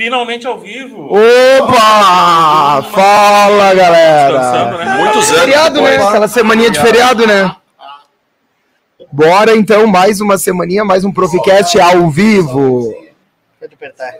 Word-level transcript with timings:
Finalmente 0.00 0.46
ao 0.46 0.58
vivo. 0.58 1.08
Opa! 1.12 2.82
Fala, 2.90 3.74
galera! 3.74 4.78
Né? 4.78 4.94
Muitos 4.96 5.28
anos. 5.28 5.40
Feriado, 5.40 5.82
né? 5.82 5.96
Aquela 5.96 6.26
semaninha 6.26 6.70
de 6.70 6.80
feriado, 6.80 7.26
né? 7.26 7.54
Bora 9.12 9.54
então, 9.54 9.86
mais 9.86 10.20
uma 10.22 10.38
semaninha, 10.38 10.86
mais 10.86 11.04
um 11.04 11.12
Proficast 11.12 11.78
ao 11.78 12.08
vivo. 12.08 12.94
Pode 13.60 13.74
apertar. 13.74 14.10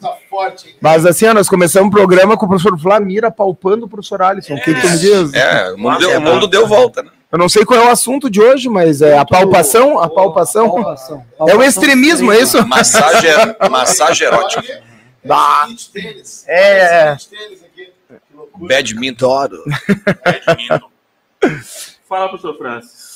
Tá 0.00 0.16
forte. 0.30 0.74
Mas 0.80 1.04
assim, 1.04 1.26
ó, 1.26 1.34
nós 1.34 1.50
começamos 1.50 1.88
o 1.88 1.90
programa 1.90 2.34
com 2.34 2.46
o 2.46 2.48
professor 2.48 2.78
Flamira 2.80 3.30
palpando 3.30 3.84
o 3.84 3.88
professor 3.88 4.22
Alisson. 4.22 4.54
O 4.54 4.60
que, 4.62 4.74
que 4.74 4.80
tu 4.80 4.88
me 4.88 4.98
diz? 4.98 5.34
É, 5.34 5.70
o 5.72 5.76
mundo, 5.78 5.98
deu, 5.98 6.18
o 6.18 6.22
mundo 6.22 6.46
deu 6.48 6.66
volta, 6.66 7.02
né? 7.02 7.10
Eu 7.30 7.38
não 7.38 7.46
sei 7.46 7.62
qual 7.66 7.78
é 7.78 7.84
o 7.84 7.90
assunto 7.90 8.30
de 8.30 8.40
hoje, 8.40 8.70
mas 8.70 9.02
é 9.02 9.18
a 9.18 9.24
palpação? 9.26 9.98
A 9.98 10.08
palpação? 10.08 10.96
É 11.46 11.54
o 11.54 11.62
extremismo, 11.62 12.32
é 12.32 12.40
isso? 12.40 12.66
Massagem, 12.66 13.30
massagem 13.70 14.26
erótica. 14.26 14.82
Bah. 15.22 15.66
Beach 15.66 15.90
tênis. 15.90 16.44
É. 16.48 17.10
Beach 17.10 17.28
tênis 17.28 17.62
aqui. 17.62 17.92
Badminton. 18.56 19.48
Badminton. 20.24 20.90
Fala, 22.08 22.28
professor 22.30 22.56
Francis. 22.56 23.07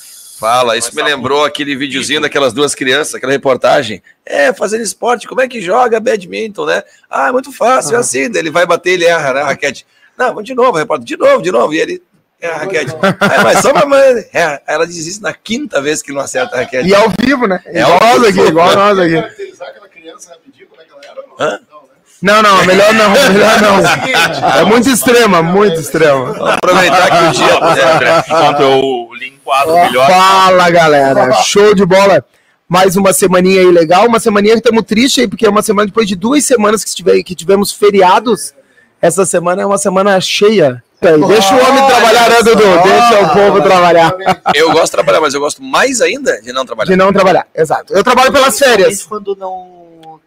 Fala, 0.43 0.75
isso 0.75 0.93
me 0.93 1.01
lembrou 1.01 1.45
aquele 1.45 1.73
videozinho 1.73 2.19
daquelas 2.19 2.51
duas 2.51 2.75
crianças, 2.75 3.15
aquela 3.15 3.31
reportagem. 3.31 4.03
É, 4.25 4.51
fazendo 4.51 4.81
esporte, 4.81 5.25
como 5.25 5.39
é 5.39 5.47
que 5.47 5.61
joga 5.61 6.01
badminton, 6.01 6.65
né? 6.65 6.83
Ah, 7.09 7.29
é 7.29 7.31
muito 7.31 7.49
fácil, 7.53 7.95
é 7.95 7.99
assim. 7.99 8.23
Ele 8.23 8.51
vai 8.51 8.65
bater, 8.65 8.91
ele 8.91 9.05
erra 9.05 9.35
né, 9.35 9.41
a 9.41 9.45
raquete. 9.45 9.87
Não, 10.17 10.27
vamos 10.27 10.43
de 10.43 10.53
novo, 10.53 10.77
repórter, 10.77 11.05
de 11.05 11.15
novo, 11.15 11.41
de 11.41 11.49
novo. 11.49 11.73
E 11.73 11.79
ele 11.79 12.03
erra 12.41 12.55
a 12.55 12.57
raquete. 12.57 12.91
Aí, 13.21 13.41
mas 13.41 13.59
só 13.59 13.73
mamãe. 13.73 14.25
É, 14.33 14.61
ela 14.67 14.85
diz 14.85 15.07
isso 15.07 15.21
na 15.21 15.33
quinta 15.33 15.81
vez 15.81 16.01
que 16.01 16.11
não 16.11 16.19
acerta 16.19 16.57
a 16.57 16.59
raquete. 16.59 16.89
E 16.89 16.93
ao 16.93 17.09
vivo, 17.17 17.47
né? 17.47 17.61
É 17.65 17.79
igual 17.79 17.99
nós 18.01 18.23
aqui, 18.25 18.39
igual 18.41 18.75
nós 18.75 18.99
aqui. 18.99 19.13
Caracterizar 19.13 19.69
aquela 19.69 19.87
criança 19.87 20.31
rapidinho, 20.31 20.67
como 20.67 20.81
é 20.81 20.83
que 20.83 20.91
ela 20.91 21.01
era? 21.05 21.21
ou 21.21 21.27
Não, 21.39 21.45
Hã? 21.45 21.59
não? 21.71 21.82
Não, 22.23 22.41
não, 22.41 22.65
melhor 22.65 22.93
não, 22.93 23.09
melhor 23.33 23.61
não. 23.61 24.57
É 24.57 24.63
muito 24.63 24.89
extrema, 24.89 25.43
muito 25.43 25.77
extrema. 25.81 26.53
Aproveitar 26.53 27.09
que 27.11 27.25
o 27.25 27.31
dia. 27.31 27.93
André, 27.93 28.23
enquanto 28.25 28.61
eu 28.61 29.09
lhe 29.19 29.27
enquadro 29.27 29.73
melhor. 29.73 30.09
Fala, 30.09 30.69
galera. 30.69 31.33
Show 31.43 31.75
de 31.75 31.85
bola. 31.85 32.23
Mais 32.65 32.95
uma 32.95 33.11
semaninha 33.11 33.59
aí 33.59 33.69
legal. 33.69 34.07
Uma 34.07 34.21
semaninha 34.21 34.53
que 34.53 34.59
estamos 34.59 34.85
tristes 34.85 35.21
aí, 35.21 35.27
porque 35.27 35.45
é 35.45 35.49
uma 35.49 35.61
semana 35.61 35.87
depois 35.87 36.07
de 36.07 36.15
duas 36.15 36.45
semanas 36.45 36.81
que, 36.81 36.89
estive, 36.89 37.21
que 37.25 37.35
tivemos 37.35 37.73
feriados. 37.73 38.53
Essa 39.01 39.25
semana 39.25 39.61
é 39.61 39.65
uma 39.65 39.77
semana 39.77 40.19
cheia. 40.21 40.81
Aí, 41.01 41.27
Deixa 41.27 41.53
o 41.53 41.59
homem 41.59 41.85
trabalhar, 41.87 42.29
né, 42.29 42.41
Dudu? 42.41 42.63
Deixa 42.83 43.21
o 43.21 43.33
povo 43.33 43.61
trabalhar. 43.61 44.15
Eu 44.55 44.71
gosto 44.71 44.85
de 44.85 44.91
trabalhar, 44.91 45.19
mas 45.19 45.33
eu 45.33 45.41
gosto 45.41 45.61
mais 45.61 45.99
ainda 45.99 46.41
de 46.41 46.53
não 46.53 46.65
trabalhar. 46.65 46.89
De 46.89 46.95
não 46.95 47.11
trabalhar, 47.11 47.45
exato. 47.53 47.93
Eu 47.93 48.01
trabalho 48.01 48.31
pelas 48.31 48.57
férias. 48.57 49.03
Quando 49.03 49.35
não. 49.35 49.83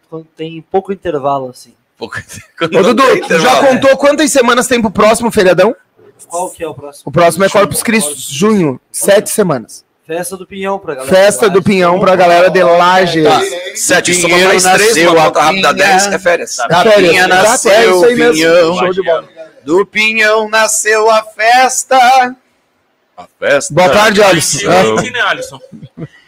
Quando 0.07 0.27
tem 0.37 0.61
pouco 0.61 0.93
intervalo, 0.93 1.49
assim. 1.49 1.73
Pouco- 1.97 2.17
Ô, 2.61 2.67
Dudu, 2.67 3.03
já 3.39 3.59
contou 3.67 3.97
quantas 3.97 4.31
semanas 4.31 4.67
tem 4.67 4.79
pro 4.81 4.91
próximo 4.91 5.31
feriadão? 5.31 5.75
Qual 6.27 6.49
que 6.51 6.63
é 6.63 6.67
o 6.67 6.73
próximo? 6.73 7.03
O 7.05 7.11
próximo 7.11 7.45
é 7.45 7.49
Corpus 7.49 7.81
Christi, 7.81 8.33
junho. 8.33 8.79
Sete 8.91 9.29
semanas. 9.29 9.85
Festa 10.05 10.37
do 10.37 10.47
Pinhão 10.47 10.79
pra 10.79 10.95
galera. 10.95 11.13
Festa 11.15 11.49
do 11.49 11.61
Pinhão 11.61 11.99
pra 11.99 12.15
galera 12.15 12.49
de 12.49 12.63
Lages. 12.63 13.25
Tá, 13.25 13.41
sete, 13.75 14.13
soma 14.13 14.29
Pinheiro 14.29 14.47
mais 14.49 14.63
três, 14.63 14.87
nasceu 14.95 15.11
uma 15.11 15.21
a 15.21 15.25
conta 15.27 15.41
rápida, 15.41 15.73
dez, 15.73 16.05
é 16.07 16.19
férias. 16.19 16.55
Da 16.55 16.83
Férias, 16.83 17.09
Pinha 17.11 17.25
exato, 17.25 17.43
nasceu 17.43 17.71
é 17.71 17.85
isso 17.85 18.05
aí 18.05 18.13
o 18.13 18.17
mesmo. 18.17 18.33
Pinhão. 18.33 18.77
Show 18.77 18.93
de 18.93 19.03
bola. 19.03 19.29
Do 19.65 19.85
Pinhão 19.85 20.49
nasceu 20.49 21.11
a 21.11 21.23
festa. 21.23 22.35
A 23.17 23.27
festa. 23.39 23.73
Boa 23.73 23.89
tarde, 23.89 24.23
Alisson. 24.23 24.59
Gente, 24.59 25.11
né, 25.11 25.21
Alisson? 25.21 25.59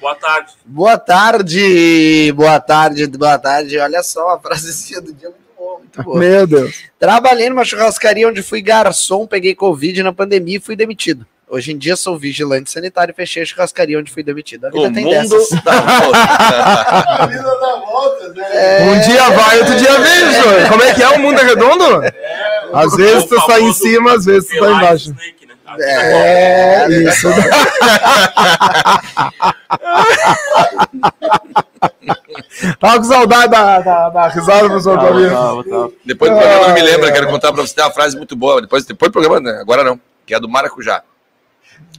Boa 0.02 0.16
tarde. 0.16 0.54
Boa 0.66 0.98
tarde, 0.98 2.34
boa 2.36 2.60
tarde, 2.60 3.08
boa 3.08 3.38
tarde. 3.40 3.80
Olha 3.80 4.04
só, 4.04 4.30
a 4.32 4.40
frasezinha 4.40 5.00
do 5.02 5.14
dia 5.14 5.32
é 5.60 5.78
muito 5.80 6.04
boa. 6.04 6.20
Meu 6.20 6.48
Deus. 6.48 6.84
Trabalhei 7.00 7.50
numa 7.50 7.66
churrascaria 7.66 8.28
onde 8.28 8.42
fui 8.42 8.62
garçom, 8.62 9.26
peguei 9.28 9.56
Covid 9.56 10.04
na 10.04 10.14
pandemia 10.14 10.58
e 10.58 10.62
fui 10.62 10.76
demitido. 10.76 11.26
Hoje 11.52 11.72
em 11.72 11.78
dia 11.80 11.96
sou 11.96 12.16
vigilante 12.16 12.70
sanitário 12.70 13.12
e 13.12 13.16
fechei 13.16 13.42
a 13.42 13.46
churrascaria 13.46 13.98
onde 13.98 14.12
fui 14.12 14.22
demitido. 14.22 14.66
A 14.68 14.70
vida 14.70 14.88
O 14.88 14.94
tem 14.94 15.04
mundo 15.04 15.14
dessas. 15.16 15.50
dá 15.66 15.82
volta. 15.82 16.18
A 17.24 17.26
vida 17.26 17.42
dá 17.44 17.84
voltas, 17.88 18.36
né? 18.36 18.48
É. 18.52 18.84
Um 18.84 19.00
dia 19.02 19.30
vai, 19.32 19.60
outro 19.60 19.76
dia 19.76 20.00
vem, 20.00 20.32
senhor. 20.32 20.70
Como 20.70 20.84
é 20.84 20.94
que 20.94 21.02
é? 21.02 21.10
O 21.10 21.20
mundo 21.20 21.40
é 21.40 21.44
redondo? 21.44 21.84
Às 22.72 22.96
vezes 22.96 23.26
tu 23.26 23.36
tá 23.48 23.60
em 23.60 23.74
cima, 23.74 24.14
às 24.14 24.26
vezes 24.26 24.48
tu 24.48 24.60
tá 24.60 24.72
embaixo. 24.72 25.06
Snake, 25.06 25.39
né? 25.78 25.86
É, 25.88 26.88
isso. 26.90 27.28
Tava 32.80 32.98
com 32.98 33.04
saudade 33.04 33.52
da, 33.52 33.80
da, 33.80 34.10
da 34.10 34.28
risada, 34.28 34.68
professor 34.68 35.00
Tobias. 35.00 35.32
Depois 36.06 36.32
do 36.32 36.38
programa 36.38 36.68
não 36.68 36.74
me 36.74 36.82
lembra, 36.82 37.12
quero 37.12 37.28
contar 37.28 37.54
pra 37.54 37.62
você 37.62 37.80
uma 37.82 37.92
frase 37.92 38.18
muito 38.18 38.36
boa. 38.36 38.62
Depois, 38.62 38.86
depois 38.86 39.10
do 39.10 39.14
programa, 39.14 39.40
né? 39.40 39.60
agora 39.60 39.84
não, 39.84 40.00
que 40.26 40.34
é 40.34 40.40
do 40.40 40.50
Maracujá. 40.50 41.04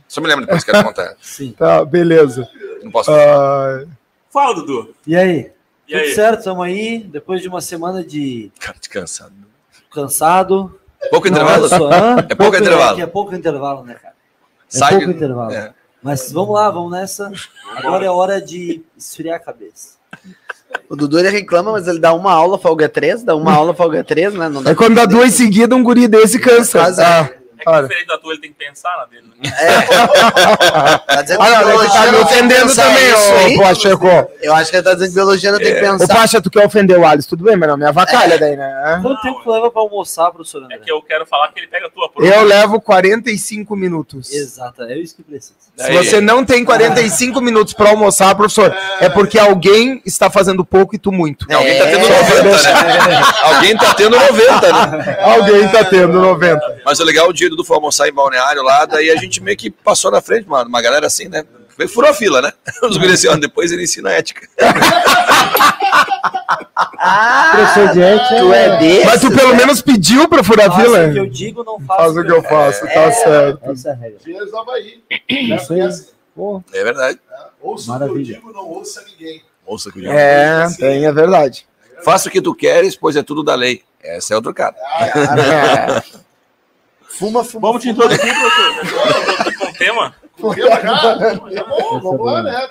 Só 0.08 0.20
me 0.20 0.26
lembro 0.26 0.44
depois, 0.44 0.64
quero 0.64 0.82
contar. 0.84 1.14
Tá, 1.56 1.84
beleza. 1.84 2.48
Não 2.82 2.90
posso. 2.90 3.10
Ah, 3.10 3.84
Fala, 4.30 4.54
Dudu. 4.54 4.94
E 5.06 5.16
aí? 5.16 5.50
E 5.88 5.92
Tudo 5.92 6.02
aí? 6.02 6.14
certo? 6.14 6.38
Estamos 6.38 6.64
aí, 6.64 6.98
depois 6.98 7.42
de 7.42 7.48
uma 7.48 7.60
semana 7.60 8.02
de 8.04 8.50
Cara, 8.60 8.76
descansado. 8.78 9.32
cansado. 9.92 10.80
Pouco 11.08 11.28
intervalo? 11.28 11.62
Nossa, 11.62 11.76
hã? 11.76 12.26
É 12.28 12.34
pouco 12.34 12.56
intervalo. 12.56 12.98
É, 13.00 13.02
é 13.02 13.06
pouco 13.06 13.34
intervalo, 13.34 13.84
né, 13.84 13.94
cara? 13.94 14.14
É 14.72 14.78
Sai- 14.78 14.90
pouco 14.96 15.10
intervalo. 15.10 15.52
É. 15.52 15.72
Mas 16.02 16.32
vamos 16.32 16.54
lá, 16.54 16.70
vamos 16.70 16.90
nessa. 16.90 17.30
Agora 17.76 18.04
é 18.04 18.10
hora 18.10 18.40
de 18.40 18.82
esfriar 18.96 19.36
a 19.36 19.40
cabeça. 19.40 19.98
O 20.88 20.96
Dudu 20.96 21.18
ele 21.18 21.28
reclama, 21.30 21.72
mas 21.72 21.86
ele 21.88 21.98
dá 21.98 22.12
uma 22.12 22.32
aula, 22.32 22.58
folga 22.58 22.88
três, 22.88 23.22
dá 23.22 23.34
uma 23.34 23.52
aula, 23.52 23.74
folga 23.74 24.02
três, 24.04 24.32
né? 24.34 24.48
Não 24.48 24.62
dá 24.62 24.70
é 24.70 24.74
quando 24.74 24.94
dá 24.94 25.04
duas 25.04 25.34
seguidas, 25.34 25.76
um 25.76 25.82
guri 25.82 26.06
desse 26.08 26.38
cansa. 26.38 26.82
Ah, 26.82 27.30
É 27.66 27.82
diferente 27.82 28.06
da 28.06 28.18
tua, 28.18 28.32
ele 28.32 28.40
tem 28.40 28.52
que 28.52 28.58
pensar 28.58 28.96
na 28.96 29.04
dele. 29.06 29.24
Né? 29.42 29.50
Tá 31.06 31.22
dizendo 31.22 31.40
olha, 31.40 31.74
ele 31.74 31.88
tá 31.90 32.12
me 32.12 32.18
ofendendo 32.18 32.74
também, 32.74 33.12
ô? 33.56 33.62
Pacheco. 33.62 34.06
Eu 34.40 34.54
acho 34.54 34.70
que 34.70 34.76
ele 34.76 34.82
tá 34.82 34.94
dizendo 34.94 35.08
que 35.08 35.14
biologia 35.14 35.52
não 35.52 35.58
tem 35.58 35.72
que 35.74 35.78
Ô 35.78 35.98
pensar. 35.98 36.14
Pacha, 36.14 36.40
tu 36.40 36.50
quer 36.50 36.64
ofender 36.64 36.98
o 36.98 37.06
Alisson? 37.06 37.30
Tudo 37.30 37.44
bem, 37.44 37.56
mas 37.56 37.68
não 37.68 37.76
me 37.76 37.84
avacalha 37.84 38.38
daí, 38.38 38.56
né? 38.56 38.98
Quanto 39.02 39.20
tempo 39.22 39.40
tu 39.42 39.50
leva 39.50 39.70
para 39.70 39.82
almoçar, 39.82 40.30
professor 40.30 40.62
André? 40.62 40.76
É 40.76 40.78
que 40.78 40.90
eu 40.90 41.02
quero 41.02 41.26
falar 41.26 41.48
que 41.52 41.60
ele 41.60 41.66
pega 41.66 41.86
a 41.86 41.90
tua 41.90 42.08
prova. 42.08 42.26
Eu 42.26 42.44
levo 42.44 42.80
45 42.80 43.76
minutos. 43.76 44.32
Exato, 44.32 44.82
é 44.84 44.96
isso 44.98 45.16
que 45.16 45.22
precisa. 45.22 45.54
Se 45.76 45.92
você 45.92 46.20
não 46.20 46.44
tem 46.44 46.64
45 46.64 47.40
minutos 47.40 47.72
para 47.74 47.90
almoçar, 47.90 48.34
professor, 48.34 48.74
é 49.00 49.08
porque 49.08 49.38
alguém 49.38 50.02
está 50.04 50.30
fazendo 50.30 50.64
pouco 50.64 50.94
e 50.94 50.98
tu 50.98 51.10
muito. 51.10 51.46
Alguém 51.52 51.78
tá 51.78 51.86
tendo 51.86 52.06
É. 52.06 52.32
90, 52.42 52.72
né? 53.08 53.22
Alguém 53.42 53.76
tá 53.76 53.94
tendo 53.94 54.16
90, 54.16 54.72
né? 54.72 55.18
Alguém 55.20 55.68
tá 55.68 55.84
tendo 55.84 56.20
90. 56.20 56.80
Mas 56.84 57.00
o 57.00 57.04
legal, 57.04 57.28
o 57.28 57.32
dia 57.32 57.49
do 57.56 57.64
foi 57.64 57.76
almoçar 57.76 58.08
em 58.08 58.12
balneário 58.12 58.62
lá, 58.62 58.84
daí 58.86 59.10
a 59.10 59.16
gente 59.16 59.42
meio 59.42 59.56
que 59.56 59.70
passou 59.70 60.10
na 60.10 60.20
frente, 60.20 60.48
mano. 60.48 60.68
Uma 60.68 60.82
galera 60.82 61.06
assim, 61.06 61.28
né? 61.28 61.44
Furou 61.88 62.10
a 62.10 62.14
fila, 62.14 62.42
né? 62.42 62.52
Os 62.82 62.96
guris 62.98 63.24
assim, 63.24 63.40
depois 63.40 63.72
ele 63.72 63.84
ensina 63.84 64.10
ética. 64.10 64.46
Ah, 66.98 67.52
Professor 67.54 67.92
de 67.94 68.02
ética 68.02 68.36
tu 68.40 68.52
é 68.52 68.78
desse? 68.78 69.06
Mas 69.06 69.20
tu 69.20 69.30
pelo 69.32 69.56
menos 69.56 69.80
pediu 69.80 70.28
pra 70.28 70.44
furar 70.44 70.70
a 70.70 70.76
fila? 70.76 71.06
o 71.08 71.12
que 71.12 71.18
eu 71.18 71.26
digo, 71.26 71.64
não 71.64 71.80
faça 71.80 72.02
Faz 72.02 72.16
o 72.16 72.24
que 72.24 72.32
eu 72.32 72.42
faço, 72.42 72.86
tá 72.86 73.12
certo. 73.12 73.70
Essa 73.70 73.88
é 73.88 73.92
a 73.92 73.94
regra. 73.94 74.18
Isso 75.28 75.72
aí. 75.72 75.90
Pô, 76.34 76.62
É 76.72 76.84
verdade. 76.84 77.18
Ouça 77.60 77.92
Maravilha. 77.92 78.20
o 78.20 78.24
que 78.24 78.30
eu 78.30 78.34
digo, 78.34 78.52
não 78.52 78.68
ouça 78.68 79.02
ninguém. 79.06 79.42
Ouça 79.66 79.90
que 79.90 80.06
É, 80.06 80.66
tem, 80.78 81.06
é 81.06 81.12
verdade. 81.12 81.66
Faça 82.02 82.28
o 82.28 82.32
que 82.32 82.40
tu 82.40 82.54
queres, 82.54 82.96
pois 82.96 83.16
é 83.16 83.22
tudo 83.22 83.42
da 83.42 83.54
lei. 83.54 83.82
Essa 84.02 84.34
é 84.34 84.36
outro 84.36 84.52
cara. 84.54 84.74
É. 85.00 86.20
Fuma, 87.20 87.44
fuma. 87.44 87.68
Vamos 87.68 87.82
te 87.82 87.90
introduzir, 87.90 88.34
professor. 88.34 89.58
Com 89.58 89.66
o 89.66 89.72
tema? 89.74 90.16
Porque 90.38 90.62
já, 90.62 90.80
tá 90.80 91.64
bom, 91.64 92.00
vamos 92.00 92.24
lá, 92.24 92.42
né? 92.42 92.66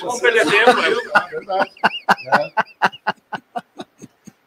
Vamos 0.00 0.20
perder 0.20 0.46
tempo, 0.46 0.72
né? 0.80 0.88
É 0.88 1.28
verdade. 1.28 1.70
né? 2.24 2.52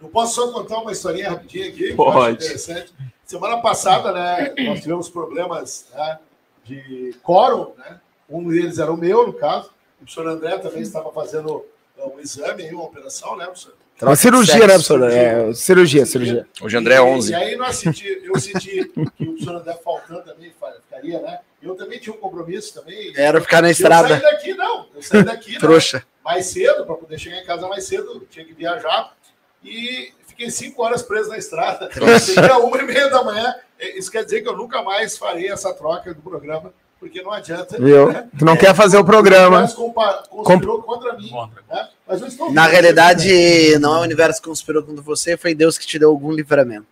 Eu 0.02 0.10
posso 0.10 0.34
só 0.34 0.52
contar 0.52 0.80
uma 0.80 0.92
historinha 0.92 1.30
rapidinho 1.30 1.70
aqui? 1.70 1.90
eu 1.92 1.96
Pode. 1.96 2.44
interessante. 2.44 2.92
Semana 3.28 3.62
passada, 3.62 4.12
né, 4.12 4.56
nós 4.66 4.82
tivemos 4.82 5.08
problemas 5.08 5.86
né, 5.94 6.18
de 6.66 7.16
quórum, 7.22 7.74
né? 7.78 8.00
Um 8.28 8.48
deles 8.48 8.80
era 8.80 8.92
o 8.92 8.98
meu, 8.98 9.28
no 9.28 9.34
caso. 9.34 9.68
O 10.02 10.06
professor 10.06 10.28
André 10.28 10.58
também 10.58 10.82
estava 10.82 11.12
fazendo 11.12 11.64
um 12.00 12.20
exame, 12.20 12.64
aí, 12.64 12.74
uma 12.74 12.86
operação, 12.86 13.38
né, 13.38 13.46
professor? 13.46 13.76
Uma 14.04 14.16
cirurgia, 14.16 14.56
né, 14.60 14.68
professor? 14.68 15.12
É, 15.12 15.54
cirurgia, 15.54 16.06
cirurgia. 16.06 16.48
Hoje 16.62 16.78
André 16.78 16.96
é 16.96 16.98
E- 16.98 17.02
11. 17.02 17.32
E 17.32 17.36
aí 17.36 17.56
nós 17.56 17.76
senti, 17.76 18.22
eu 18.24 18.40
senti 18.40 18.86
que 18.86 19.00
o 19.02 19.10
professor 19.26 19.56
André 19.56 19.74
faltando 19.84 20.22
também 20.24 20.52
ficaria, 20.90 21.20
né? 21.22 21.40
Eu 21.62 21.76
também 21.76 22.00
tinha 22.00 22.14
um 22.14 22.20
compromisso 22.20 22.74
também. 22.74 23.14
Era 23.16 23.40
ficar 23.42 23.62
na 23.62 23.70
Eu 23.70 23.72
estrada. 23.72 24.08
saí 24.10 24.22
daqui, 24.22 24.54
não. 24.54 24.86
Eu 24.94 25.02
saí 25.02 25.24
daqui 25.24 25.54
né, 25.54 25.60
Trouxa. 25.60 26.04
mais 26.24 26.46
cedo, 26.48 26.86
para 26.86 26.96
poder 26.96 27.18
chegar 27.18 27.38
em 27.38 27.46
casa 27.46 27.68
mais 27.68 27.86
cedo. 27.86 28.06
eu 28.14 28.20
Tinha 28.30 28.46
que 28.46 28.54
viajar. 28.54 29.14
e 29.64 30.12
fiquei 30.28 30.50
cinco 30.52 30.84
horas 30.84 31.02
preso 31.04 31.30
na 31.30 31.38
estrada. 31.38 31.90
Cheguei 32.20 32.52
uma 32.52 32.78
e 32.82 32.86
meia 32.86 33.10
da 33.10 33.24
manhã. 33.24 33.56
É, 33.80 33.98
Isso 33.98 34.12
quer 34.12 34.24
dizer 34.26 34.42
que 34.42 34.50
eu 34.50 34.58
nunca 34.58 34.82
mais 34.82 35.18
farei 35.18 35.50
essa 35.50 35.74
troca 35.74 36.14
do 36.14 36.22
programa, 36.22 36.74
porque 37.00 37.22
não 37.22 37.32
adianta. 37.32 37.78
Viu? 37.80 38.12
né? 38.12 38.28
Tu 38.38 38.44
não 38.44 38.58
quer 38.58 38.76
fazer 38.76 38.98
o 38.98 39.06
programa. 39.06 39.66
Conspirou 40.30 40.82
contra 40.84 41.14
mim. 41.14 41.30
Contra. 41.30 41.62
né? 41.70 41.88
Mas 42.08 42.22
eu 42.22 42.28
estou 42.28 42.52
Na 42.52 42.68
realidade, 42.68 43.78
não 43.80 43.96
é 43.96 44.00
o 44.00 44.02
universo 44.04 44.42
que 44.42 44.48
conspirou 44.50 44.84
contra 44.84 45.02
você, 45.02 45.38
foi 45.38 45.56
Deus 45.56 45.78
que 45.78 45.88
te 45.88 45.98
deu 45.98 46.10
algum 46.10 46.32
livramento. 46.32 46.86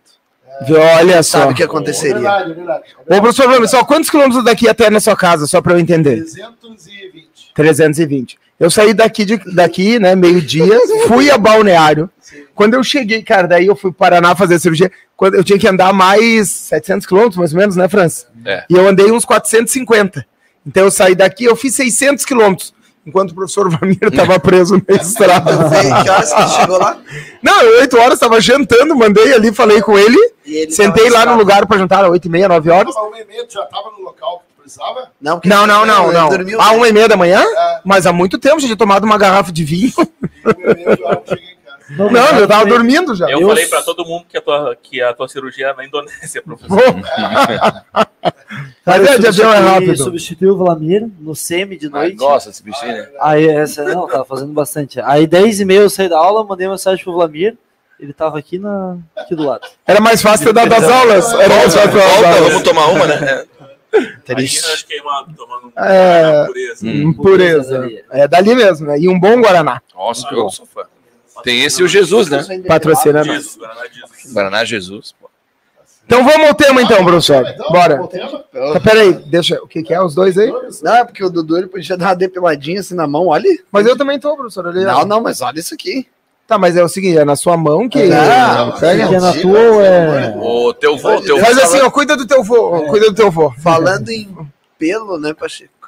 Viu? 0.66 0.78
Olha 0.78 1.22
só. 1.22 1.40
Sabe 1.40 1.52
o 1.52 1.56
que 1.56 1.62
É 1.62 1.66
aconteceria. 1.66 2.14
verdade, 2.14 2.50
é 2.50 2.54
verdade. 2.54 2.82
Ô, 3.06 3.20
professor 3.20 3.68
só 3.68 3.84
quantos 3.84 4.10
quilômetros 4.10 4.44
daqui 4.44 4.68
até 4.68 4.90
na 4.90 5.00
sua 5.00 5.16
casa, 5.16 5.46
só 5.46 5.60
para 5.60 5.74
eu 5.74 5.78
entender? 5.78 6.24
320. 6.24 7.52
320. 7.54 8.38
Eu 8.60 8.70
saí 8.70 8.94
daqui, 8.94 9.24
de, 9.24 9.36
daqui 9.54 9.98
né, 9.98 10.14
meio-dia, 10.14 10.78
fui 11.08 11.30
a 11.30 11.36
Balneário. 11.38 12.08
Sim. 12.20 12.44
Quando 12.54 12.74
eu 12.74 12.84
cheguei, 12.84 13.22
cara, 13.22 13.48
daí 13.48 13.66
eu 13.66 13.74
fui 13.74 13.90
para 13.90 14.16
Paraná 14.16 14.36
fazer 14.36 14.58
cirurgia, 14.58 14.90
quando 15.16 15.34
eu 15.34 15.42
tinha 15.42 15.58
que 15.58 15.66
andar 15.66 15.92
mais 15.92 16.48
700 16.50 17.06
quilômetros, 17.06 17.36
mais 17.38 17.52
ou 17.52 17.58
menos, 17.58 17.74
né, 17.76 17.88
França? 17.88 18.26
É. 18.44 18.64
E 18.70 18.74
eu 18.74 18.86
andei 18.86 19.10
uns 19.10 19.24
450. 19.24 20.24
Então 20.64 20.84
eu 20.84 20.90
saí 20.90 21.14
daqui, 21.14 21.44
eu 21.44 21.56
fiz 21.56 21.74
600 21.74 22.24
quilômetros, 22.24 22.72
enquanto 23.06 23.30
o 23.30 23.34
professor 23.34 23.68
Vamir 23.70 23.98
estava 24.02 24.38
preso 24.40 24.80
na 24.88 24.96
estrada. 24.96 25.52
Que 26.02 26.10
horas 26.10 26.32
que 26.32 26.48
chegou 26.60 26.78
lá? 26.78 26.96
Não, 27.42 27.60
eu 27.62 27.80
8 27.80 27.98
horas 27.98 28.14
estava 28.14 28.40
jantando, 28.40 28.94
mandei 28.96 29.32
ali, 29.34 29.52
falei 29.52 29.80
com 29.82 29.98
ele, 29.98 30.18
E 30.46 30.54
ele 30.62 30.72
sentei 30.72 31.10
lá 31.10 31.24
no 31.26 31.36
lugar 31.36 31.66
para 31.66 31.78
jantar, 31.78 32.08
8 32.08 32.24
e 32.24 32.28
meia, 32.30 32.48
9 32.48 32.70
horas. 32.70 32.94
Mas 32.94 33.04
o 33.04 33.16
e-mail 33.16 33.46
já 33.48 33.62
estava 33.64 33.90
no 33.90 34.04
local 34.04 34.38
que 34.46 34.54
tu 34.54 34.62
precisava? 34.62 35.10
Não, 35.20 35.40
Não, 35.44 35.66
não, 35.66 35.84
não, 35.86 36.12
não. 36.12 36.28
dormiu. 36.28 36.60
À 36.60 36.70
uma 36.72 36.88
e 36.88 36.92
meia 36.92 37.08
da 37.08 37.16
manhã? 37.16 37.40
É, 37.42 37.80
Mas 37.84 38.06
há 38.06 38.12
muito 38.12 38.38
tempo 38.38 38.60
já 38.60 38.66
tinha 38.66 38.76
tomado 38.76 39.04
uma 39.04 39.18
garrafa 39.18 39.50
de 39.52 39.64
vinho. 39.64 39.92
e 39.98 40.48
o 40.48 40.70
e-mail 40.70 40.96
já 40.98 41.08
não 41.14 41.22
cheguei. 41.28 41.61
Não, 41.96 42.10
Não, 42.10 42.38
eu 42.38 42.46
tava 42.48 42.64
dormindo 42.66 43.14
já. 43.14 43.28
Eu, 43.30 43.40
Eu- 43.40 43.48
falei 43.48 43.66
pra 43.66 43.82
todo 43.82 44.04
mundo 44.04 44.24
que 44.28 44.36
a 44.36 44.40
tua, 44.40 44.76
que 44.80 45.02
a 45.02 45.12
tua 45.12 45.28
cirurgia 45.28 45.68
é 45.68 45.74
na 45.74 45.84
Indonésia, 45.84 46.40
professor. 46.46 46.78
Mas 48.84 49.04
é, 49.06 49.18
de 49.18 49.26
avião 49.28 49.52
é 49.52 49.56
substituí- 49.56 49.70
rápido. 49.70 49.96
Substituí 49.96 50.48
o 50.50 50.56
Vlamir 50.56 51.08
no 51.20 51.34
semi 51.34 51.76
de 51.76 51.86
Ah, 51.86 51.90
noite. 51.90 52.16
gosta 52.16 52.50
desse 52.50 52.62
bichinho, 52.62 52.92
né? 52.92 53.08
Aí, 53.20 53.46
essa, 53.48 53.84
não, 53.84 54.06
tava 54.06 54.24
fazendo 54.24 54.52
bastante. 54.52 55.00
Aí, 55.00 55.26
10 55.26 55.60
e 55.60 55.64
meia 55.64 55.80
eu 55.80 55.90
saí 55.90 56.08
da 56.08 56.18
aula, 56.18 56.44
mandei 56.44 56.68
mensagem 56.68 57.02
pro 57.02 57.12
Vlamir. 57.12 57.56
Ele 58.00 58.12
tava 58.12 58.36
aqui, 58.38 58.58
na, 58.58 58.96
aqui 59.16 59.34
do 59.36 59.44
lado. 59.44 59.66
Era 59.86 60.00
mais 60.00 60.20
fácil 60.20 60.46
ter 60.46 60.52
dado 60.52 60.72
as 60.72 60.82
aulas. 60.90 61.32
Era 61.34 61.54
mais 61.54 61.72
fácil 61.72 61.92
ter 61.92 61.98
Volta, 62.00 62.42
vamos 62.42 62.62
tomar 62.62 62.86
uma, 62.88 63.06
né? 63.06 63.44
Imagina 64.28 64.68
nós 64.68 64.82
queimando, 64.82 65.34
tomando 65.36 65.66
um 65.68 65.72
É. 65.84 66.32
uma 66.40 66.46
pureza. 66.46 66.86
Hum. 66.86 67.12
Pureza. 67.12 67.90
É 68.10 68.26
dali 68.26 68.54
mesmo, 68.56 68.86
né? 68.88 68.98
E 68.98 69.08
um 69.08 69.20
bom 69.20 69.40
Guaraná. 69.40 69.80
Nossa, 69.94 70.26
eu 70.34 70.48
sou 70.50 70.66
fã. 70.66 70.82
Tem 71.42 71.64
esse 71.64 71.80
e 71.80 71.84
o 71.84 71.88
Jesus, 71.88 72.28
né? 72.28 72.44
Patrocina 72.66 73.24
nós. 73.24 73.36
Jesus, 73.36 73.56
Guaraná 73.56 73.86
Jesus. 73.86 74.32
Guaraná 74.32 74.64
Jesus. 74.64 75.14
pô. 75.20 75.30
Então 76.04 76.24
vamos 76.24 76.48
ao 76.48 76.54
tema 76.54 76.82
então, 76.82 77.04
professor. 77.04 77.46
Então, 77.46 77.70
Bora. 77.70 77.96
Tá, 78.72 78.80
peraí, 78.80 79.14
deixa. 79.14 79.62
O 79.62 79.68
que, 79.68 79.82
que 79.82 79.94
é? 79.94 80.02
Os 80.02 80.14
dois 80.14 80.36
aí? 80.36 80.52
Não, 80.82 80.94
é 80.94 81.04
porque 81.04 81.24
o 81.24 81.30
Dudu 81.30 81.56
ele 81.56 81.68
podia 81.68 81.96
dar 81.96 82.08
uma 82.08 82.14
depiladinha 82.14 82.80
assim 82.80 82.94
na 82.94 83.06
mão, 83.06 83.28
olha. 83.28 83.48
Mas 83.70 83.86
eu 83.86 83.96
também 83.96 84.18
tô, 84.18 84.36
professor. 84.36 84.66
Ali, 84.66 84.84
Não, 84.84 85.04
não, 85.06 85.22
mas 85.22 85.40
olha 85.40 85.58
isso 85.58 85.74
aqui. 85.74 86.06
Tá, 86.46 86.58
mas 86.58 86.76
é 86.76 86.82
o 86.82 86.88
seguinte, 86.88 87.16
é 87.16 87.24
na 87.24 87.36
sua 87.36 87.56
mão 87.56 87.88
que. 87.88 88.04
Não, 88.04 88.72
Pega. 88.78 89.08
Que 89.08 89.14
é 89.14 89.20
na 89.20 89.32
tua 89.32 89.58
ou 89.58 89.80
é. 89.80 90.34
O 90.36 90.74
teu 90.74 90.98
vô, 90.98 91.20
teu 91.20 91.38
vô. 91.38 91.44
Faz 91.44 91.56
assim, 91.58 91.80
ó, 91.80 91.90
cuida 91.90 92.16
do 92.16 92.26
teu 92.26 92.42
vô. 92.42 92.82
Cuida 92.88 93.06
do 93.06 93.14
teu 93.14 93.30
vô. 93.30 93.50
Falando 93.62 94.10
em 94.10 94.28
pelo, 94.78 95.18
né, 95.18 95.32
Pacheco? 95.32 95.81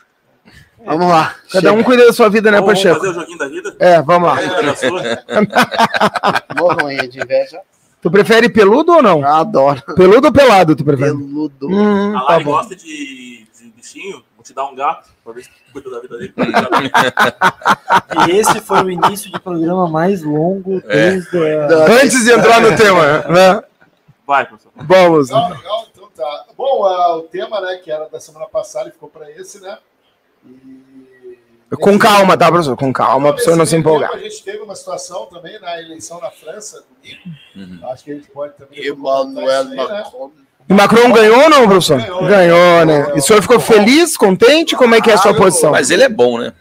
Vamos 0.84 1.08
lá. 1.08 1.34
Cada 1.52 1.72
um 1.72 1.82
cuida 1.82 2.06
da 2.06 2.12
sua 2.12 2.28
vida, 2.28 2.50
né, 2.50 2.60
Vamos 2.60 2.74
Pacheco? 2.74 2.96
fazer 3.00 3.10
o 3.10 3.14
joguinho 3.14 3.38
da 3.38 3.48
vida? 3.48 3.74
É, 3.78 4.02
vamos 4.02 4.28
lá. 4.28 4.38
É. 4.42 4.46
Morram 6.60 6.86
aí 6.86 7.08
de 7.08 7.20
inveja. 7.20 7.60
Tu 8.02 8.10
prefere 8.10 8.48
peludo 8.50 8.92
ou 8.92 9.02
não? 9.02 9.20
Eu 9.20 9.26
adoro. 9.26 9.82
Peludo 9.94 10.26
ou 10.26 10.32
pelado, 10.32 10.76
tu 10.76 10.84
prefere? 10.84 11.10
Peludo. 11.12 11.68
Hum, 11.68 12.16
A 12.16 12.20
tá 12.20 12.26
Lari 12.32 12.44
bom. 12.44 12.50
gosta 12.52 12.76
de, 12.76 13.46
de 13.58 13.68
bichinho. 13.74 14.22
Vou 14.36 14.44
te 14.44 14.52
dar 14.52 14.66
um 14.66 14.74
gato 14.74 15.08
pra 15.24 15.32
ver 15.32 15.44
se 15.44 15.48
tu 15.48 15.54
cuida 15.72 15.90
da 15.90 16.00
vida 16.00 16.18
dele. 16.18 16.34
E 18.28 18.32
esse 18.32 18.60
foi 18.60 18.82
o 18.84 18.90
início 18.90 19.32
de 19.32 19.40
programa 19.40 19.88
mais 19.88 20.22
longo 20.22 20.82
É. 20.86 21.10
desde 21.12 21.38
a... 21.56 21.66
Da- 21.66 21.86
Antes 22.02 22.24
de 22.24 22.30
entrar 22.32 22.60
no 22.60 22.76
tema, 22.76 23.18
né? 23.28 23.62
Vai, 24.26 24.44
professor. 24.46 24.70
Vamos. 24.76 25.30
Legal, 25.30 25.50
legal, 25.50 25.86
então 25.92 26.08
tá. 26.16 26.44
Bom, 26.56 26.84
ah, 26.84 27.16
o 27.16 27.22
tema, 27.22 27.60
né, 27.60 27.76
que 27.82 27.90
era 27.90 28.08
da 28.08 28.20
semana 28.20 28.46
passada, 28.46 28.90
ficou 28.90 29.08
para 29.08 29.30
esse, 29.30 29.60
né? 29.60 29.78
E... 30.46 31.76
Com 31.76 31.98
calma, 31.98 32.36
tá, 32.36 32.48
professor? 32.48 32.76
Com 32.76 32.92
calma, 32.92 33.28
pra 33.28 33.32
Nesse 33.32 33.44
pessoa 33.44 33.56
não 33.56 33.66
se 33.66 33.76
tempo, 33.76 33.88
empolgar. 33.88 34.12
A 34.12 34.18
gente 34.18 34.42
teve 34.44 34.58
uma 34.58 34.76
situação 34.76 35.26
também 35.26 35.58
na 35.60 35.80
eleição 35.80 36.20
na 36.20 36.30
França. 36.30 36.84
Uhum. 37.56 37.80
Acho 37.84 38.04
que 38.04 38.12
a 38.12 38.14
gente 38.14 38.30
pode 38.30 38.54
também. 38.54 38.86
Emmanuel 38.86 39.64
né? 39.64 39.76
Macron. 39.76 40.32
E 40.68 40.72
Macron 40.72 41.12
ganhou 41.12 41.42
ou 41.42 41.50
não, 41.50 41.66
professor? 41.66 42.00
Ganhou. 42.00 42.24
Ganhou, 42.24 42.86
né? 42.86 43.12
E 43.14 43.18
o 43.18 43.22
senhor 43.22 43.42
ficou 43.42 43.60
feliz, 43.60 44.16
contente? 44.16 44.76
Como 44.76 44.94
é 44.94 45.00
que 45.00 45.10
é 45.10 45.14
a 45.14 45.18
sua 45.18 45.32
Ah, 45.32 45.36
posição? 45.36 45.72
Mas 45.72 45.90
ele 45.90 46.02
é 46.02 46.08
bom, 46.08 46.38
né? 46.38 46.54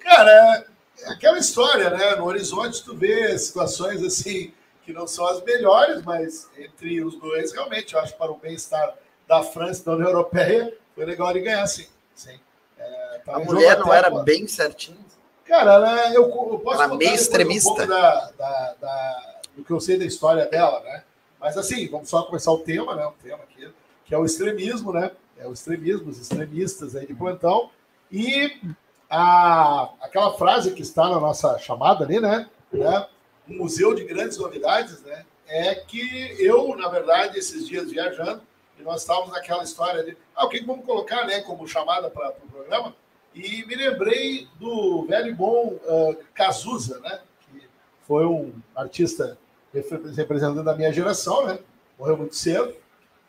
Cara, 0.00 0.64
é 1.02 1.12
aquela 1.12 1.38
história, 1.38 1.90
né? 1.90 2.16
No 2.16 2.24
horizonte 2.24 2.82
tu 2.82 2.96
vê 2.96 3.38
situações 3.38 4.02
assim 4.02 4.52
que 4.84 4.92
não 4.92 5.06
são 5.06 5.26
as 5.26 5.42
melhores, 5.44 6.02
mas 6.02 6.48
entre 6.58 7.04
os 7.04 7.14
dois, 7.16 7.52
realmente, 7.52 7.94
eu 7.94 8.00
acho 8.00 8.12
que 8.14 8.18
para 8.18 8.32
o 8.32 8.38
bem-estar 8.38 8.94
da 9.28 9.42
França 9.42 9.82
e 9.82 9.84
da 9.84 9.92
União 9.92 10.08
Europeia, 10.08 10.74
foi 10.94 11.04
legal 11.04 11.30
ele 11.30 11.40
ganhar, 11.40 11.66
sim. 11.66 11.86
sim. 12.14 12.40
É, 12.78 13.18
tá 13.24 13.34
A 13.34 13.38
um 13.38 13.44
mulher 13.44 13.78
não 13.78 13.92
era 13.92 14.10
bem 14.22 14.46
certinho. 14.46 14.98
Cara, 15.44 15.74
ela, 15.74 16.14
eu, 16.14 16.24
eu 16.24 16.58
posso 16.58 16.78
contar 16.82 16.94
meio 16.96 17.14
extremista. 17.14 17.70
Um 17.70 17.74
pouco 17.76 17.90
da, 17.90 18.30
da- 18.32 18.74
da- 18.80 19.34
do 19.56 19.64
que 19.64 19.70
eu 19.70 19.80
sei 19.80 19.98
da 19.98 20.04
história 20.04 20.46
dela, 20.46 20.80
né? 20.80 21.02
Mas 21.40 21.56
assim, 21.56 21.88
vamos 21.88 22.08
só 22.08 22.22
começar 22.22 22.52
o 22.52 22.58
tema, 22.58 22.94
né? 22.94 23.06
O 23.06 23.12
tema 23.12 23.42
aqui, 23.44 23.68
que 24.04 24.14
é 24.14 24.18
o 24.18 24.24
extremismo, 24.24 24.92
né? 24.92 25.10
É 25.38 25.46
o 25.46 25.52
extremismo, 25.52 26.10
os 26.10 26.18
extremistas 26.18 26.94
aí 26.94 27.06
de 27.06 27.14
plantão. 27.14 27.70
E 28.12 28.60
a, 29.08 29.88
aquela 30.00 30.34
frase 30.36 30.72
que 30.72 30.82
está 30.82 31.08
na 31.08 31.18
nossa 31.18 31.58
chamada 31.58 32.04
ali, 32.04 32.20
né? 32.20 32.48
né? 32.72 33.06
Um 33.48 33.56
museu 33.58 33.94
de 33.94 34.04
grandes 34.04 34.36
novidades, 34.36 35.00
né? 35.02 35.24
É 35.46 35.74
que 35.76 36.36
eu, 36.38 36.76
na 36.76 36.88
verdade, 36.88 37.38
esses 37.38 37.66
dias 37.66 37.90
viajando, 37.90 38.42
e 38.78 38.82
nós 38.82 39.00
estávamos 39.02 39.30
naquela 39.32 39.62
história 39.64 40.02
de, 40.04 40.16
ah, 40.34 40.46
o 40.46 40.48
que 40.48 40.64
vamos 40.64 40.84
colocar, 40.84 41.26
né, 41.26 41.40
como 41.40 41.66
chamada 41.66 42.08
para 42.10 42.30
o 42.30 42.32
pro 42.32 42.48
programa? 42.48 42.94
E 43.34 43.64
me 43.66 43.74
lembrei 43.74 44.48
do 44.58 45.04
velho 45.06 45.28
e 45.28 45.34
bom 45.34 45.78
ah, 45.86 46.16
Cazuza, 46.34 46.98
né? 47.00 47.20
Que 47.42 47.62
foi 48.06 48.24
um 48.24 48.52
artista 48.74 49.38
repre- 49.72 50.10
representante 50.14 50.64
da 50.64 50.74
minha 50.74 50.92
geração, 50.92 51.46
né? 51.46 51.58
Morreu 51.98 52.16
muito 52.16 52.36
cedo, 52.36 52.74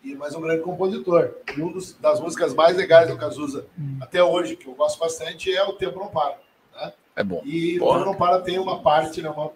e 0.04 0.16
mais 0.16 0.36
um 0.36 0.42
grande 0.42 0.62
compositor. 0.62 1.32
E 1.58 1.62
um 1.62 1.72
dos, 1.72 1.94
das 1.94 2.20
músicas 2.20 2.54
mais 2.54 2.78
legais 2.78 3.10
do 3.10 3.18
Cazuza 3.18 3.66
até 4.00 4.24
hoje, 4.24 4.56
que 4.56 4.68
eu 4.68 4.74
gosto 4.74 5.00
bastante, 5.00 5.54
é 5.54 5.64
O 5.64 5.74
Tempo 5.74 6.00
Não 6.00 6.08
Para. 6.08 6.38
Né? 6.76 6.94
É 7.16 7.24
bom. 7.24 7.42
E 7.44 7.78
O 7.78 7.80
Porra. 7.80 7.98
Tempo 8.00 8.12
Não 8.12 8.18
Para 8.18 8.42
tem 8.42 8.60
uma 8.60 8.82
parte, 8.82 9.22
né, 9.22 9.30
uma, 9.30 9.46
uma, 9.46 9.52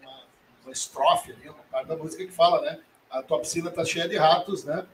uma, 0.00 0.22
uma 0.64 0.72
estrofe 0.72 1.32
ali, 1.32 1.48
uma 1.48 1.62
parte 1.70 1.86
da 1.88 1.96
música 1.96 2.24
que 2.24 2.32
fala, 2.32 2.60
né? 2.62 2.80
A 3.10 3.22
tua 3.22 3.38
piscina 3.38 3.68
está 3.68 3.84
cheia 3.84 4.08
de 4.08 4.16
ratos, 4.16 4.64
né? 4.64 4.84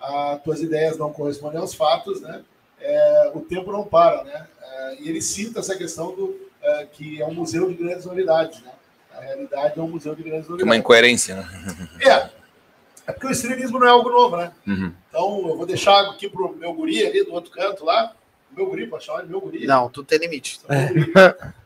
As 0.00 0.42
tuas 0.42 0.60
ideias 0.60 0.96
não 0.98 1.12
correspondem 1.12 1.60
aos 1.60 1.74
fatos, 1.74 2.20
né? 2.20 2.42
É, 2.80 3.32
o 3.34 3.40
tempo 3.40 3.72
não 3.72 3.84
para, 3.84 4.22
né? 4.24 4.46
É, 4.62 4.96
e 5.00 5.08
ele 5.08 5.20
cita 5.22 5.60
essa 5.60 5.76
questão 5.76 6.14
do 6.14 6.36
é, 6.62 6.86
que 6.92 7.20
é 7.20 7.26
um 7.26 7.34
museu 7.34 7.68
de 7.68 7.74
grandes 7.74 8.04
novidades, 8.04 8.60
né? 8.62 8.70
A 9.16 9.20
realidade 9.20 9.78
é 9.78 9.82
um 9.82 9.88
museu 9.88 10.14
de 10.14 10.22
grandes 10.22 10.46
uma 10.48 10.56
novidades. 10.56 10.78
incoerência, 10.78 11.36
né? 11.36 11.88
É, 12.00 12.30
é 13.06 13.12
porque 13.12 13.26
o 13.26 13.30
extremismo 13.30 13.78
não 13.78 13.86
é 13.86 13.90
algo 13.90 14.10
novo, 14.10 14.36
né? 14.36 14.52
Uhum. 14.66 14.92
Então 15.08 15.48
eu 15.48 15.56
vou 15.56 15.64
deixar 15.66 16.10
aqui 16.10 16.28
pro 16.28 16.54
meu 16.54 16.74
guri 16.74 17.06
ali 17.06 17.24
do 17.24 17.32
outro 17.32 17.50
canto 17.50 17.84
lá. 17.84 18.12
Meu 18.54 18.66
guri, 18.66 18.86
pode 18.86 19.04
chamar 19.04 19.22
de 19.22 19.28
meu 19.28 19.40
guri? 19.40 19.66
Não, 19.66 19.88
tudo 19.88 20.06
tem 20.06 20.18
limite. 20.18 20.60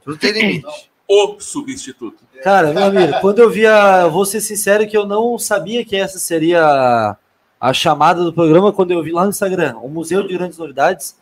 Tudo 0.05 0.19
tem 0.19 0.33
limite. 0.33 0.91
O 1.13 1.41
substituto. 1.41 2.23
Cara, 2.41 2.73
meu 2.73 2.85
amigo, 2.85 3.15
quando 3.21 3.41
eu 3.41 3.51
via, 3.51 4.03
eu 4.03 4.13
vou 4.13 4.25
ser 4.25 4.41
sincero 4.41 4.87
que 4.87 4.97
eu 4.97 5.05
não 5.05 5.37
sabia 5.41 5.85
que 5.85 5.97
essa 5.97 6.21
seria 6.21 7.17
a, 7.61 7.73
chamada 7.73 8.25
do 8.25 8.33
programa 8.33 8.73
quando 8.73 8.93
eu 8.93 9.03
vi 9.03 9.13
lá 9.13 9.25
no 9.25 9.31
Instagram, 9.31 9.77
o 9.83 9.89
Museu 9.89 10.27
de 10.27 10.37
Grandes 10.37 10.59
Novidades. 10.59 11.15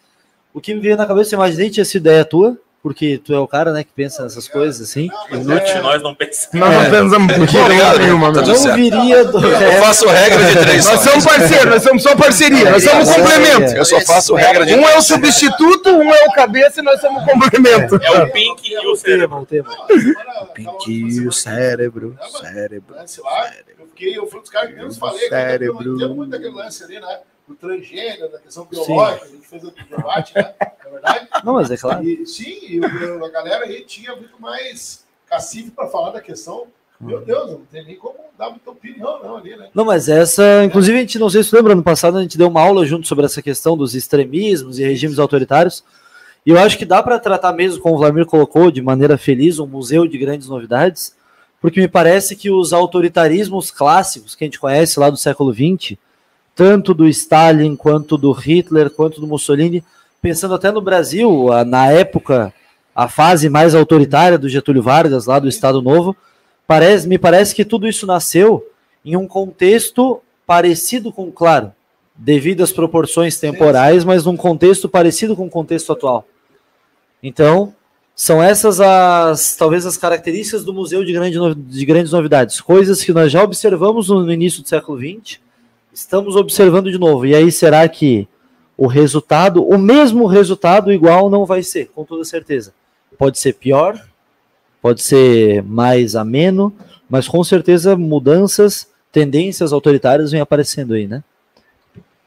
O 0.54 0.60
que 0.60 0.74
me 0.74 0.80
veio 0.80 0.96
na 0.96 1.06
cabeça, 1.06 1.34
eu 1.34 1.38
imaginei 1.38 1.66
que 1.66 1.74
tinha 1.74 1.84
sido 1.84 2.06
ideia 2.06 2.24
tua, 2.24 2.56
porque 2.82 3.20
tu 3.22 3.34
é 3.34 3.38
o 3.38 3.46
cara, 3.46 3.72
né, 3.72 3.82
que 3.82 3.90
pensa 3.94 4.22
nessas 4.22 4.48
coisas 4.48 4.80
assim. 4.80 5.10
Inútil, 5.30 5.76
é- 5.76 5.82
nós 5.82 6.02
não 6.02 6.14
pensamos. 6.14 6.54
Nós 6.54 6.74
não 6.74 6.90
pensamos 6.90 7.32
por 7.32 7.60
Obrigado, 7.60 7.92
porra 7.92 7.98
nenhuma, 8.04 8.32
tá 8.32 8.42
Não 8.42 8.74
viria 8.74 9.24
do. 9.24 9.46
Eu 9.46 9.72
faço 9.82 10.08
regra 10.08 10.44
de 10.44 10.58
três. 10.58 10.86
Nós 10.86 11.00
somos 11.00 11.24
parceiros, 11.24 11.66
nós 11.66 11.82
somos 11.82 12.02
só 12.02 12.16
parceria, 12.16 12.70
nós 12.70 12.82
somos 12.82 13.08
complemento. 13.10 13.76
Eu 13.76 13.84
só 13.84 14.00
faço 14.00 14.34
regra 14.34 14.64
de 14.64 14.74
Um 14.74 14.88
é 14.88 14.96
o 14.96 15.02
substituto, 15.02 15.90
um 15.90 16.14
é 16.14 16.24
o 16.26 16.32
cabeça 16.32 16.80
e 16.80 16.82
nós 16.82 17.00
somos 17.00 17.24
complemento. 17.24 17.96
É 18.02 18.22
o 18.22 18.32
Pink 18.32 18.72
e 18.72 18.86
o 18.86 18.96
cérebro. 18.96 19.46
o 20.42 20.46
Pinky, 20.46 21.02
última 21.04 21.28
o 21.28 21.32
cérebro, 21.32 22.16
Caramba, 22.16 23.06
cérebro. 23.06 23.77
Lá, 24.06 24.10
eu 24.12 24.22
eu 24.22 24.26
fui 24.28 24.38
um 24.38 24.42
dos 24.42 24.50
caras 24.50 24.70
que 24.70 24.76
menos 24.76 24.96
falei, 24.98 25.28
Cérebro. 25.28 25.82
eu 25.84 25.94
entendo 25.96 26.14
muito 26.14 26.30
daquele 26.30 26.54
lance 26.54 26.84
ali, 26.84 27.00
né? 27.00 27.20
Do 27.46 27.54
transgênero, 27.54 28.30
da 28.30 28.38
questão 28.38 28.66
biológica, 28.66 29.24
a 29.24 29.28
gente 29.28 29.46
fez 29.48 29.64
o 29.64 29.70
debate, 29.70 30.34
né? 30.34 30.54
Na 30.84 30.90
verdade. 30.90 31.28
Não, 31.44 31.54
mas 31.54 31.70
é 31.70 31.76
claro. 31.76 32.04
E, 32.04 32.26
sim, 32.26 32.58
e 32.68 32.80
o- 32.80 33.24
a 33.24 33.30
galera 33.30 33.64
aí 33.64 33.82
tinha 33.84 34.14
muito 34.14 34.40
mais 34.40 35.04
cacife 35.28 35.70
para 35.70 35.86
falar 35.88 36.10
da 36.10 36.20
questão 36.20 36.66
Meu 37.00 37.20
Deus, 37.20 37.50
não 37.52 37.60
tem 37.70 37.84
nem 37.84 37.94
como 37.96 38.16
dar 38.36 38.50
muita 38.50 38.70
opinião, 38.70 39.22
não, 39.22 39.36
ali, 39.36 39.56
né? 39.56 39.68
Não, 39.72 39.84
mas 39.84 40.08
essa, 40.08 40.64
inclusive, 40.64 40.96
a 40.98 41.00
gente 41.00 41.16
não 41.18 41.30
sei 41.30 41.44
se 41.44 41.54
lembra, 41.54 41.72
ano 41.72 41.82
passado 41.82 42.18
a 42.18 42.22
gente 42.22 42.36
deu 42.36 42.48
uma 42.48 42.60
aula 42.60 42.84
junto 42.84 43.06
sobre 43.06 43.24
essa 43.24 43.40
questão 43.40 43.76
dos 43.76 43.94
extremismos 43.94 44.80
e 44.80 44.82
regimes 44.82 45.18
autoritários. 45.20 45.84
E 46.44 46.50
eu 46.50 46.58
acho 46.58 46.76
que 46.76 46.84
dá 46.84 47.00
para 47.02 47.18
tratar 47.20 47.52
mesmo, 47.52 47.80
como 47.80 47.94
o 47.94 47.98
Vladimir 47.98 48.26
colocou, 48.26 48.68
de 48.70 48.82
maneira 48.82 49.16
feliz, 49.16 49.60
um 49.60 49.66
museu 49.66 50.08
de 50.08 50.18
grandes 50.18 50.48
novidades, 50.48 51.14
porque 51.60 51.80
me 51.80 51.88
parece 51.88 52.36
que 52.36 52.50
os 52.50 52.72
autoritarismos 52.72 53.70
clássicos 53.70 54.34
que 54.34 54.44
a 54.44 54.46
gente 54.46 54.60
conhece 54.60 54.98
lá 54.98 55.10
do 55.10 55.16
século 55.16 55.52
XX, 55.52 55.96
tanto 56.54 56.94
do 56.94 57.06
Stalin, 57.08 57.76
quanto 57.76 58.16
do 58.16 58.32
Hitler, 58.32 58.90
quanto 58.90 59.20
do 59.20 59.26
Mussolini, 59.26 59.84
pensando 60.20 60.54
até 60.54 60.70
no 60.70 60.80
Brasil, 60.80 61.48
na 61.66 61.90
época, 61.90 62.52
a 62.94 63.08
fase 63.08 63.48
mais 63.48 63.74
autoritária 63.74 64.38
do 64.38 64.48
Getúlio 64.48 64.82
Vargas, 64.82 65.26
lá 65.26 65.38
do 65.38 65.48
Estado 65.48 65.80
Novo, 65.80 66.16
parece, 66.66 67.06
me 67.08 67.18
parece 67.18 67.54
que 67.54 67.64
tudo 67.64 67.86
isso 67.86 68.06
nasceu 68.06 68.68
em 69.04 69.16
um 69.16 69.26
contexto 69.26 70.20
parecido 70.46 71.12
com, 71.12 71.30
claro, 71.30 71.72
devido 72.16 72.62
às 72.62 72.72
proporções 72.72 73.38
temporais, 73.38 74.04
mas 74.04 74.24
num 74.24 74.36
contexto 74.36 74.88
parecido 74.88 75.36
com 75.36 75.46
o 75.46 75.50
contexto 75.50 75.92
atual. 75.92 76.26
Então, 77.22 77.72
são 78.18 78.42
essas 78.42 78.80
as 78.80 79.54
talvez 79.54 79.86
as 79.86 79.96
características 79.96 80.64
do 80.64 80.74
museu 80.74 81.04
de, 81.04 81.12
grande 81.12 81.38
de 81.54 81.86
grandes 81.86 82.10
novidades, 82.10 82.60
coisas 82.60 83.00
que 83.00 83.12
nós 83.12 83.30
já 83.30 83.44
observamos 83.44 84.08
no, 84.08 84.24
no 84.24 84.32
início 84.32 84.60
do 84.60 84.68
século 84.68 84.98
XX, 84.98 85.38
estamos 85.92 86.34
observando 86.34 86.90
de 86.90 86.98
novo. 86.98 87.24
E 87.24 87.32
aí 87.32 87.52
será 87.52 87.88
que 87.88 88.26
o 88.76 88.88
resultado, 88.88 89.62
o 89.64 89.78
mesmo 89.78 90.26
resultado 90.26 90.92
igual 90.92 91.30
não 91.30 91.46
vai 91.46 91.62
ser, 91.62 91.90
com 91.94 92.04
toda 92.04 92.24
certeza. 92.24 92.74
Pode 93.16 93.38
ser 93.38 93.52
pior, 93.52 94.04
pode 94.82 95.00
ser 95.00 95.62
mais 95.62 96.16
ameno, 96.16 96.74
mas 97.08 97.28
com 97.28 97.44
certeza 97.44 97.96
mudanças, 97.96 98.90
tendências 99.12 99.72
autoritárias 99.72 100.32
vêm 100.32 100.40
aparecendo 100.40 100.94
aí, 100.94 101.06
né? 101.06 101.22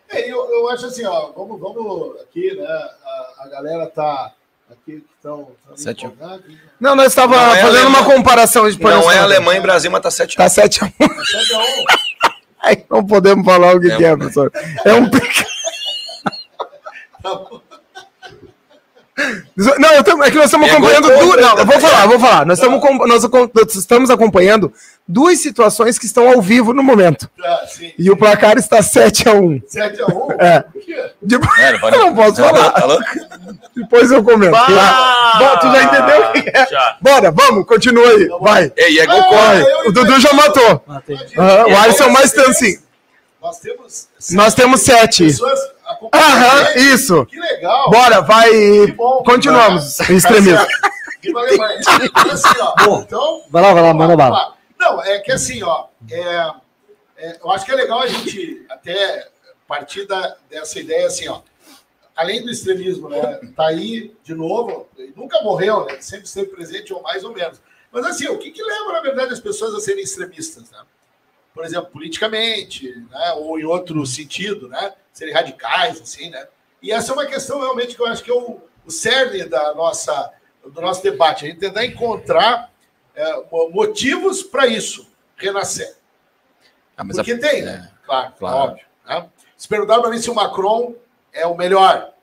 É, 0.08 0.32
eu, 0.32 0.50
eu 0.50 0.70
acho 0.70 0.86
assim, 0.86 1.04
ó, 1.04 1.34
vamos, 1.36 1.60
vamos 1.60 2.22
aqui, 2.22 2.56
né? 2.56 2.66
A, 2.66 3.34
a 3.40 3.48
galera 3.50 3.88
tá 3.88 4.34
aqui 4.70 5.04
que 5.22 5.28
estão. 5.28 5.52
Sete. 5.76 6.10
Não, 6.80 6.96
nós 6.96 7.08
estava 7.08 7.36
Não 7.36 7.56
é 7.56 7.62
fazendo 7.62 7.78
alemão. 7.86 8.02
uma 8.02 8.14
comparação 8.16 8.70
de 8.70 8.80
Não 8.82 9.12
é 9.12 9.20
Alemanha 9.20 9.60
e 9.60 9.62
Brasil, 9.62 9.92
mas 9.92 10.02
tá 10.02 10.12
7 10.12 10.36
Tá 10.36 10.50
7 10.50 10.84
a 10.84 10.88
1. 10.88 10.92
Aí 12.64 12.86
não 12.90 13.06
podemos 13.06 13.44
falar 13.46 13.76
o 13.76 13.80
que, 13.80 13.92
É 13.92 13.98
que 13.98 14.06
é, 14.06 14.14
um- 14.14 14.18
professor. 14.18 14.52
É 14.86 14.94
um 14.94 15.10
peca- 15.10 15.46
Não, 19.80 20.04
tô- 20.04 20.24
é 20.24 20.32
que 20.32 20.36
nós 20.38 20.46
estamos 20.46 20.68
É 20.68 20.72
acompanhando 20.72 21.08
duas. 21.08 21.20
contra, 21.24 21.42
Não, 21.42 21.66
vou 21.66 21.80
falar, 21.80 22.08
vou 22.08 22.20
falar. 22.20 22.46
Nós 22.46 22.58
estamos, 22.58 22.82
com- 22.82 23.08
nós 23.08 23.24
nós 23.24 23.76
estamos 23.76 24.10
acompanhando 24.10 24.74
duas 25.08 25.40
situações 25.40 25.98
que 26.00 26.06
estão 26.06 26.28
ao 26.30 26.42
vivo 26.42 26.74
no 26.74 26.82
momento. 26.84 27.30
Ah, 27.44 27.62
sim. 27.68 27.92
E 27.98 28.10
o 28.10 28.18
placar 28.18 28.58
está 28.58 28.82
7 28.82 29.28
a 29.30 29.34
1. 29.34 29.62
7x1? 29.68 30.36
É. 30.40 30.60
Por 30.62 30.82
quê? 30.82 31.12
Depois, 31.22 31.60
É, 31.60 31.78
não 31.78 31.90
não 31.92 32.16
posso 32.16 32.36
Tá 32.42 32.50
falar. 32.50 32.72
tá? 32.72 32.98
Depois 33.76 34.12
eu 34.12 34.24
comento. 34.24 34.56
Ah! 34.56 35.36
Bom, 35.40 35.58
tu 35.60 35.72
já 35.76 35.84
entendeu 35.84 36.22
o 36.30 36.32
que 36.34 36.50
é? 36.58 36.68
Já. 36.70 36.98
Bora, 37.02 37.32
vamos, 37.32 37.66
continua 37.66 38.08
aí. 38.10 38.28
Vai. 38.42 38.72
Ei, 38.76 39.00
é 39.00 39.06
gol 39.06 39.22
Ah, 39.34 39.56
eu 39.56 39.90
O 39.90 39.92
Dudu 39.92 40.20
já 40.20 40.34
matou. 40.34 40.84
Aham, 41.38 41.68
o 41.68 41.78
Alisson 41.78 42.10
mais 42.10 42.38
assim. 42.38 42.78
Nós 43.42 43.60
temos. 43.60 44.08
Nós 44.32 44.54
temos 44.54 44.82
sete. 44.82 45.24
Pessoas 45.26 45.52
acompanhando. 45.60 45.71
Aham, 46.14 46.74
isso. 46.76 47.26
Que 47.26 47.40
legal. 47.40 47.90
Bora, 47.90 48.22
vai. 48.22 48.50
Que 48.50 48.92
bom. 48.94 49.24
Continuamos. 49.24 49.98
Tá 50.02 50.12
Extremismo. 50.12 50.66
Viva 51.22 51.40
Alemanha. 51.40 51.80
Então, 51.80 52.32
assim, 52.32 52.60
ó, 52.60 53.00
então, 53.00 53.44
vai 53.50 53.62
lá, 53.62 53.74
vai 53.74 53.84
lá, 53.84 53.94
manda 53.94 54.18
bala. 54.18 54.36
lá. 54.36 54.56
Não, 54.80 55.04
é 55.04 55.20
que 55.20 55.32
assim, 55.32 55.62
ó, 55.62 55.86
é, 56.10 56.52
é, 57.18 57.38
eu 57.42 57.52
acho 57.52 57.66
que 57.66 57.72
é 57.72 57.76
legal 57.76 58.02
a 58.02 58.08
gente 58.08 58.66
até 58.68 59.28
partir 59.68 60.06
da, 60.06 60.36
dessa 60.50 60.80
ideia 60.80 61.08
assim, 61.08 61.28
ó. 61.30 61.42
Além 62.14 62.44
do 62.44 62.52
extremismo, 62.52 63.08
né? 63.08 63.40
Tá 63.56 63.68
aí 63.68 64.14
de 64.22 64.34
novo, 64.34 64.90
nunca 65.16 65.42
morreu, 65.42 65.86
né? 65.86 66.02
Sempre 66.02 66.26
esteve 66.26 66.50
presente, 66.50 66.94
ou 66.94 67.02
mais 67.02 67.24
ou 67.24 67.34
menos. 67.34 67.62
Mas 67.92 68.06
assim, 68.06 68.28
o 68.28 68.38
que, 68.38 68.52
que 68.52 68.62
leva, 68.62 68.92
na 68.92 69.02
verdade, 69.02 69.32
as 69.32 69.40
pessoas 69.40 69.74
a 69.74 69.80
serem 69.80 70.04
extremistas, 70.04 70.70
né? 70.72 70.80
Por 71.54 71.64
exemplo, 71.64 71.90
politicamente, 71.92 72.90
né? 73.10 73.34
Ou 73.38 73.58
em 73.60 73.64
outro 73.64 74.06
sentido, 74.06 74.68
né? 74.68 74.94
Serem 75.14 75.34
radicais, 75.34 76.00
assim, 76.02 76.30
né? 76.30 76.48
E 76.82 76.92
essa 76.92 77.12
é 77.12 77.14
uma 77.14 77.26
questão 77.26 77.60
realmente 77.60 77.96
que 77.96 78.02
eu 78.02 78.08
acho 78.08 78.24
que 78.24 78.32
é 78.32 78.34
o, 78.34 78.60
o 78.86 78.92
cerne 78.92 79.44
da 79.46 79.74
nossa, 79.76 80.32
do 80.66 80.82
nosso 80.82 81.04
debate. 81.04 81.46
A 81.46 81.48
gente 81.50 81.60
tentar 81.60 81.86
encontrar 81.86 82.72
é, 83.16 83.34
mo- 83.52 83.70
motivos 83.72 84.42
para 84.42 84.66
isso, 84.68 85.08
renascer. 85.36 85.96
Ah, 86.98 87.04
mas 87.04 87.20
a- 87.20 87.24
Porque 87.24 87.38
tem, 87.40 87.62
né? 87.64 87.92
Claro, 88.06 88.34
Claro. 88.40 88.58
óbvio. 88.58 88.86
Né? 89.08 89.26
Se 89.58 89.68
perguntar 89.68 90.00
para 90.00 90.10
mim 90.10 90.20
se 90.20 90.30
o 90.30 90.34
Macron 90.36 90.96
é 91.32 91.46
o 91.46 91.56
melhor, 91.56 92.14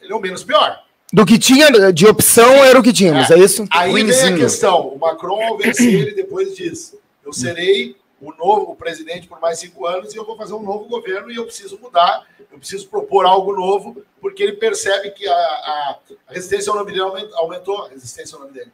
ele 0.00 0.12
é 0.12 0.16
o 0.16 0.20
menos 0.20 0.44
pior. 0.44 0.82
Do 1.12 1.24
que 1.24 1.38
tinha 1.38 1.92
de 1.92 2.06
opção 2.06 2.52
era 2.64 2.78
o 2.78 2.82
que 2.82 2.92
tínhamos, 2.92 3.30
é, 3.30 3.38
isso? 3.38 3.64
Aí 3.70 3.92
vem 3.92 4.10
a 4.10 4.36
questão: 4.36 4.88
o 4.88 4.98
Macron, 4.98 5.42
ao 5.44 5.56
vencer, 5.56 5.92
ele 5.92 6.14
depois 6.14 6.56
diz: 6.56 6.96
eu 7.24 7.32
serei 7.32 7.96
o 8.24 8.34
novo 8.36 8.74
presidente 8.74 9.26
por 9.28 9.40
mais 9.40 9.58
cinco 9.58 9.86
anos 9.86 10.14
e 10.14 10.16
eu 10.16 10.24
vou 10.24 10.36
fazer 10.36 10.54
um 10.54 10.62
novo 10.62 10.84
governo 10.86 11.30
e 11.30 11.36
eu 11.36 11.44
preciso 11.44 11.78
mudar, 11.80 12.26
eu 12.50 12.58
preciso 12.58 12.88
propor 12.88 13.26
algo 13.26 13.52
novo, 13.54 14.02
porque 14.20 14.42
ele 14.42 14.52
percebe 14.54 15.10
que 15.10 15.26
a, 15.28 15.32
a- 15.34 15.98
a 16.28 16.32
resistência 16.32 16.70
ao 16.70 16.76
nome 16.78 16.90
dele 16.92 17.02
aument- 17.02 17.32
aumentou, 17.34 17.84
a 17.84 17.88
resistência 17.90 18.34
ao 18.36 18.42
nome 18.42 18.52
dele. 18.54 18.72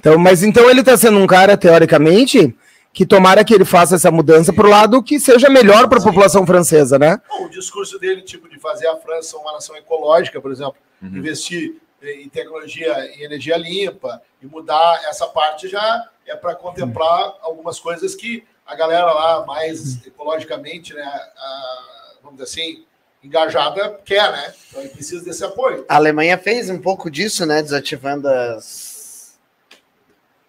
Então, 0.00 0.18
mas 0.18 0.42
então 0.42 0.68
ele 0.68 0.80
está 0.80 0.96
sendo 0.96 1.18
um 1.18 1.26
cara, 1.26 1.56
teoricamente, 1.56 2.56
que 2.92 3.06
tomara 3.06 3.44
que 3.44 3.54
ele 3.54 3.64
faça 3.64 3.94
essa 3.94 4.10
mudança 4.10 4.52
para 4.52 4.66
o 4.66 4.70
lado 4.70 5.02
que 5.02 5.20
seja 5.20 5.48
melhor 5.48 5.88
para 5.88 5.98
a 5.98 6.02
população 6.02 6.44
francesa, 6.46 6.98
né? 6.98 7.20
Bom, 7.28 7.44
o 7.46 7.48
discurso 7.48 7.98
dele, 7.98 8.22
tipo, 8.22 8.48
de 8.48 8.58
fazer 8.58 8.86
a 8.88 8.96
França 8.96 9.36
uma 9.38 9.52
nação 9.52 9.76
ecológica, 9.76 10.40
por 10.40 10.50
exemplo, 10.50 10.74
investir 11.02 11.76
em 12.02 12.28
tecnologia, 12.28 12.92
em 13.16 13.22
energia 13.22 13.56
limpa 13.56 14.20
e 14.42 14.46
mudar 14.46 15.00
essa 15.08 15.26
parte 15.28 15.68
já 15.68 16.04
é 16.26 16.34
para 16.34 16.54
contemplar 16.56 17.34
algumas 17.42 17.78
coisas 17.78 18.14
que 18.16 18.44
a 18.72 18.76
galera 18.76 19.06
lá 19.12 19.44
mais 19.46 20.04
ecologicamente, 20.06 20.94
né, 20.94 21.02
a- 21.02 22.12
vamos 22.22 22.38
dizer 22.40 22.50
assim, 22.62 22.84
engajada 23.22 24.00
quer, 24.04 24.32
né? 24.32 24.52
Então 24.68 24.80
ele 24.80 24.90
precisa 24.90 25.24
desse 25.24 25.44
apoio. 25.44 25.84
A 25.88 25.96
Alemanha 25.96 26.36
fez 26.38 26.68
um 26.70 26.78
pouco 26.80 27.10
disso, 27.10 27.44
né? 27.46 27.62
Desativando 27.62 28.26
as, 28.28 29.38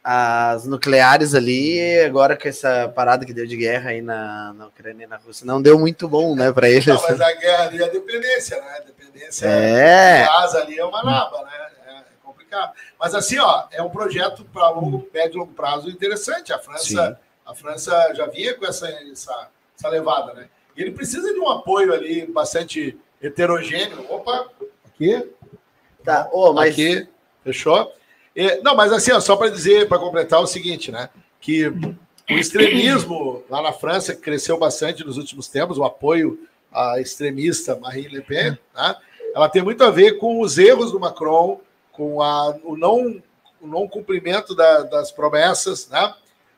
as 0.04 0.66
nucleares 0.66 1.34
ali, 1.34 2.00
agora 2.02 2.36
com 2.36 2.48
essa 2.48 2.90
parada 2.94 3.26
que 3.26 3.34
deu 3.34 3.46
de 3.46 3.56
guerra 3.56 3.92
aí 3.92 4.02
na, 4.02 4.54
na 4.54 4.68
Ucrânia 4.68 5.06
e 5.06 5.08
na 5.08 5.18
Rússia. 5.18 5.46
Não 5.46 5.62
deu 5.62 5.80
muito 5.80 6.08
bom, 6.10 6.36
né, 6.36 6.52
para 6.52 6.70
eles. 6.70 6.86
Não, 6.88 7.02
mas 7.02 7.22
a 7.22 7.34
guerra 7.34 7.64
ali 7.66 7.82
é 7.82 7.86
a 7.86 7.90
dependência, 7.90 8.60
né? 8.60 8.78
A 8.78 8.82
dependência 8.82 9.46
É. 9.48 10.26
gás 10.26 10.56
ali 10.56 10.78
é 10.80 10.86
uma 10.86 11.04
naba, 11.04 11.44
né? 11.44 11.52
É 11.88 12.02
complicado. 12.24 12.74
Mas 13.00 13.14
assim, 13.16 13.38
ó, 13.40 13.66
é 13.72 13.82
um 13.82 13.90
projeto 13.90 14.44
para 14.46 14.70
longo, 14.70 15.08
médio 15.14 15.36
e 15.36 15.40
longo 15.40 15.54
prazo 15.54 15.90
interessante. 15.90 16.52
A 16.52 16.60
França, 16.60 17.20
a 17.46 17.54
França 17.56 18.14
já 18.16 18.26
vinha 18.28 18.54
com 18.54 18.66
essa, 18.66 18.88
essa, 19.12 19.50
essa 19.78 19.90
levada, 19.90 20.34
né? 20.34 20.50
E 20.76 20.82
ele 20.82 20.92
precisa 20.92 21.34
de 21.34 21.40
um 21.40 21.50
apoio 21.50 21.94
ali 21.94 22.26
bastante 22.26 22.98
heterogêneo. 23.22 24.06
Opa, 24.10 24.50
aqui, 24.86 25.30
Tá, 26.04 26.30
ô, 26.34 26.52
mas 26.52 26.74
aqui, 26.74 27.08
fechou? 27.44 27.94
E- 28.36 28.58
não, 28.62 28.76
mas 28.76 28.92
assim, 28.92 29.12
ó, 29.14 29.20
só 29.22 29.36
para 29.38 29.50
dizer, 29.50 29.88
para 29.88 30.00
completar 30.00 30.42
o 30.42 30.48
seguinte, 30.48 30.92
né? 30.92 31.10
Que 31.40 31.68
o 31.68 32.34
extremismo 32.34 33.44
lá 33.50 33.62
na 33.62 33.72
França 33.72 34.14
que 34.16 34.22
cresceu 34.22 34.58
bastante 34.58 35.04
nos 35.06 35.18
últimos 35.18 35.48
tempos, 35.48 35.78
o 35.78 35.84
apoio 35.84 36.48
à 36.72 37.00
extremista 37.00 37.76
Marine 37.78 38.08
Le 38.10 38.22
Pen, 38.22 38.58
né? 38.76 38.96
ela 39.36 39.48
tem 39.50 39.62
muito 39.62 39.84
a 39.84 39.90
ver 39.92 40.18
com 40.18 40.42
os 40.42 40.58
erros 40.58 40.92
do 40.92 41.00
Macron, 41.00 41.60
com 41.92 42.22
a, 42.22 42.50
o, 42.64 42.76
não, 42.76 43.22
o 43.62 43.68
não 43.68 43.88
cumprimento 43.88 44.54
da- 44.56 44.82
das 44.84 45.12
promessas, 45.12 45.88
né? 45.90 46.14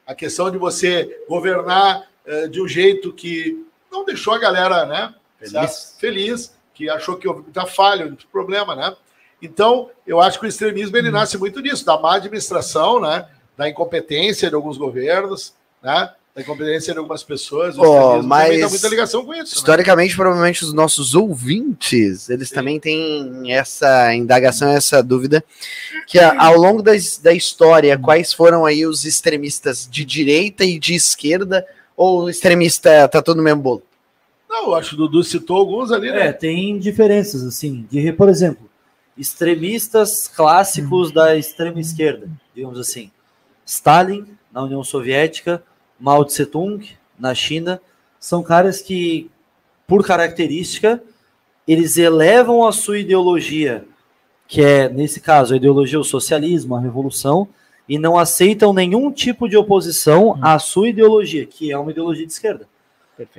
A 0.05 0.13
questão 0.13 0.51
de 0.51 0.57
você 0.57 1.23
governar 1.27 2.07
eh, 2.25 2.47
de 2.47 2.61
um 2.61 2.67
jeito 2.67 3.13
que 3.13 3.65
não 3.91 4.05
deixou 4.05 4.33
a 4.33 4.39
galera 4.39 4.85
né, 4.85 5.15
Feliz. 5.39 5.95
feliz, 5.99 6.57
que 6.73 6.89
achou 6.89 7.17
que 7.17 7.27
houve 7.27 7.41
muita 7.43 7.65
falha, 7.65 8.05
muito 8.05 8.27
problema, 8.27 8.75
né? 8.75 8.95
Então, 9.41 9.89
eu 10.05 10.19
acho 10.19 10.39
que 10.39 10.45
o 10.45 10.49
extremismo 10.49 10.97
ele 10.97 11.11
nasce 11.11 11.37
muito 11.37 11.61
disso, 11.61 11.85
da 11.85 11.97
má 11.99 12.15
administração, 12.15 12.99
né? 12.99 13.27
Da 13.55 13.69
incompetência 13.69 14.49
de 14.49 14.55
alguns 14.55 14.77
governos, 14.77 15.53
né? 15.81 16.13
Da 16.35 16.41
incompetência 16.41 16.91
de 16.91 16.99
algumas 16.99 17.23
pessoas. 17.23 17.77
O 17.77 17.81
Ó, 17.81 17.83
extremismo 17.85 18.11
também 18.13 18.27
mas 18.27 18.59
tem 18.59 18.69
muita 18.69 18.87
ligação 18.89 19.25
com 19.25 19.33
isso. 19.33 19.55
né? 19.55 19.57
historicamente, 19.57 20.15
provavelmente 20.17 20.65
os 20.65 20.73
nossos 20.73 21.15
ouvintes, 21.15 22.29
eles 22.29 22.49
também 22.49 22.77
têm 22.77 23.53
essa 23.53 24.13
indagação, 24.13 24.67
essa 24.69 25.01
dúvida, 25.01 25.41
que 26.05 26.19
ao 26.19 26.57
longo 26.57 26.81
da, 26.81 26.93
his- 26.93 27.17
da 27.19 27.31
história, 27.33 27.97
quais 27.97 28.33
foram 28.33 28.65
aí 28.65 28.85
os 28.85 29.05
extremistas 29.05 29.87
de 29.89 30.03
direita 30.03 30.65
e 30.65 30.77
de 30.77 30.93
esquerda, 30.93 31.65
ou 31.95 32.23
o 32.23 32.29
extremista 32.29 33.07
tá 33.07 33.21
todo 33.21 33.37
no 33.37 33.43
mesmo 33.43 33.61
bolo? 33.61 33.83
Não, 34.49 34.65
eu 34.67 34.75
acho 34.75 34.89
que 34.89 34.95
o 34.95 34.97
Dudu 34.97 35.23
citou 35.23 35.55
alguns 35.55 35.89
ali, 35.91 36.09
É, 36.09 36.13
né? 36.13 36.33
tem 36.33 36.77
diferenças, 36.77 37.43
assim, 37.43 37.87
de, 37.89 38.11
por 38.11 38.27
exemplo, 38.27 38.69
extremistas 39.17 40.27
clássicos 40.27 41.11
da 41.13 41.35
extrema 41.37 41.79
esquerda, 41.79 42.29
digamos 42.53 42.77
assim. 42.77 43.09
Stalin, 43.65 44.25
na 44.51 44.63
União 44.63 44.83
Soviética, 44.83 45.63
Mao 45.99 46.25
Tse 46.25 46.45
Tung, 46.45 46.85
na 47.17 47.33
China, 47.33 47.81
são 48.19 48.43
caras 48.43 48.81
que, 48.81 49.29
por 49.87 50.05
característica, 50.05 51.01
eles 51.67 51.97
elevam 51.97 52.67
a 52.67 52.71
sua 52.71 52.99
ideologia, 52.99 53.85
que 54.47 54.61
é, 54.61 54.89
nesse 54.89 55.19
caso, 55.19 55.53
a 55.53 55.57
ideologia, 55.57 55.99
o 55.99 56.03
socialismo, 56.03 56.75
a 56.75 56.79
revolução, 56.79 57.47
e 57.87 57.97
não 57.97 58.17
aceitam 58.17 58.73
nenhum 58.73 59.11
tipo 59.11 59.47
de 59.47 59.55
oposição 59.55 60.37
à 60.41 60.57
sua 60.59 60.89
ideologia, 60.89 61.45
que 61.45 61.71
é 61.71 61.77
uma 61.77 61.91
ideologia 61.91 62.25
de 62.25 62.33
esquerda. 62.33 62.67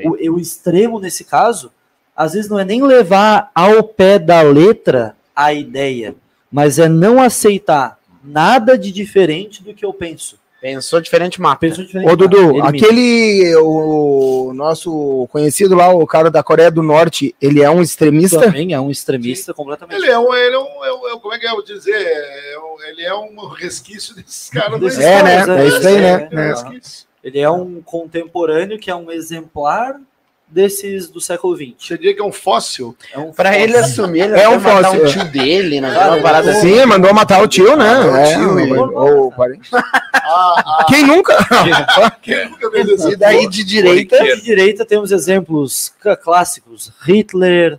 O, 0.05 0.35
o 0.35 0.39
extremo 0.39 0.99
nesse 0.99 1.25
caso, 1.25 1.71
às 2.15 2.33
vezes 2.33 2.49
não 2.49 2.59
é 2.59 2.65
nem 2.65 2.83
levar 2.83 3.51
ao 3.55 3.83
pé 3.83 4.19
da 4.19 4.41
letra 4.41 5.17
a 5.35 5.53
ideia, 5.53 6.15
mas 6.51 6.79
é 6.79 6.89
não 6.89 7.21
aceitar 7.21 7.99
nada 8.25 8.79
de 8.79 8.91
diferente 8.91 9.63
do 9.63 9.75
que 9.75 9.85
eu 9.85 9.93
penso. 9.93 10.39
Pensou 10.61 11.01
diferente, 11.01 11.41
mapa. 11.41 11.61
Penso 11.61 11.85
diferente, 11.85 12.11
Ô, 12.11 12.17
Dudu, 12.17 12.63
aquele, 12.63 13.55
o 13.57 14.53
nosso 14.55 15.29
conhecido 15.31 15.75
lá, 15.75 15.91
o 15.91 16.07
cara 16.07 16.31
da 16.31 16.43
Coreia 16.43 16.71
do 16.71 16.83
Norte, 16.83 17.35
ele 17.41 17.63
é 17.63 17.71
um 17.71 17.83
extremista? 17.83 18.41
também 18.41 18.73
é 18.73 18.81
um 18.81 18.91
extremista 18.91 19.53
completamente. 19.53 19.97
Ele 19.97 20.11
é 20.11 20.19
um, 20.19 20.35
ele 20.35 20.55
é 20.55 20.59
um, 20.59 20.85
é 20.85 20.93
um- 20.93 21.09
é 21.09 21.21
como 21.21 21.35
é 21.35 21.39
que 21.39 21.47
eu 21.47 21.51
vou 21.53 21.63
dizer? 21.65 21.95
É 21.95 22.59
um- 22.59 22.83
ele 22.89 23.03
é 23.03 23.15
um 23.15 23.49
resquício 23.49 24.15
desses 24.15 24.49
caras. 24.51 24.81
Desses 24.81 24.99
É, 24.99 25.23
né? 25.23 25.63
É 25.65 25.67
isso 25.69 25.87
aí, 25.89 26.01
né? 26.01 26.29
É 26.33 26.35
um 26.37 26.39
É. 26.41 26.49
resquício. 26.49 27.07
Ele 27.23 27.39
é 27.41 27.51
um 27.51 27.83
contemporâneo 27.83 28.79
que 28.79 28.91
é 28.91 28.95
um 28.95 29.11
exemplar 29.11 30.01
desses 30.49 31.09
do 31.09 31.21
século 31.21 31.57
XX. 31.57 31.73
Você 31.79 31.97
diria 31.99 32.15
que 32.15 32.21
é 32.21 32.25
um 32.25 32.31
fóssil? 32.33 32.97
É 33.13 33.19
um 33.19 33.33
Pra 33.33 33.51
fóssil. 33.53 33.65
ele 33.65 33.77
assumir, 33.77 34.21
ele 34.21 34.39
É 34.41 34.49
um 34.49 34.59
vai 34.59 34.75
matar 34.75 34.89
fóssil, 34.91 35.03
um 35.03 35.07
é. 35.07 35.13
tio 35.13 35.25
dele, 35.33 35.81
né? 35.81 35.93
Cara, 35.93 36.13
uma 36.15 36.23
parada 36.23 36.51
assim. 36.53 36.75
Sim, 36.75 36.87
mandou 36.87 37.13
matar 37.13 37.43
o 37.43 37.49
tio, 37.49 37.77
né? 37.77 37.95
Matou 37.99 38.13
o 38.13 38.17
É, 38.17 38.35
tio, 38.35 38.61
e- 38.61 38.73
o- 38.73 39.27
o 39.27 39.33
parente. 39.33 39.71
Ah, 39.75 40.85
Quem 40.89 41.05
nunca? 41.05 41.37
quem 42.23 42.49
nunca 42.49 42.71
fez 42.71 42.89
isso? 42.89 43.11
E 43.13 43.17
daí 43.17 43.49
de 43.49 43.65
direita, 43.65 44.19
De 44.23 44.41
direita 44.43 44.85
temos 44.85 45.11
exemplos 45.13 45.93
cl- 46.03 46.17
clássicos: 46.17 46.93
Hitler, 47.03 47.79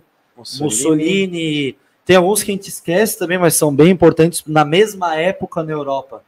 Mussolini. 0.60 1.76
Tem 2.04 2.16
alguns 2.16 2.42
que 2.42 2.50
a 2.50 2.54
gente 2.54 2.68
esquece 2.68 3.18
também, 3.18 3.36
mas 3.38 3.54
são 3.54 3.74
bem 3.74 3.90
importantes 3.90 4.42
na 4.46 4.64
mesma 4.64 5.14
época 5.16 5.62
na 5.62 5.72
Europa. 5.72 6.22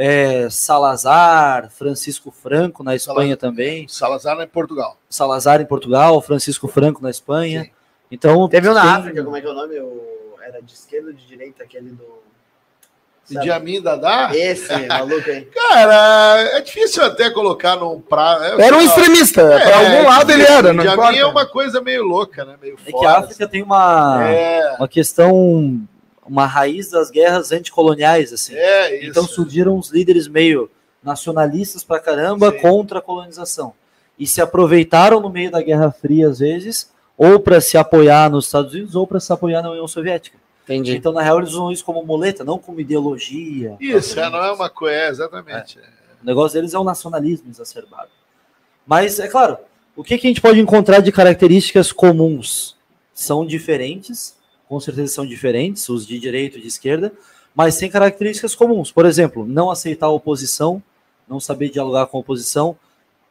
É, 0.00 0.48
Salazar, 0.48 1.70
Francisco 1.70 2.30
Franco 2.30 2.84
na 2.84 2.94
Espanha 2.94 3.36
também, 3.36 3.88
Salazar 3.88 4.38
é 4.38 4.44
em 4.44 4.46
Portugal. 4.46 4.96
Salazar 5.10 5.60
em 5.60 5.66
Portugal, 5.66 6.22
Francisco 6.22 6.68
Franco 6.68 7.02
na 7.02 7.10
Espanha. 7.10 7.64
Sim. 7.64 7.70
Então 8.10 8.48
Teve 8.48 8.68
um 8.68 8.74
na 8.74 8.82
tem- 8.82 8.90
África, 8.92 9.24
como 9.24 9.36
é 9.36 9.40
que 9.40 9.46
é 9.46 9.50
o 9.50 9.54
nome? 9.54 9.78
O... 9.80 10.18
Era 10.40 10.62
de 10.62 10.72
esquerda 10.72 11.08
ou 11.08 11.12
de 11.12 11.26
direita, 11.26 11.64
aquele 11.64 11.90
do. 11.90 12.04
Sabe? 13.24 13.40
Idi 13.40 13.50
Amin 13.50 13.82
Dadá? 13.82 14.30
Esse 14.32 14.86
maluco 14.86 15.28
aí. 15.28 15.42
Cara, 15.52 16.40
é 16.56 16.60
difícil 16.62 17.04
até 17.04 17.28
colocar 17.28 17.76
num 17.76 18.00
prato. 18.00 18.44
Era 18.58 18.74
um 18.76 18.80
extremista. 18.80 19.42
Pra 19.44 19.76
algum 19.78 20.08
lado 20.08 20.30
ele 20.32 20.44
era, 20.44 20.72
não 20.72 20.82
Idi 20.82 20.88
Amin 20.88 21.00
importa. 21.02 21.18
é 21.18 21.26
uma 21.26 21.46
coisa 21.46 21.80
meio 21.82 22.04
louca, 22.04 22.44
né? 22.46 22.54
Meio 22.62 22.78
É 22.80 22.84
que 22.86 22.90
fora. 22.92 23.10
a 23.10 23.18
África 23.18 23.46
tem 23.46 23.62
uma, 23.62 24.24
É, 24.30 24.76
uma 24.78 24.88
questão, 24.88 25.78
uma 26.28 26.46
raiz 26.46 26.90
das 26.90 27.10
guerras 27.10 27.52
anticoloniais, 27.52 28.32
assim. 28.32 28.54
é 28.54 28.98
isso. 28.98 29.10
Então 29.10 29.24
surgiram 29.24 29.76
uns 29.76 29.90
líderes 29.90 30.28
meio 30.28 30.70
nacionalistas 31.02 31.82
pra 31.82 31.98
caramba 31.98 32.52
Sim. 32.52 32.58
contra 32.58 32.98
a 32.98 33.02
colonização. 33.02 33.72
E 34.18 34.26
se 34.26 34.40
aproveitaram 34.40 35.20
no 35.20 35.30
meio 35.30 35.50
da 35.50 35.62
Guerra 35.62 35.90
Fria, 35.90 36.28
às 36.28 36.40
vezes, 36.40 36.90
ou 37.16 37.40
para 37.40 37.60
se 37.60 37.78
apoiar 37.78 38.30
nos 38.30 38.46
Estados 38.46 38.74
Unidos, 38.74 38.94
ou 38.94 39.06
para 39.06 39.20
se 39.20 39.32
apoiar 39.32 39.62
na 39.62 39.70
União 39.70 39.88
Soviética. 39.88 40.36
Entendi. 40.64 40.96
Então, 40.96 41.12
na 41.12 41.22
real, 41.22 41.38
eles 41.38 41.50
usam 41.50 41.72
isso 41.72 41.84
como 41.84 42.04
muleta, 42.04 42.44
não 42.44 42.58
como 42.58 42.80
ideologia. 42.80 43.76
Isso, 43.80 44.20
é, 44.20 44.28
não 44.28 44.44
é 44.44 44.52
uma 44.52 44.68
coisa, 44.68 44.94
é, 44.94 45.08
exatamente. 45.08 45.78
O 46.22 46.26
negócio 46.26 46.58
deles 46.58 46.74
é 46.74 46.78
o 46.78 46.84
nacionalismo 46.84 47.48
exacerbado. 47.48 48.10
Mas, 48.86 49.18
é 49.18 49.28
claro, 49.28 49.56
o 49.96 50.04
que, 50.04 50.18
que 50.18 50.26
a 50.26 50.30
gente 50.30 50.40
pode 50.40 50.60
encontrar 50.60 51.00
de 51.00 51.10
características 51.10 51.90
comuns? 51.90 52.76
São 53.14 53.46
diferentes, 53.46 54.36
com 54.68 54.78
certeza 54.78 55.14
são 55.14 55.26
diferentes, 55.26 55.88
os 55.88 56.06
de 56.06 56.18
direita 56.18 56.58
e 56.58 56.60
de 56.60 56.68
esquerda, 56.68 57.12
mas 57.54 57.76
tem 57.76 57.90
características 57.90 58.54
comuns. 58.54 58.92
Por 58.92 59.06
exemplo, 59.06 59.46
não 59.46 59.70
aceitar 59.70 60.06
a 60.06 60.10
oposição, 60.10 60.82
não 61.28 61.40
saber 61.40 61.70
dialogar 61.70 62.06
com 62.06 62.18
a 62.18 62.20
oposição. 62.20 62.76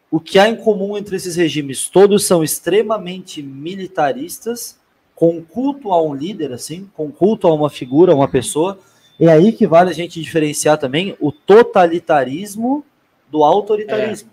O 0.10 0.20
que 0.20 0.40
há 0.40 0.50
em 0.50 0.56
comum 0.56 0.98
entre 0.98 1.16
esses 1.16 1.36
regimes? 1.36 1.88
Todos 1.88 2.26
são 2.26 2.44
extremamente 2.44 3.42
militaristas, 3.42 4.78
com 5.16 5.42
culto 5.42 5.92
a 5.92 6.02
um 6.02 6.14
líder, 6.14 6.54
assim, 6.54 6.90
com 6.94 7.12
culto 7.12 7.48
a 7.48 7.54
uma 7.54 7.70
figura, 7.70 8.12
a 8.12 8.16
uma 8.16 8.28
pessoa. 8.28 8.78
É 9.20 9.28
aí 9.30 9.52
que 9.52 9.66
vale 9.66 9.90
a 9.90 9.94
gente 9.94 10.22
diferenciar 10.22 10.78
também 10.78 11.16
o 11.20 11.32
totalitarismo 11.32 12.86
do 13.32 13.44
autoritarismo. 13.44 14.30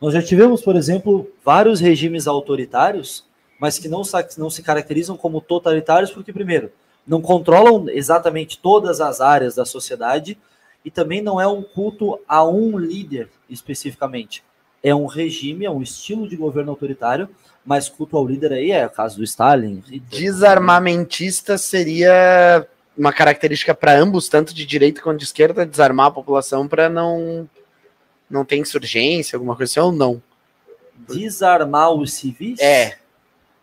Nós 0.00 0.12
já 0.12 0.22
tivemos, 0.22 0.60
por 0.60 0.76
exemplo, 0.76 1.30
vários 1.44 1.80
regimes 1.80 2.26
autoritários, 2.26 3.24
mas 3.58 3.78
que 3.78 3.88
não, 3.88 4.02
não 4.38 4.50
se 4.50 4.62
caracterizam 4.62 5.16
como 5.16 5.40
totalitários, 5.40 6.10
porque, 6.10 6.32
primeiro, 6.32 6.72
não 7.06 7.20
controlam 7.20 7.88
exatamente 7.88 8.58
todas 8.58 9.00
as 9.00 9.20
áreas 9.20 9.54
da 9.54 9.64
sociedade 9.64 10.38
e 10.84 10.90
também 10.90 11.22
não 11.22 11.40
é 11.40 11.46
um 11.46 11.62
culto 11.62 12.20
a 12.28 12.44
um 12.44 12.78
líder 12.78 13.28
especificamente. 13.48 14.42
É 14.82 14.94
um 14.94 15.06
regime, 15.06 15.64
é 15.64 15.70
um 15.70 15.82
estilo 15.82 16.28
de 16.28 16.36
governo 16.36 16.70
autoritário, 16.70 17.28
mas 17.64 17.88
culto 17.88 18.16
ao 18.16 18.26
líder 18.26 18.52
aí 18.52 18.70
é 18.70 18.86
o 18.86 18.90
caso 18.90 19.16
do 19.16 19.24
Stalin. 19.24 19.82
Desarmamentista 20.10 21.56
seria 21.56 22.66
uma 22.96 23.12
característica 23.12 23.74
para 23.74 23.98
ambos, 23.98 24.28
tanto 24.28 24.54
de 24.54 24.66
direita 24.66 25.00
quanto 25.00 25.18
de 25.18 25.24
esquerda, 25.24 25.64
desarmar 25.64 26.06
a 26.06 26.10
população 26.10 26.68
para 26.68 26.88
não 26.88 27.48
não 28.28 28.44
ter 28.44 28.56
insurgência, 28.56 29.36
alguma 29.36 29.54
coisa 29.54 29.70
assim, 29.70 29.80
ou 29.80 29.92
não? 29.92 30.22
Desarmar 31.08 31.92
os 31.92 32.14
civis? 32.14 32.58
É. 32.58 32.98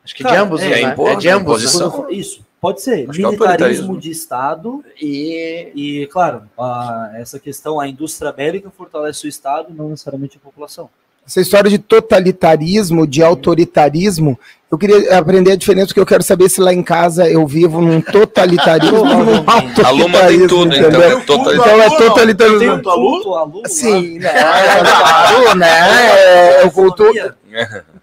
Acho 0.03 0.15
que 0.15 0.23
de 0.23 0.29
Cara, 0.29 0.41
ambos, 0.41 0.61
é, 0.61 0.69
né? 0.69 0.81
impor, 0.81 1.09
é 1.11 1.15
de 1.15 1.27
né? 1.27 1.33
ambos. 1.33 1.61
Imposição. 1.61 1.87
né? 1.89 1.93
Quando- 1.95 2.11
Isso, 2.13 2.41
pode 2.59 2.81
ser. 2.81 2.91
Acho 2.91 3.01
é 3.01 3.23
Militarismo 3.23 3.27
autoritarismo. 3.43 3.97
de 3.99 4.11
Estado 4.11 4.83
E 4.99 5.71
e, 5.75 6.07
claro, 6.07 6.43
a- 6.57 7.11
essa 7.15 7.39
questão, 7.39 7.79
a 7.79 7.87
indústria 7.87 8.31
bélica 8.31 8.71
fortalece 8.75 9.25
o 9.25 9.29
Estado, 9.29 9.67
não 9.75 9.89
necessariamente 9.89 10.37
a 10.37 10.39
população. 10.43 10.89
Essa 11.25 11.39
história 11.39 11.69
de 11.69 11.77
totalitarismo, 11.77 13.05
de 13.05 13.21
autoritarismo, 13.21 14.39
eu 14.71 14.77
queria 14.77 15.17
aprender 15.19 15.51
a 15.51 15.55
diferença, 15.55 15.87
porque 15.87 15.99
eu 15.99 16.05
quero 16.05 16.23
saber 16.23 16.49
se 16.49 16.59
lá 16.59 16.73
em 16.73 16.81
casa 16.81 17.29
eu 17.29 17.45
vivo 17.45 17.79
num 17.79 18.01
totalitarismo 18.01 18.97
ou 18.97 19.05
num 19.05 19.43
Provavelmente. 19.43 19.81
A 19.85 19.91
Luma 19.91 20.19
tem 20.25 20.47
tudo, 20.47 20.73
então. 20.75 20.89
entendeu? 20.89 21.01
É 21.19 21.21
totalitarismo. 21.21 21.61
Então 21.61 21.81
é 21.83 21.89
Tem 21.89 22.07
totalitarismo. 22.07 22.81
um 22.83 22.89
aluno? 22.89 23.35
aluno 23.35 23.67
Sim, 23.69 24.17
né? 24.17 24.31
Claro, 24.33 25.55
né? 25.55 26.61
É, 26.63 26.65
o 26.65 26.71
culto, 26.71 27.03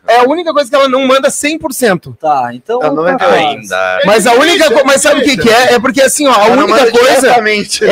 é 0.09 0.21
a 0.21 0.23
única 0.25 0.53
coisa 0.53 0.68
que 0.68 0.75
ela 0.77 0.88
não 0.88 1.07
manda 1.07 1.29
100%. 1.29 2.16
Tá, 2.18 2.51
então. 2.53 2.79
Tá, 2.81 2.90
98. 2.90 3.18
tá. 3.18 3.35
Ainda. 3.49 4.01
Mas 4.05 4.27
a 4.27 4.33
única 4.35 4.66
coisa, 4.68 4.85
mas 4.85 5.03
sabe 5.03 5.21
o 5.21 5.25
que, 5.25 5.37
que 5.37 5.49
é? 5.51 5.75
É 5.75 5.79
porque 5.81 6.01
assim, 6.03 6.27
ó, 6.27 6.33
a 6.33 6.47
Ela 6.47 6.57
não 6.57 6.64
única 6.64 6.90
coisa 6.90 7.29
é 7.33 7.40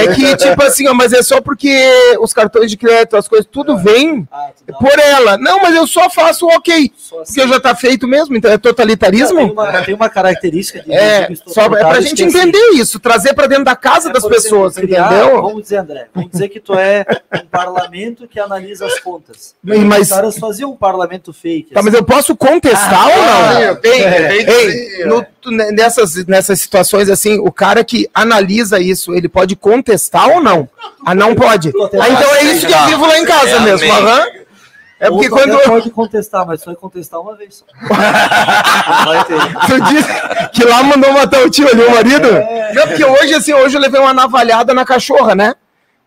né? 0.07 0.15
que, 0.15 0.37
tipo 0.37 0.63
assim, 0.63 0.89
ó, 0.89 0.95
mas 0.95 1.13
é 1.13 1.23
só 1.23 1.41
porque 1.41 2.17
os 2.21 2.33
cartões 2.33 2.71
de 2.71 2.77
crédito, 2.77 3.17
as 3.17 3.29
coisas, 3.29 3.47
tudo 3.51 3.77
vem 3.77 4.27
Ah, 4.33 4.49
tu 4.57 4.65
dá 4.73 4.79
por 4.79 4.99
ela. 4.99 5.37
Não, 5.39 5.61
mas 5.61 5.75
eu 5.75 5.87
só 5.87 6.09
faço 6.11 6.47
o 6.47 6.49
ok. 6.51 6.91
só 6.97 7.21
assim. 7.21 7.35
Porque 7.41 7.49
já 7.53 7.61
tá 7.61 7.75
feito 7.75 8.07
mesmo, 8.09 8.37
então 8.37 8.51
é 8.51 8.57
Tem 8.59 8.71
totalitarismo. 8.73 9.53
uma, 9.53 9.83
tem 9.83 9.95
uma 9.95 10.09
característica 10.09 10.83
de 10.83 10.93
É, 10.93 11.29
só 11.47 11.63
é 11.67 11.69
pra 11.69 12.01
gente 12.01 12.25
assim, 12.25 12.37
entender 12.39 12.71
isso, 12.75 12.99
trazer 12.99 13.35
pra 13.35 13.47
dentro 13.47 13.65
da 13.65 13.77
casa 13.77 14.09
é, 14.09 14.13
das 14.13 14.25
exemplo, 14.25 14.43
pessoas, 14.43 14.75
criar- 14.77 15.13
entendeu? 15.13 15.43
Vamos 15.43 15.63
dizer, 15.63 15.77
André, 15.79 16.07
vamos 16.15 16.31
dizer 16.31 16.49
que 16.49 16.61
tu 16.61 16.75
é 16.75 17.05
um 17.35 17.47
parlamento 17.47 18.27
que 18.27 18.39
analisa 18.41 18.87
as 18.87 18.99
contas. 19.01 19.55
Mas- 19.63 19.79
mas- 19.81 20.03
Os 20.03 20.09
caras 20.17 20.39
faziam 20.39 20.71
um 20.71 20.77
parlamento 20.77 21.33
fake. 21.33 21.73
Tá, 21.73 21.83
mas 21.83 21.95
assim. 21.95 22.03
eu 22.03 22.06
posso 22.07 22.35
contestar 22.37 23.09
ou 23.09 23.17
não? 23.17 23.49
Ah, 23.49 23.61
É. 23.63 25.05
no- 25.05 25.27
nessas, 25.73 26.25
nessas 26.27 26.61
situações 26.61 27.11
assim, 27.11 27.39
o 27.39 27.51
cara 27.53 27.85
que 27.85 28.09
analisa 28.15 28.79
isso, 28.81 29.15
ele 29.15 29.29
pode 29.29 29.55
contestar 29.57 30.29
ou 30.29 30.43
não? 30.43 30.69
Ah, 31.05 31.15
não 31.15 31.35
pode. 31.35 31.69
Ah, 32.01 32.09
então 32.09 32.35
é 32.37 32.43
isso 32.45 32.67
que 32.67 32.73
eu 32.73 32.87
vivo 32.87 33.07
lá 33.07 33.19
em 33.19 33.25
casa 33.27 33.51
É, 33.57 33.61
mesmo. 33.61 33.93
aham. 33.93 34.27
É 34.99 35.11
porque 35.11 35.29
quando 35.29 35.59
pode 35.65 35.91
contestar, 35.91 36.47
mas 36.47 36.65
vai 36.65 36.75
contestar 36.75 37.21
uma 37.21 37.37
vez 37.37 37.57
só. 37.57 37.67
Tu 39.67 39.81
disse 39.93 40.09
que 40.53 40.65
lá 40.65 40.83
mandou 40.83 41.13
matar 41.13 41.45
o 41.45 41.51
tio 41.51 41.69
ali, 41.69 41.83
o 41.83 41.91
marido. 41.91 42.29
Não, 42.75 42.87
porque 42.89 43.05
hoje, 43.05 43.35
assim, 43.35 43.53
hoje 43.53 43.77
eu 43.77 43.81
levei 43.81 44.01
uma 44.01 44.15
navalhada 44.15 44.73
na 44.73 44.85
cachorra, 44.87 45.35
né? 45.35 45.55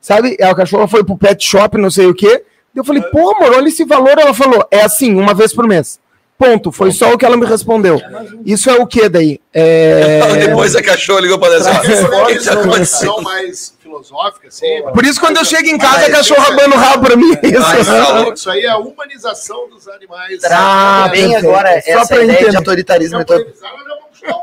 Sabe? 0.01 0.37
A 0.41 0.55
cachorra 0.55 0.87
foi 0.87 1.03
pro 1.03 1.17
pet 1.17 1.45
shop, 1.45 1.77
não 1.77 1.91
sei 1.91 2.07
o 2.07 2.15
quê. 2.15 2.43
Eu 2.79 2.85
falei, 2.85 3.01
pô, 3.03 3.35
amor, 3.35 3.57
olha 3.57 3.67
esse 3.67 3.83
valor. 3.85 4.17
Ela 4.17 4.33
falou, 4.33 4.65
é 4.71 4.81
assim, 4.81 5.13
uma 5.15 5.33
vez 5.33 5.53
por 5.53 5.67
mês. 5.67 5.99
Ponto. 6.37 6.71
Foi 6.71 6.89
só 6.93 7.11
o 7.13 7.17
que 7.17 7.25
ela 7.25 7.35
me 7.35 7.45
respondeu. 7.45 7.99
Isso 8.45 8.69
é 8.69 8.75
o 8.75 8.87
que 8.87 9.09
daí? 9.09 9.41
É... 9.53 10.21
Depois 10.47 10.73
a 10.73 10.81
cachorra 10.81 11.19
ligou 11.19 11.37
pra 11.37 11.49
dizer, 11.57 11.69
Isso 11.71 12.05
"Ah, 12.05 12.23
o 12.23 12.25
que 12.27 13.19
é 13.19 13.21
mais 13.21 13.73
filosófica, 13.83 14.47
assim. 14.47 14.81
Por 14.93 15.05
isso, 15.05 15.19
quando 15.19 15.35
eu 15.35 15.43
chego 15.43 15.67
em 15.67 15.77
casa, 15.77 16.05
a 16.05 16.11
cachorra 16.11 16.47
é- 16.47 16.53
abana 16.53 16.75
o 16.75 16.79
rabo 16.79 17.05
pra 17.07 17.17
mim. 17.17 17.31
Isso. 17.43 17.91
não, 17.91 18.33
Isso 18.33 18.49
aí 18.49 18.61
é 18.63 18.69
a 18.69 18.77
humanização 18.77 19.67
dos 19.69 19.85
animais. 19.89 20.39
Ah, 20.49 21.09
bem 21.11 21.35
agora 21.35 21.71
Só 21.81 21.91
essa 21.91 22.07
pra 22.07 22.23
ideia 22.23 22.37
entender. 22.37 22.51
de 22.51 22.55
autoritarismo. 22.57 23.17
Não, 23.19 23.25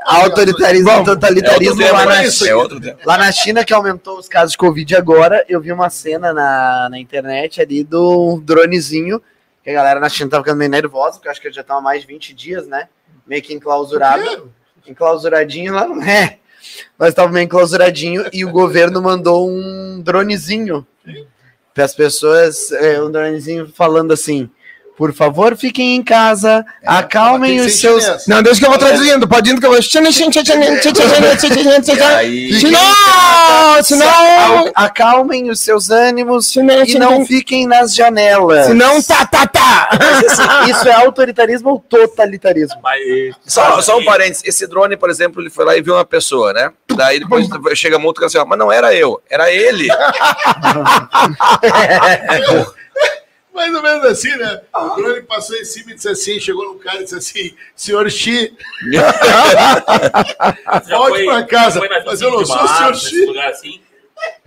Autoritarismo 0.04 0.88
e 0.88 0.92
É 0.92 1.04
totalitarismo 1.04 1.72
outro 1.72 1.84
tema, 1.84 1.98
lá 1.98 2.06
na 2.06 2.22
né? 2.22 2.30
China. 2.30 2.90
É. 2.90 2.96
Lá 3.04 3.18
na 3.18 3.32
China, 3.32 3.64
que 3.64 3.74
aumentou 3.74 4.18
os 4.18 4.28
casos 4.28 4.52
de 4.52 4.58
Covid 4.58 4.96
agora, 4.96 5.44
eu 5.48 5.60
vi 5.60 5.72
uma 5.72 5.90
cena 5.90 6.32
na, 6.32 6.88
na 6.90 6.98
internet 6.98 7.60
ali 7.60 7.82
do 7.82 8.40
dronezinho, 8.44 9.20
que 9.62 9.70
a 9.70 9.74
galera 9.74 10.00
na 10.00 10.08
China 10.08 10.30
tá 10.30 10.38
ficando 10.38 10.58
meio 10.58 10.70
nervosa, 10.70 11.14
porque 11.14 11.28
eu 11.28 11.32
acho 11.32 11.40
que 11.40 11.50
já 11.52 11.60
estão 11.60 11.78
há 11.78 11.80
mais 11.80 12.02
de 12.02 12.06
20 12.06 12.34
dias, 12.34 12.66
né? 12.66 12.88
Meio 13.26 13.42
que 13.42 13.52
enclausurado. 13.52 14.52
Enclausuradinho 14.86 15.74
lá 15.74 15.86
não 15.86 16.02
é. 16.04 16.38
Nós 16.98 17.10
estávamos 17.10 17.34
meio 17.34 17.44
enclausuradinho 17.44 18.26
e 18.32 18.44
o 18.44 18.50
governo 18.50 19.02
mandou 19.02 19.48
um 19.48 20.00
dronezinho 20.02 20.86
para 21.74 21.84
as 21.84 21.94
pessoas, 21.94 22.72
é, 22.72 23.02
um 23.02 23.10
dronezinho 23.10 23.68
falando 23.68 24.12
assim. 24.12 24.48
Por 24.96 25.12
favor, 25.12 25.54
fiquem 25.56 25.94
em 25.94 26.02
casa, 26.02 26.64
acalmem 26.84 27.56
Tem 27.56 27.60
que 27.60 27.66
os 27.66 27.78
seus. 27.78 28.02
chinês. 28.02 28.26
Não, 28.26 28.42
deixa 28.42 28.60
que 28.60 28.64
eu 28.64 28.70
vou 28.70 28.78
traduzindo. 28.78 29.28
Pode 29.28 29.50
ir 29.50 29.60
que 29.60 29.66
eu 29.66 29.70
vou. 29.70 29.82
Senão, 32.62 33.82
senão, 33.82 34.72
Acalmem 34.74 35.50
os 35.50 35.60
seus 35.60 35.90
ânimos 35.90 36.56
e 36.56 36.98
não 36.98 37.26
fiquem 37.26 37.66
nas 37.66 37.94
janelas. 37.94 38.66
senão, 38.68 39.02
tá, 39.02 39.26
tá, 39.26 39.46
tá. 39.46 39.90
Mas, 39.98 40.24
assim, 40.40 40.70
isso 40.70 40.88
é 40.88 40.92
autoritarismo 40.92 41.70
ou 41.70 41.78
totalitarismo? 41.78 42.80
Mas, 42.82 43.34
Só, 43.44 43.82
só 43.82 43.98
um 43.98 44.04
parênteses, 44.04 44.44
esse 44.46 44.66
drone, 44.66 44.96
por 44.96 45.10
exemplo, 45.10 45.42
ele 45.42 45.50
foi 45.50 45.66
lá 45.66 45.76
e 45.76 45.82
viu 45.82 45.92
uma 45.94 46.06
pessoa, 46.06 46.54
né? 46.54 46.70
Daí 46.94 47.18
depois 47.20 47.46
chega 47.74 47.98
muito 47.98 48.24
assim, 48.24 48.38
ó, 48.38 48.46
mas 48.46 48.58
não 48.58 48.72
era 48.72 48.94
eu, 48.94 49.20
era 49.28 49.52
ele. 49.52 49.88
Mais 53.56 53.74
ou 53.74 53.82
menos 53.82 54.04
assim, 54.04 54.36
né? 54.36 54.60
O 54.74 54.88
drone 54.90 55.22
passou 55.22 55.56
em 55.56 55.64
cima 55.64 55.90
e 55.90 55.94
disse 55.94 56.08
assim, 56.08 56.38
chegou 56.38 56.74
no 56.74 56.78
cara 56.78 57.00
e 57.00 57.04
disse 57.04 57.16
assim, 57.16 57.54
senhor 57.74 58.08
Xi, 58.10 58.54
volte 60.88 61.24
pra 61.24 61.42
casa. 61.44 61.80
Mas 62.04 62.20
eu 62.20 62.30
não 62.30 62.38
25 62.40 62.58
sou 62.58 62.66
o 62.66 62.68
senhor 62.68 62.94
Xi. 62.94 63.38
assim. 63.40 63.80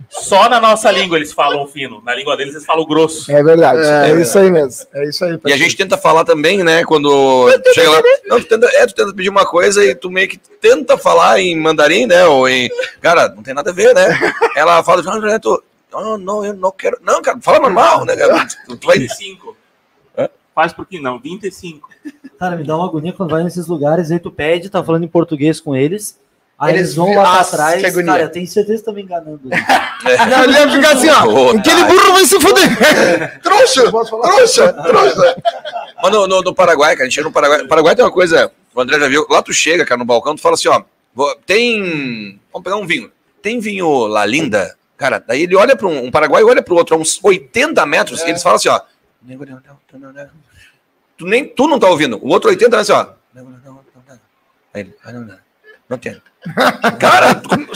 Só 0.08 0.48
na 0.48 0.60
nossa 0.60 0.90
língua 0.90 1.16
eles 1.16 1.32
falam 1.32 1.66
fino. 1.68 2.02
Na 2.04 2.14
língua 2.14 2.36
deles 2.36 2.54
eles 2.54 2.66
falam 2.66 2.84
grosso. 2.84 3.30
É 3.30 3.42
verdade. 3.42 3.80
É, 3.80 4.10
É, 4.10 4.20
isso 4.20 4.38
aí 4.38 4.50
mesmo. 4.50 4.86
É 4.92 5.08
isso 5.08 5.24
aí. 5.24 5.38
E 5.46 5.52
a 5.52 5.56
gente 5.56 5.76
tenta 5.76 5.96
falar 5.96 6.24
também, 6.24 6.64
né? 6.64 6.84
Quando 6.84 7.48
chega 7.72 7.90
lá. 7.90 8.02
Não, 8.26 8.40
tu 8.40 8.46
tenta, 8.46 8.66
é, 8.66 8.86
tu 8.86 8.94
tenta 8.94 9.14
pedir 9.14 9.28
uma 9.28 9.46
coisa 9.46 9.84
e 9.84 9.94
tu 9.94 10.10
meio 10.10 10.28
que 10.28 10.38
tenta 10.60 10.98
falar 10.98 11.40
em 11.40 11.56
mandarim, 11.56 12.06
né? 12.06 12.24
Ou 12.26 12.48
em. 12.48 12.68
Cara, 13.00 13.28
não 13.28 13.42
tem 13.42 13.54
nada 13.54 13.70
a 13.70 13.74
ver, 13.74 13.94
né? 13.94 14.34
Ela 14.56 14.82
fala, 14.82 15.02
"Ah, 15.06 15.38
tu, 15.38 15.62
não, 15.92 16.18
não, 16.18 16.44
eu 16.44 16.54
não 16.54 16.70
quero. 16.70 16.98
Não, 17.02 17.20
cara, 17.22 17.38
fala 17.40 17.60
normal, 17.60 18.04
né, 18.04 18.16
cara? 18.16 18.46
Tu, 18.66 18.76
tu 18.78 18.86
vai. 18.86 18.98
25. 18.98 19.56
Hã? 20.16 20.28
Faz 20.54 20.72
por 20.72 20.86
que 20.86 21.00
não? 21.00 21.18
25. 21.18 21.88
Cara, 22.38 22.56
me 22.56 22.64
dá 22.64 22.76
uma 22.76 22.86
agonia 22.86 23.12
quando 23.12 23.30
vai 23.30 23.42
nesses 23.44 23.66
lugares, 23.66 24.10
aí 24.10 24.18
tu 24.18 24.30
pede, 24.30 24.70
tá 24.70 24.82
falando 24.82 25.04
em 25.04 25.08
português 25.08 25.60
com 25.60 25.76
eles, 25.76 26.18
aí 26.58 26.72
Eles 26.72 26.80
eles 26.82 26.94
vão 26.94 27.08
lá 27.14 27.22
pra 27.22 27.32
Nossa, 27.38 27.56
trás, 27.56 27.94
cara, 27.94 28.22
eu 28.22 28.30
tenho 28.30 28.46
certeza 28.46 28.78
que 28.78 28.84
tá 28.86 28.92
me 28.92 29.02
enganando. 29.02 29.40
Não, 30.30 30.44
ele 30.44 30.52
ia 30.54 30.70
ficar 30.70 30.92
assim, 30.96 31.08
ó. 31.10 31.50
Aquele 31.56 31.84
burro 31.84 32.12
vai 32.12 32.24
se 32.24 32.40
fuder. 32.40 33.40
Trouxa! 33.42 33.90
Trouxa! 33.90 34.72
Trouxa! 34.72 35.36
Mas 36.02 36.12
no, 36.12 36.26
no, 36.26 36.40
no 36.40 36.54
Paraguai, 36.54 36.94
cara, 36.94 37.02
a 37.02 37.04
gente 37.06 37.14
chega 37.14 37.28
no 37.28 37.32
Paraguai. 37.32 37.66
Paraguai 37.66 37.94
tem 37.94 38.04
uma 38.04 38.10
coisa, 38.10 38.50
o 38.74 38.80
André 38.80 38.98
já 38.98 39.08
viu. 39.08 39.26
Lá 39.28 39.42
tu 39.42 39.52
chega, 39.52 39.84
cara, 39.84 39.98
no 39.98 40.04
balcão, 40.06 40.34
tu 40.34 40.40
fala 40.40 40.54
assim, 40.54 40.68
ó. 40.68 40.82
vou- 41.14 41.34
tem. 41.44 42.40
Vamos 42.50 42.64
pegar 42.64 42.76
um 42.76 42.86
vinho. 42.86 43.12
Tem 43.42 43.60
vinho 43.60 44.06
La 44.06 44.24
Linda? 44.24 44.74
Cara, 45.00 45.18
daí 45.18 45.44
ele 45.44 45.56
olha 45.56 45.74
para 45.74 45.86
um, 45.88 46.04
um 46.04 46.10
Paraguai 46.10 46.42
olha 46.44 46.62
para 46.62 46.74
o 46.74 46.76
outro, 46.76 46.94
a 46.94 46.98
uns 46.98 47.18
80 47.24 47.86
metros, 47.86 48.20
e 48.20 48.28
eles 48.28 48.42
falam 48.42 48.56
assim, 48.56 48.68
ó. 48.68 48.78
Tu 51.16 51.24
nem 51.24 51.48
tu 51.48 51.66
não 51.66 51.78
tá 51.78 51.88
ouvindo. 51.88 52.18
O 52.22 52.28
outro 52.28 52.50
80 52.50 52.76
metros, 52.76 52.90
assim, 52.90 53.08
ó. 53.10 53.14
Aí 54.74 54.80
ele, 54.82 54.94
"Ah, 55.02 55.10
não, 55.12 55.20
não, 55.22 55.38
não 55.88 55.96
tem. 55.98 56.20
Cara, 57.00 57.34
como- 57.36 57.66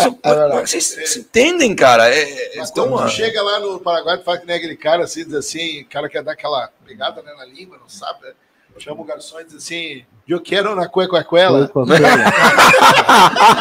vocês, 0.66 0.84
vocês 0.84 1.16
entendem, 1.16 1.74
cara? 1.74 2.14
É, 2.14 2.20
é, 2.20 2.58
então, 2.58 2.90
quando 2.90 3.08
chega 3.10 3.42
lá 3.42 3.58
no 3.58 3.80
Paraguai, 3.80 4.18
tu 4.18 4.24
faz 4.24 4.40
que 4.40 4.46
nem 4.46 4.56
aquele 4.56 4.76
cara 4.76 5.04
assim, 5.04 5.24
diz 5.24 5.32
assim, 5.32 5.80
o 5.80 5.86
cara 5.88 6.10
quer 6.10 6.22
dar 6.22 6.32
aquela 6.32 6.68
pegada 6.84 7.22
né, 7.22 7.32
na 7.38 7.46
língua, 7.46 7.78
não 7.78 7.88
sabe, 7.88 8.20
né? 8.22 8.32
Chama 8.78 9.00
o 9.02 9.04
garçom 9.04 9.40
e 9.40 9.44
diz 9.44 9.54
assim, 9.56 10.04
eu 10.28 10.40
quero 10.40 10.72
uma 10.72 10.88
cuecuela. 10.88 11.70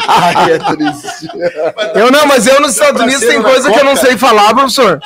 Ai, 0.08 0.52
é 0.52 0.58
triste. 0.58 1.28
Eu 1.94 2.10
não, 2.10 2.26
mas 2.26 2.46
eu 2.46 2.60
nos 2.60 2.72
Estados 2.72 3.00
Unidos 3.00 3.20
tem 3.20 3.40
coisa 3.42 3.72
que 3.72 3.78
eu 3.78 3.84
não 3.84 3.96
sei 3.96 4.18
falar, 4.18 4.52
professor. 4.54 5.00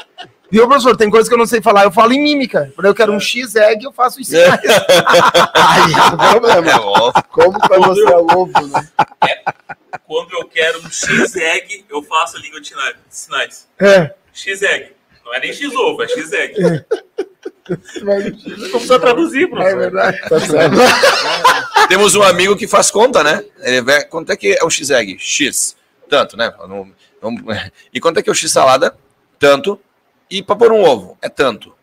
Viu, 0.51 0.67
professor? 0.67 0.97
Tem 0.97 1.11
coisa 1.11 1.29
que 1.29 1.35
eu 1.35 1.39
não 1.39 1.47
sei 1.47 1.61
falar. 1.61 1.85
Eu 1.85 1.93
falo 1.93 2.13
em 2.15 2.23
mímica. 2.23 2.73
Quando 2.75 2.87
eu 2.87 2.95
quero 2.95 3.13
um 3.13 3.21
X-egg, 3.21 3.85
eu 3.85 3.93
faço 3.93 4.19
isso. 4.21 4.35
É. 4.35 4.49
Aí 4.49 5.93
é 5.93 6.07
o 6.15 6.17
problema. 6.41 6.71
é. 6.71 7.23
Como 7.31 7.61
quando 7.61 7.87
você 7.87 8.05
é 8.11 8.17
ovo, 8.17 8.53
né? 8.69 8.89
Quando 10.07 10.33
eu 10.33 10.49
quero 10.49 10.79
um 10.81 10.91
X-egg, 10.91 11.85
eu 11.91 12.03
faço 12.03 12.39
a 12.39 12.41
língua 12.41 12.61
de 12.63 12.69
sina- 12.69 12.95
sinais. 13.11 13.69
É. 13.79 14.15
X-egg. 14.33 14.93
Não 15.25 15.35
é 15.35 15.41
nem 15.41 15.53
X-ovo, 15.53 16.03
é 16.03 16.09
X-egg. 16.09 16.55
Não 17.69 18.71
precisa 18.71 18.99
traduzir, 18.99 19.49
É 19.53 19.75
verdade. 19.77 20.21
Tá 20.29 20.41
certo. 20.41 20.77
Temos 21.89 22.15
um 22.15 22.23
amigo 22.23 22.57
que 22.57 22.67
faz 22.67 22.91
conta, 22.91 23.23
né? 23.23 23.45
Ele 23.61 23.83
vê 23.83 24.05
quanto 24.05 24.31
é 24.31 24.37
que 24.37 24.57
é 24.59 24.65
o 24.65 24.71
X-Egg? 24.71 25.17
X. 25.19 25.77
Tanto, 26.09 26.37
né? 26.37 26.53
E 27.93 28.01
quanto 28.01 28.19
é 28.19 28.23
que 28.23 28.31
é 28.31 28.33
o 28.33 28.35
X-Salada? 28.35 28.97
Tanto. 29.39 29.81
E 30.31 30.43
para 30.43 30.57
pôr 30.57 30.73
um 30.73 30.83
ovo? 30.83 31.17
É 31.23 31.29
tanto. 31.29 31.75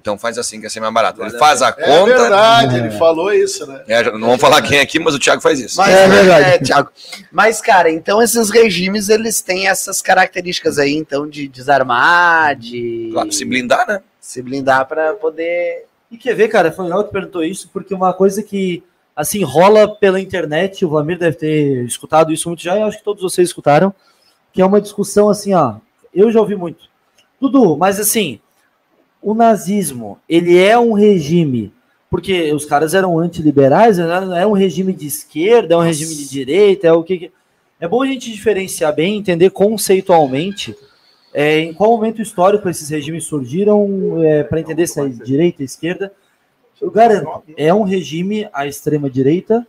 Então 0.00 0.16
faz 0.16 0.38
assim, 0.38 0.60
que 0.60 0.66
é 0.66 0.68
ser 0.70 0.78
mais 0.80 0.94
barato. 0.94 1.20
Ele 1.20 1.36
faz 1.38 1.60
a 1.60 1.68
É 1.68 1.72
conta. 1.72 2.04
verdade, 2.18 2.76
ele 2.78 2.90
falou 2.92 3.32
isso, 3.32 3.66
né? 3.66 3.82
É, 3.88 4.04
não 4.12 4.20
vamos 4.28 4.40
falar 4.40 4.62
quem 4.62 4.78
é 4.78 4.80
aqui, 4.80 4.98
mas 4.98 5.14
o 5.14 5.18
Thiago 5.18 5.42
faz 5.42 5.58
isso. 5.58 5.76
Mas, 5.76 5.92
É 5.92 6.08
verdade. 6.08 6.44
é, 6.44 6.58
Thiago. 6.58 6.90
Mas, 7.32 7.60
cara, 7.60 7.90
então 7.90 8.22
esses 8.22 8.48
regimes, 8.48 9.08
eles 9.08 9.42
têm 9.42 9.66
essas 9.68 10.00
características 10.00 10.78
aí, 10.78 10.94
então, 10.94 11.28
de 11.28 11.48
desarmar, 11.48 12.54
de 12.56 13.10
Claro, 13.12 13.32
se 13.32 13.44
blindar, 13.44 13.86
né? 13.86 14.00
se 14.20 14.40
blindar 14.42 14.86
pra 14.86 15.14
poder... 15.14 15.86
E 16.10 16.16
quer 16.16 16.34
ver, 16.34 16.48
cara, 16.48 16.70
foi 16.70 16.84
legal 16.84 17.04
que 17.04 17.12
perguntou 17.12 17.42
isso, 17.42 17.68
porque 17.72 17.92
uma 17.94 18.12
coisa 18.12 18.42
que, 18.42 18.82
assim, 19.16 19.42
rola 19.42 19.88
pela 19.96 20.20
internet, 20.20 20.84
o 20.84 20.88
Vlamir 20.90 21.18
deve 21.18 21.36
ter 21.36 21.84
escutado 21.84 22.32
isso 22.32 22.48
muito 22.48 22.62
já, 22.62 22.76
e 22.76 22.80
eu 22.82 22.86
acho 22.86 22.98
que 22.98 23.04
todos 23.04 23.22
vocês 23.22 23.48
escutaram, 23.48 23.92
que 24.52 24.62
é 24.62 24.66
uma 24.66 24.80
discussão 24.80 25.28
assim, 25.28 25.54
ó, 25.54 25.74
eu 26.14 26.30
já 26.30 26.40
ouvi 26.40 26.54
muito. 26.56 26.84
Dudu, 27.40 27.76
mas 27.76 27.98
assim, 28.00 28.38
o 29.22 29.34
nazismo, 29.34 30.18
ele 30.28 30.56
é 30.56 30.78
um 30.78 30.92
regime, 30.92 31.72
porque 32.10 32.52
os 32.52 32.64
caras 32.64 32.94
eram 32.94 33.18
antiliberais, 33.18 33.98
né? 33.98 34.06
é 34.40 34.46
um 34.46 34.52
regime 34.52 34.92
de 34.92 35.06
esquerda, 35.06 35.74
é 35.74 35.76
um 35.76 35.82
regime 35.82 36.14
de 36.14 36.28
direita, 36.28 36.86
é 36.86 36.92
o 36.92 37.02
que... 37.02 37.30
É 37.80 37.86
bom 37.86 38.02
a 38.02 38.06
gente 38.06 38.32
diferenciar 38.32 38.94
bem, 38.94 39.16
entender 39.16 39.50
conceitualmente 39.50 40.76
é, 41.32 41.60
em 41.60 41.72
qual 41.72 41.90
momento 41.90 42.20
histórico 42.20 42.68
esses 42.68 42.88
regimes 42.88 43.24
surgiram, 43.24 43.86
para 44.48 44.60
entender 44.60 44.86
se 44.86 45.00
é 45.00 45.08
direita, 45.08 45.62
esquerda. 45.62 46.12
Eu 46.80 46.90
garanto, 46.90 47.42
é 47.56 47.72
um 47.72 47.82
regime 47.82 48.48
à 48.52 48.66
extrema 48.66 49.10
direita, 49.10 49.66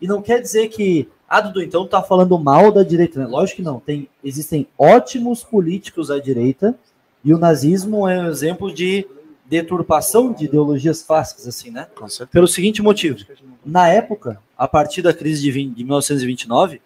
e 0.00 0.06
não 0.06 0.20
quer 0.20 0.40
dizer 0.40 0.68
que, 0.68 1.08
ah, 1.28 1.40
Dudu, 1.40 1.62
então 1.62 1.86
tá 1.86 2.02
falando 2.02 2.38
mal 2.38 2.72
da 2.72 2.82
direita, 2.82 3.20
né? 3.20 3.26
Lógico 3.26 3.56
que 3.56 3.62
não. 3.62 3.80
Tem, 3.80 4.08
existem 4.22 4.66
ótimos 4.78 5.42
políticos 5.42 6.10
à 6.10 6.18
direita, 6.18 6.74
e 7.24 7.32
o 7.32 7.38
nazismo 7.38 8.06
é 8.06 8.20
um 8.20 8.28
exemplo 8.28 8.72
de 8.72 9.06
deturpação 9.46 10.32
de 10.32 10.44
ideologias 10.44 11.02
clássicas, 11.02 11.48
assim, 11.48 11.70
né? 11.70 11.86
Pelo 12.30 12.46
seguinte 12.46 12.82
motivo. 12.82 13.18
Na 13.64 13.88
época, 13.88 14.40
a 14.56 14.68
partir 14.68 15.00
da 15.00 15.14
crise 15.14 15.40
de, 15.42 15.50
20 15.50 15.74
de 15.74 15.84
1929, 15.84 16.82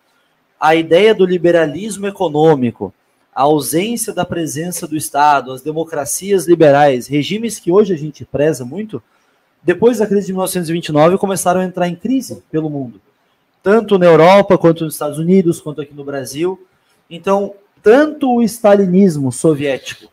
a 0.61 0.75
ideia 0.75 1.15
do 1.15 1.27
liberalismo 1.27 2.07
econômico, 2.07 2.93
a 3.35 3.43
ausência 3.43 4.13
da 4.13 4.25
presença 4.25 4.87
do 4.87 4.97
Estado, 4.97 5.53
as 5.53 5.63
democracias 5.63 6.47
liberais, 6.47 7.07
regimes 7.07 7.59
que 7.59 7.71
hoje 7.71 7.93
a 7.93 7.97
gente 7.97 8.25
preza 8.25 8.65
muito, 8.65 9.03
depois 9.63 9.99
da 9.99 10.07
crise 10.07 10.27
de 10.27 10.33
1929 10.33 11.19
começaram 11.19 11.61
a 11.61 11.65
entrar 11.65 11.89
em 11.89 11.97
crise 11.97 12.43
pelo 12.51 12.71
mundo, 12.71 13.01
tanto 13.63 13.99
na 13.99 14.07
Europa 14.07 14.57
quanto 14.57 14.85
nos 14.85 14.95
Estados 14.95 15.19
Unidos, 15.19 15.61
quanto 15.61 15.81
aqui 15.81 15.95
no 15.95 16.05
Brasil. 16.05 16.65
Então, 17.11 17.55
tanto 17.83 18.35
o 18.35 18.43
stalinismo 18.43 19.31
soviético 19.31 20.09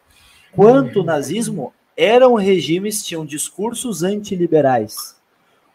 quanto 0.56 1.02
o 1.02 1.04
nazismo 1.04 1.74
eram 1.98 2.36
regimes 2.36 3.04
tinham 3.04 3.26
discursos 3.26 4.04
antiliberais. 4.04 5.16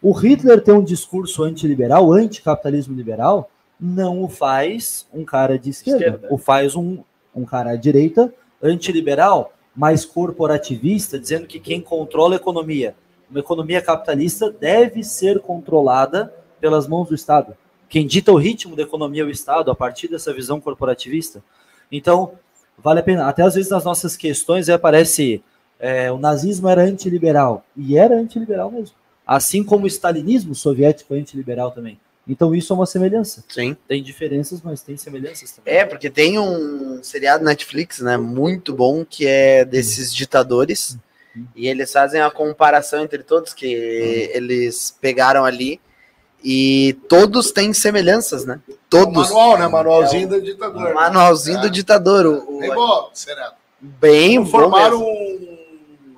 O 0.02 0.12
Hitler 0.12 0.62
tem 0.62 0.74
um 0.74 0.82
discurso 0.82 1.42
antiliberal, 1.42 2.12
anticapitalismo 2.12 2.96
liberal, 2.96 3.50
não 3.78 4.22
o 4.22 4.28
faz 4.28 5.06
um 5.12 5.24
cara 5.24 5.58
de 5.58 5.70
esquerda, 5.70 6.06
Esquerda. 6.06 6.28
o 6.30 6.38
faz 6.38 6.74
um, 6.74 6.98
um 7.34 7.44
cara 7.44 7.70
à 7.70 7.76
direita, 7.76 8.32
antiliberal, 8.62 9.52
mais 9.74 10.04
corporativista, 10.04 11.18
dizendo 11.18 11.46
que 11.46 11.60
quem 11.60 11.80
controla 11.80 12.34
a 12.34 12.36
economia, 12.36 12.94
uma 13.30 13.40
economia 13.40 13.80
capitalista, 13.80 14.50
deve 14.50 15.02
ser 15.02 15.40
controlada 15.40 16.34
pelas 16.60 16.86
mãos 16.86 17.08
do 17.08 17.14
Estado. 17.14 17.56
Quem 17.88 18.06
dita 18.06 18.32
o 18.32 18.36
ritmo 18.36 18.76
da 18.76 18.82
economia 18.82 19.22
é 19.22 19.26
o 19.26 19.30
Estado, 19.30 19.70
a 19.70 19.74
partir 19.74 20.08
dessa 20.08 20.32
visão 20.32 20.60
corporativista. 20.60 21.42
Então, 21.90 22.32
vale 22.82 23.00
a 23.00 23.02
pena. 23.02 23.28
Até 23.28 23.42
às 23.42 23.54
vezes 23.54 23.70
nas 23.70 23.84
nossas 23.84 24.16
questões 24.16 24.68
aparece 24.68 25.42
é, 25.78 26.10
o 26.12 26.18
nazismo 26.18 26.68
era 26.68 26.82
antiliberal. 26.82 27.64
E 27.76 27.96
era 27.96 28.14
antiliberal 28.14 28.70
mesmo. 28.70 28.94
Assim 29.26 29.62
como 29.62 29.84
o 29.84 29.88
stalinismo 29.88 30.54
soviético 30.54 31.14
é 31.14 31.18
antiliberal 31.18 31.70
também. 31.70 31.98
Então 32.28 32.54
isso 32.54 32.72
é 32.72 32.76
uma 32.76 32.86
semelhança. 32.86 33.44
Sim. 33.48 33.76
Tem 33.88 34.02
diferenças, 34.02 34.60
mas 34.62 34.82
tem 34.82 34.96
semelhanças 34.96 35.52
também. 35.52 35.74
É, 35.74 35.84
porque 35.84 36.10
tem 36.10 36.38
um 36.38 37.02
seriado 37.02 37.44
Netflix, 37.44 38.00
né, 38.00 38.16
muito 38.16 38.72
bom, 38.72 39.04
que 39.04 39.26
é 39.26 39.64
desses 39.64 40.14
ditadores, 40.14 40.96
e 41.56 41.66
eles 41.66 41.92
fazem 41.92 42.20
a 42.20 42.30
comparação 42.30 43.02
entre 43.02 43.22
todos 43.22 43.54
que 43.54 43.66
eles 43.66 44.96
pegaram 45.00 45.44
ali, 45.44 45.80
e 46.44 46.96
todos 47.08 47.50
têm 47.52 47.72
semelhanças, 47.72 48.44
né? 48.44 48.60
Todos. 48.88 49.28
Manual, 49.30 49.58
né? 49.58 49.68
Manualzinho 49.68 50.28
do 50.28 50.40
ditador. 50.42 50.94
Manualzinho 50.94 51.58
É. 51.58 51.60
do 51.62 51.70
ditador. 51.70 52.26
O, 52.26 52.56
o- 52.56 52.60
Bem 52.60 52.74
bom, 52.74 53.10
Sereno. 53.12 53.50
bem 53.80 54.36
Como 54.36 54.44
bom 54.46 54.50
formar 54.50 54.90
mesmo. 54.90 55.04
um. 55.04 55.50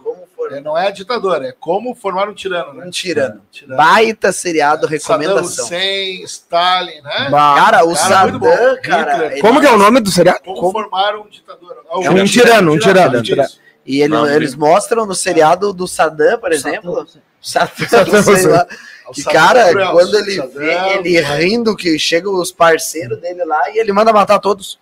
Como 0.03 0.27
for 0.35 0.53
é, 0.53 0.61
Não 0.61 0.77
é 0.77 0.91
ditador, 0.91 1.45
é 1.45 1.53
como 1.53 1.95
formar 1.95 2.29
um 2.29 2.35
tirano, 2.35 2.73
né? 2.75 2.87
um 2.87 2.91
tirano. 2.91 3.41
Tirano. 3.51 3.77
Baita 3.77 4.33
seriado, 4.33 4.83
Saddam 4.83 4.91
recomendação. 4.91 5.65
Hussein, 5.65 6.23
Stalin, 6.25 7.01
né? 7.03 7.29
Bah. 7.31 7.55
Cara, 7.57 7.85
o 7.85 7.95
Cara, 7.95 8.23
muito 8.23 8.39
bom. 8.39 8.51
Saddam, 8.51 8.81
cara, 8.83 9.41
Como 9.41 9.61
que 9.61 9.67
é 9.67 9.71
o 9.73 9.79
nome 9.79 10.01
do 10.01 10.11
seriado? 10.11 10.41
Como, 10.45 10.61
Como- 10.61 10.73
formar 10.73 11.17
um 11.17 11.29
ditador. 11.29 11.77
Ah, 11.91 12.01
É 12.05 12.11
um 12.11 12.25
tirano, 12.25 12.73
um 12.73 12.79
tirano, 12.79 13.19
um 13.19 13.23
tirano. 13.23 13.49
E 13.85 14.01
ele- 14.01 14.15
Não, 14.15 14.27
eles 14.29 14.55
mostram 14.55 15.05
no 15.05 15.15
seriado 15.15 15.73
do 15.73 15.87
Saddam, 15.89 16.39
por 16.39 16.53
exemplo, 16.53 17.07
Saddam, 17.41 18.23
sei 18.23 18.47
lá, 18.47 18.67
que 19.12 19.22
cara, 19.22 19.70
cruel. 19.70 19.92
quando 19.92 20.16
ele 20.18 20.40
vê 20.48 20.75
ele 20.96 21.20
rindo 21.20 21.77
que 21.77 21.98
chegam 21.98 22.35
os 22.35 22.51
parceiros 22.51 23.20
dele 23.20 23.44
lá 23.44 23.70
e 23.70 23.79
ele 23.79 23.92
manda 23.92 24.12
matar 24.12 24.38
todos. 24.38 24.79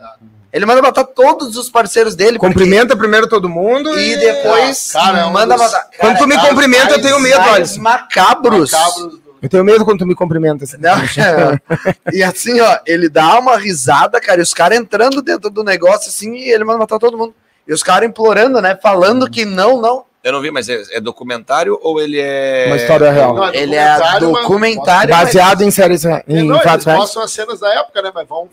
Ah. 0.00 0.14
Ele 0.52 0.66
manda 0.66 0.80
matar 0.80 1.04
todos 1.04 1.56
os 1.56 1.68
parceiros 1.68 2.14
dele. 2.14 2.38
porque- 2.38 2.52
Cumprimenta 2.52 2.96
primeiro 2.96 3.28
todo 3.28 3.48
mundo 3.48 3.98
E 3.98 4.16
depois 4.16 4.92
Cara, 4.92 5.18
é 5.26 5.30
manda 5.30 5.56
matar. 5.56 5.88
Quando 5.98 6.18
tu 6.18 6.26
me 6.28 6.36
cara, 6.36 6.48
cumprimenta, 6.48 6.94
eu 6.94 7.02
tenho 7.02 7.18
medo, 7.18 7.40
olha. 7.40 7.66
macabros. 7.78 8.70
Macabros 8.70 8.70
do- 9.18 9.22
Eu 9.42 9.48
tenho 9.48 9.64
medo 9.64 9.84
quando 9.84 9.98
tu 9.98 10.06
me 10.06 10.14
cumprimenta. 10.14 10.62
assim. 10.64 10.76
Não, 10.78 10.94
e 12.12 12.22
assim, 12.22 12.60
ó, 12.60 12.78
ele 12.86 13.08
dá 13.08 13.38
uma 13.38 13.56
risada, 13.58 14.20
cara, 14.20 14.38
e 14.38 14.42
os 14.42 14.54
caras 14.54 14.78
entrando 14.78 15.20
dentro 15.20 15.50
do 15.50 15.62
negócio 15.64 16.08
assim 16.08 16.34
e 16.34 16.50
ele 16.50 16.64
manda 16.64 16.78
matar 16.78 16.98
todo 17.00 17.18
mundo. 17.18 17.34
E 17.66 17.72
os 17.72 17.82
caras 17.82 18.08
implorando, 18.08 18.60
né? 18.62 18.78
Falando 18.80 19.28
que 19.28 19.44
não, 19.44 19.80
não. 19.80 20.04
Eu 20.24 20.32
não 20.32 20.40
vi, 20.40 20.50
mas 20.50 20.70
é, 20.70 20.82
é 20.96 21.00
documentário 21.02 21.78
ou 21.82 22.00
ele 22.00 22.18
é. 22.18 22.64
Uma 22.68 22.76
história 22.76 23.10
real. 23.12 23.34
Não, 23.34 23.52
Ele 23.52 23.76
é 23.76 24.18
documentário, 24.18 25.14
mas- 25.14 25.24
Baseado 25.26 25.60
em 25.62 25.70
séries, 25.70 26.02
É, 26.06 26.24
em 26.26 26.42
não, 26.44 26.54
eles 26.56 26.64
fatos 26.64 26.86
reais. 26.86 26.98
mostram 27.00 27.22
as 27.22 27.30
cenas 27.30 27.60
da 27.60 27.72
época, 27.74 28.00
né? 28.00 28.10
Mas 28.14 28.26
vão. 28.26 28.48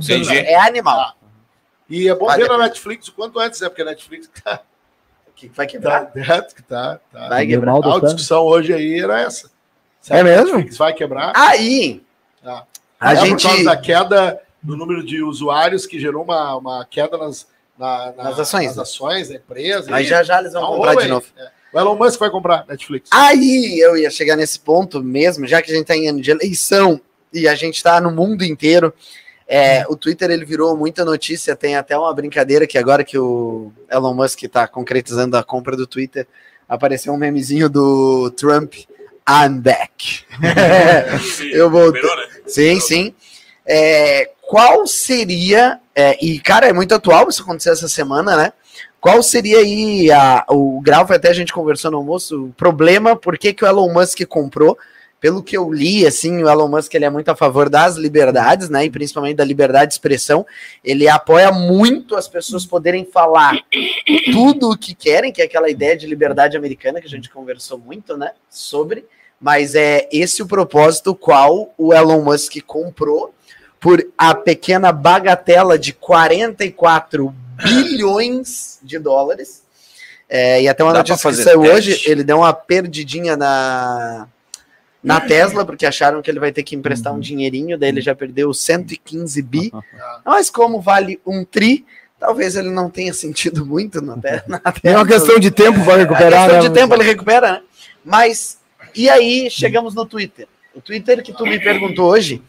Celular. 0.00 0.34
É 0.34 0.56
animal. 0.56 1.14
E 1.88 2.08
é 2.08 2.14
bom 2.16 2.26
Vale 2.26 2.42
ver 2.42 2.48
na 2.48 2.58
Netflix 2.58 3.06
o 3.06 3.12
quanto 3.12 3.38
antes, 3.38 3.60
né? 3.60 3.68
Porque 3.68 3.82
a 3.82 3.84
Netflix 3.84 4.28
tá, 4.42 4.60
Que 5.36 5.46
vai 5.48 5.66
tá 5.66 5.70
quebrar. 5.72 6.04
dentro, 6.12 6.54
que 6.56 6.62
tá. 6.64 6.98
tá. 7.12 7.28
Vai 7.28 7.46
quebrar. 7.46 7.72
mal 7.72 7.80
do 7.82 7.92
A 7.94 8.00
discussão 8.00 8.42
hoje 8.42 8.72
aí 8.74 8.98
era 9.00 9.20
essa. 9.20 9.48
É 10.10 10.22
mesmo? 10.24 10.46
Netflix 10.56 10.76
vai 10.78 10.92
quebrar. 10.92 11.32
Aí, 11.36 12.02
Ah. 12.44 12.64
a 12.98 13.12
é 13.12 13.16
gente. 13.16 13.42
por 13.42 13.50
causa 13.50 13.64
da 13.64 13.76
queda 13.76 14.40
no 14.64 14.76
número 14.76 15.04
de 15.06 15.22
usuários 15.22 15.86
que 15.86 16.00
gerou 16.00 16.24
uma, 16.24 16.56
uma 16.56 16.84
queda 16.84 17.16
nas, 17.16 17.46
na- 17.78 18.12
na- 18.16 18.24
Nas 18.24 18.38
ações, 18.40 18.66
nas 18.68 18.76
né? 18.76 18.82
ações 18.82 19.28
da 19.28 19.34
empresa. 19.36 19.94
Aí 19.94 20.04
E- 20.04 20.08
já 20.08 20.22
já 20.22 20.40
eles 20.40 20.52
vão 20.52 20.62
Tá 20.62 20.68
comprar 20.68 20.94
de 20.94 21.02
aí. 21.02 21.08
novo. 21.08 21.26
É. 21.36 21.50
O 21.72 21.78
Elon 21.80 21.94
Musk 21.96 22.18
vai 22.20 22.30
comprar 22.30 22.64
Netflix. 22.66 23.10
Aí 23.12 23.78
eu 23.80 23.96
ia 23.96 24.10
chegar 24.10 24.36
nesse 24.36 24.58
ponto 24.58 25.02
mesmo, 25.02 25.46
já 25.46 25.60
que 25.60 25.70
a 25.70 25.74
gente 25.74 25.86
tá 25.86 25.96
em 25.96 26.08
ano 26.08 26.20
de 26.20 26.30
eleição 26.30 26.98
e 27.32 27.46
a 27.46 27.54
gente 27.54 27.82
tá 27.82 28.00
no 28.00 28.10
mundo 28.10 28.44
inteiro. 28.44 28.92
é, 29.48 29.84
o 29.88 29.94
Twitter 29.96 30.28
ele 30.32 30.44
virou 30.44 30.76
muita 30.76 31.04
notícia, 31.04 31.54
tem 31.54 31.76
até 31.76 31.96
uma 31.96 32.12
brincadeira 32.12 32.66
que 32.66 32.76
agora 32.76 33.04
que 33.04 33.16
o 33.16 33.70
Elon 33.88 34.12
Musk 34.12 34.42
tá 34.50 34.66
concretizando 34.66 35.36
a 35.36 35.44
compra 35.44 35.76
do 35.76 35.86
Twitter, 35.86 36.26
apareceu 36.68 37.12
um 37.12 37.16
memezinho 37.16 37.68
do 37.70 38.28
Trump, 38.32 38.74
I'm 39.28 39.60
back. 39.60 40.24
Eu 41.52 41.70
vou- 41.70 41.92
né? 41.92 42.00
Sim, 42.46 42.80
sim. 42.80 43.14
É, 43.64 44.30
qual 44.46 44.86
seria, 44.86 45.80
é, 45.94 46.16
e 46.24 46.38
cara, 46.38 46.66
é 46.68 46.72
muito 46.72 46.94
atual, 46.94 47.28
isso 47.28 47.42
aconteceu 47.42 47.72
essa 47.72 47.88
semana, 47.88 48.36
né? 48.36 48.52
Qual 49.00 49.22
seria 49.22 49.58
aí 49.58 50.10
a- 50.10 50.44
o 50.48 50.80
grau, 50.80 51.06
até 51.08 51.28
a 51.28 51.32
gente 51.32 51.52
conversou 51.52 51.90
no 51.90 51.98
almoço, 51.98 52.46
o 52.46 52.52
problema, 52.52 53.16
por 53.16 53.36
que, 53.38 53.52
que 53.52 53.64
o 53.64 53.68
Elon 53.68 53.92
Musk 53.92 54.24
comprou? 54.26 54.78
Pelo 55.18 55.42
que 55.42 55.56
eu 55.56 55.72
li, 55.72 56.06
assim, 56.06 56.42
o 56.42 56.48
Elon 56.48 56.68
Musk 56.68 56.92
ele 56.94 57.04
é 57.06 57.10
muito 57.10 57.28
a 57.28 57.34
favor 57.34 57.68
das 57.68 57.96
liberdades, 57.96 58.68
né? 58.68 58.84
E 58.84 58.90
principalmente 58.90 59.36
da 59.36 59.44
liberdade 59.44 59.88
de 59.88 59.94
expressão. 59.94 60.46
Ele 60.84 61.08
apoia 61.08 61.50
muito 61.50 62.14
as 62.14 62.28
pessoas 62.28 62.66
poderem 62.66 63.04
falar 63.04 63.58
tudo 64.32 64.70
o 64.70 64.76
que 64.76 64.94
querem, 64.94 65.32
que 65.32 65.40
é 65.40 65.46
aquela 65.46 65.70
ideia 65.70 65.96
de 65.96 66.06
liberdade 66.06 66.56
americana 66.56 67.00
que 67.00 67.06
a 67.06 67.10
gente 67.10 67.30
conversou 67.30 67.78
muito, 67.78 68.16
né? 68.16 68.32
Sobre. 68.50 69.06
Mas 69.40 69.74
é 69.74 70.08
esse 70.12 70.42
o 70.42 70.46
propósito 70.46 71.14
qual 71.14 71.72
o 71.78 71.94
Elon 71.94 72.22
Musk 72.22 72.56
comprou 72.66 73.34
por 73.86 74.04
a 74.18 74.34
pequena 74.34 74.90
bagatela 74.90 75.78
de 75.78 75.92
44 75.92 77.32
bilhões 77.62 78.80
de 78.82 78.98
dólares. 78.98 79.62
É, 80.28 80.60
e 80.60 80.66
até 80.66 80.82
uma 80.82 80.92
Dá 80.92 80.98
notícia 80.98 81.30
que 81.30 81.36
saiu 81.36 81.62
teste? 81.62 81.76
hoje, 81.76 82.10
ele 82.10 82.24
deu 82.24 82.38
uma 82.38 82.52
perdidinha 82.52 83.36
na, 83.36 84.26
na 85.00 85.20
Tesla, 85.22 85.64
porque 85.64 85.86
acharam 85.86 86.20
que 86.20 86.28
ele 86.28 86.40
vai 86.40 86.50
ter 86.50 86.64
que 86.64 86.74
emprestar 86.74 87.14
um 87.14 87.20
dinheirinho, 87.20 87.78
daí 87.78 87.90
ele 87.90 88.00
já 88.00 88.12
perdeu 88.12 88.52
115 88.52 89.40
bi. 89.40 89.70
Mas 90.26 90.50
como 90.50 90.80
vale 90.80 91.20
um 91.24 91.44
tri, 91.44 91.86
talvez 92.18 92.56
ele 92.56 92.70
não 92.70 92.90
tenha 92.90 93.14
sentido 93.14 93.64
muito 93.64 94.02
na, 94.02 94.16
te 94.16 94.42
na 94.48 94.58
Tesla. 94.74 94.80
É 94.82 94.96
uma 94.96 95.06
questão 95.06 95.38
de 95.38 95.52
tempo 95.52 95.84
para 95.84 95.94
É 95.94 95.98
recuperar, 95.98 96.48
questão 96.48 96.62
né? 96.64 96.68
de 96.68 96.74
tempo 96.74 96.92
ele 96.92 97.04
recupera, 97.04 97.52
né? 97.52 97.62
Mas, 98.04 98.58
e 98.96 99.08
aí 99.08 99.48
chegamos 99.48 99.94
no 99.94 100.04
Twitter. 100.04 100.48
O 100.74 100.80
Twitter 100.80 101.22
que 101.22 101.32
tu 101.32 101.46
me 101.46 101.60
perguntou 101.60 102.10
hoje, 102.10 102.42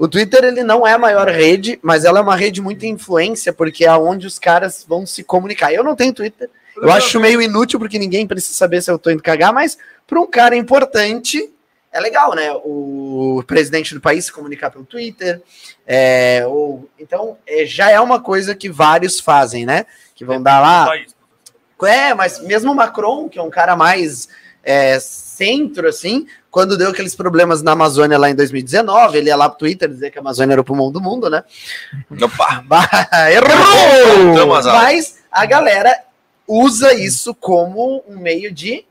o 0.00 0.08
Twitter 0.08 0.42
ele 0.44 0.64
não 0.64 0.86
é 0.86 0.94
a 0.94 0.98
maior 0.98 1.28
rede, 1.28 1.78
mas 1.82 2.06
ela 2.06 2.20
é 2.20 2.22
uma 2.22 2.34
rede 2.34 2.58
muito 2.62 2.86
influência, 2.86 3.52
porque 3.52 3.84
é 3.84 3.92
onde 3.92 4.26
os 4.26 4.38
caras 4.38 4.82
vão 4.88 5.04
se 5.04 5.22
comunicar. 5.22 5.74
Eu 5.74 5.84
não 5.84 5.94
tenho 5.94 6.14
Twitter, 6.14 6.48
eu 6.74 6.90
acho 6.90 7.20
meio 7.20 7.42
inútil, 7.42 7.78
porque 7.78 7.98
ninguém 7.98 8.26
precisa 8.26 8.54
saber 8.54 8.80
se 8.80 8.90
eu 8.90 8.98
tô 8.98 9.10
indo 9.10 9.22
cagar, 9.22 9.52
mas 9.52 9.76
para 10.06 10.18
um 10.18 10.26
cara 10.26 10.56
importante, 10.56 11.52
é 11.92 12.00
legal, 12.00 12.34
né? 12.34 12.50
O 12.64 13.44
presidente 13.46 13.92
do 13.92 14.00
país 14.00 14.24
se 14.24 14.32
comunicar 14.32 14.70
pelo 14.70 14.86
Twitter. 14.86 15.42
é, 15.86 16.46
ou, 16.46 16.88
então, 16.98 17.36
é, 17.46 17.66
já 17.66 17.90
é 17.90 18.00
uma 18.00 18.20
coisa 18.20 18.54
que 18.54 18.70
vários 18.70 19.20
fazem, 19.20 19.66
né? 19.66 19.84
Que 20.14 20.24
vão 20.24 20.42
dar 20.42 20.60
lá. 20.60 20.90
É, 21.84 22.14
mas 22.14 22.42
mesmo 22.42 22.72
o 22.72 22.74
Macron, 22.74 23.28
que 23.28 23.38
é 23.38 23.42
um 23.42 23.50
cara 23.50 23.76
mais 23.76 24.30
é, 24.64 24.98
centro, 24.98 25.86
assim, 25.86 26.26
quando 26.50 26.76
deu 26.76 26.90
aqueles 26.90 27.14
problemas 27.14 27.62
na 27.62 27.72
Amazônia 27.72 28.18
lá 28.18 28.28
em 28.28 28.34
2019, 28.34 29.18
ele 29.18 29.28
ia 29.28 29.36
lá 29.36 29.48
pro 29.48 29.58
Twitter 29.58 29.88
dizer 29.88 30.10
que 30.10 30.18
a 30.18 30.20
Amazônia 30.20 30.54
era 30.54 30.60
o 30.60 30.64
pulmão 30.64 30.90
do 30.90 31.00
mundo, 31.00 31.30
né? 31.30 31.44
Opa! 32.22 32.64
Errou! 33.30 34.62
Mas 34.64 35.18
a 35.30 35.46
galera 35.46 35.96
usa 36.46 36.92
isso 36.92 37.34
como 37.34 38.02
um 38.08 38.18
meio 38.18 38.52
de 38.52 38.84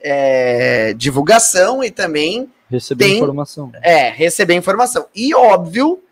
é, 0.00 0.94
divulgação 0.94 1.84
e 1.84 1.90
também 1.90 2.50
Receber 2.70 3.04
Tem- 3.04 3.16
informação. 3.18 3.70
é, 3.82 4.08
receber 4.08 4.54
informação. 4.54 5.06
E 5.14 5.34
óbvio 5.34 6.02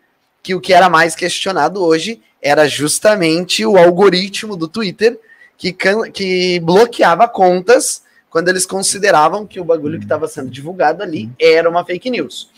que 0.43 0.55
o 0.55 0.61
que 0.61 0.75
era 0.75 0.91
mais 0.91 1.15
questionado 1.15 1.83
hoje 1.83 2.21
era 2.43 2.69
justamente 2.69 3.65
o 3.65 3.79
algoritmo 3.79 4.57
do 4.57 4.69
Twitter 4.69 5.19
que, 5.57 5.75
que 6.13 6.61
bloqueava 6.61 7.27
contas 7.27 8.03
quando 8.31 8.49
eles 8.49 8.65
consideravam 8.65 9.45
que 9.47 9.59
o 9.61 9.65
bagulho 9.65 9.99
que 9.99 10.05
estava 10.05 10.29
sendo 10.29 10.49
divulgado 10.49 11.03
ali 11.03 11.29
era 11.39 11.69
uma 11.69 11.85
fake 11.85 12.09
news. 12.09 12.49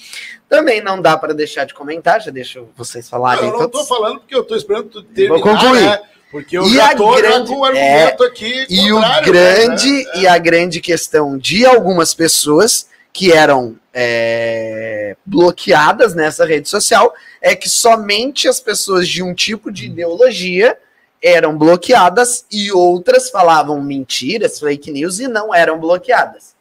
Também 0.49 0.83
não 0.83 1.01
dá 1.01 1.17
para 1.17 1.33
deixar 1.33 1.65
de 1.65 1.73
comentar, 1.73 2.21
já 2.21 2.31
deixo 2.31 2.69
vocês 2.77 3.09
falarem. 3.09 3.45
eu 3.49 3.53
não 3.59 3.69
todos. 3.71 3.89
falando 3.89 4.21
porque 4.21 4.35
eu 4.37 4.45
tô 4.45 4.55
esperando 4.55 4.89
tu 4.91 5.03
terminar, 5.03 5.35
Vou 5.43 5.43
concluir. 5.43 5.81
né? 5.83 6.01
Porque 6.31 6.57
eu 6.57 6.65
E 6.65 6.75
já 6.75 6.95
tô 6.95 7.15
já 7.15 7.21
grande- 7.21 7.49
com 7.51 7.59
o 7.59 7.65
argumento 7.65 8.25
aqui 8.25 8.67
E 8.71 8.93
o 8.93 8.97
contrário, 8.97 9.33
grande 9.33 9.91
né? 10.05 10.11
e 10.17 10.27
a 10.27 10.39
grande 10.39 10.81
questão 10.81 11.37
de 11.39 11.65
algumas 11.67 12.15
pessoas 12.15 12.89
que 13.13 13.31
eram 13.33 13.77
é, 13.95 15.17
bloqueadas 15.27 16.15
nessa 16.15 16.45
rede 16.47 16.69
social 16.69 17.13
é 17.41 17.55
que 17.55 17.69
somente 17.69 18.49
as 18.49 18.61
pessoas 18.61 19.07
de 19.09 19.23
um 19.23 19.35
tipo 19.35 19.71
de 19.71 19.87
ideologia 19.87 20.77
eram 21.23 21.57
bloqueadas 21.57 22.45
e 22.51 22.73
outras 22.73 23.31
falavam 23.31 23.81
mentiras, 23.81 24.59
fake 24.59 24.91
news 24.91 25.21
e 25.21 25.29
não 25.29 25.55
eram 25.55 25.79
bloqueadas. 25.79 26.55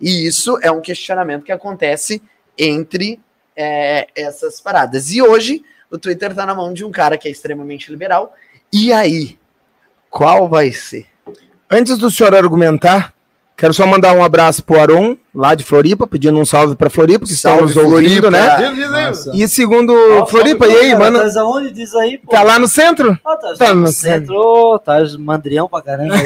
E 0.00 0.26
isso 0.26 0.58
é 0.62 0.70
um 0.70 0.80
questionamento 0.80 1.44
que 1.44 1.52
acontece 1.52 2.22
entre 2.56 3.20
é, 3.54 4.06
essas 4.16 4.60
paradas. 4.60 5.10
E 5.10 5.20
hoje 5.20 5.62
o 5.90 5.98
Twitter 5.98 6.30
está 6.30 6.46
na 6.46 6.54
mão 6.54 6.72
de 6.72 6.84
um 6.84 6.90
cara 6.90 7.18
que 7.18 7.28
é 7.28 7.30
extremamente 7.30 7.90
liberal. 7.90 8.34
E 8.72 8.92
aí? 8.92 9.38
Qual 10.08 10.48
vai 10.48 10.72
ser? 10.72 11.06
Antes 11.70 11.98
do 11.98 12.10
senhor 12.10 12.34
argumentar, 12.34 13.12
Quero 13.58 13.74
só 13.74 13.84
mandar 13.88 14.12
um 14.12 14.22
abraço 14.22 14.62
pro 14.62 14.80
Aron, 14.80 15.16
lá 15.34 15.52
de 15.52 15.64
Floripa, 15.64 16.06
pedindo 16.06 16.38
um 16.38 16.44
salve 16.44 16.76
pra 16.76 16.88
Floripa, 16.88 17.26
que 17.26 17.34
Salve, 17.34 17.62
nos 17.62 17.76
ouvindo, 17.76 18.28
Floripa. 18.28 18.30
né? 18.30 19.08
Nossa. 19.08 19.32
E 19.34 19.48
segundo 19.48 19.92
Floripa, 20.26 20.64
e 20.68 20.76
aí, 20.76 20.90
cara, 20.92 20.98
mano? 21.10 21.32
Tá 21.32 21.40
aonde? 21.40 21.72
Diz 21.72 21.92
aí, 21.96 22.18
pô. 22.18 22.30
Tá 22.30 22.44
lá 22.44 22.56
no 22.56 22.68
centro? 22.68 23.18
Ah, 23.26 23.36
tá, 23.36 23.54
Tá 23.58 23.74
no 23.74 23.80
no 23.80 23.88
centro, 23.88 24.78
tá 24.78 24.98
mandrião 25.18 25.68
pra 25.68 25.82
caramba. 25.82 26.14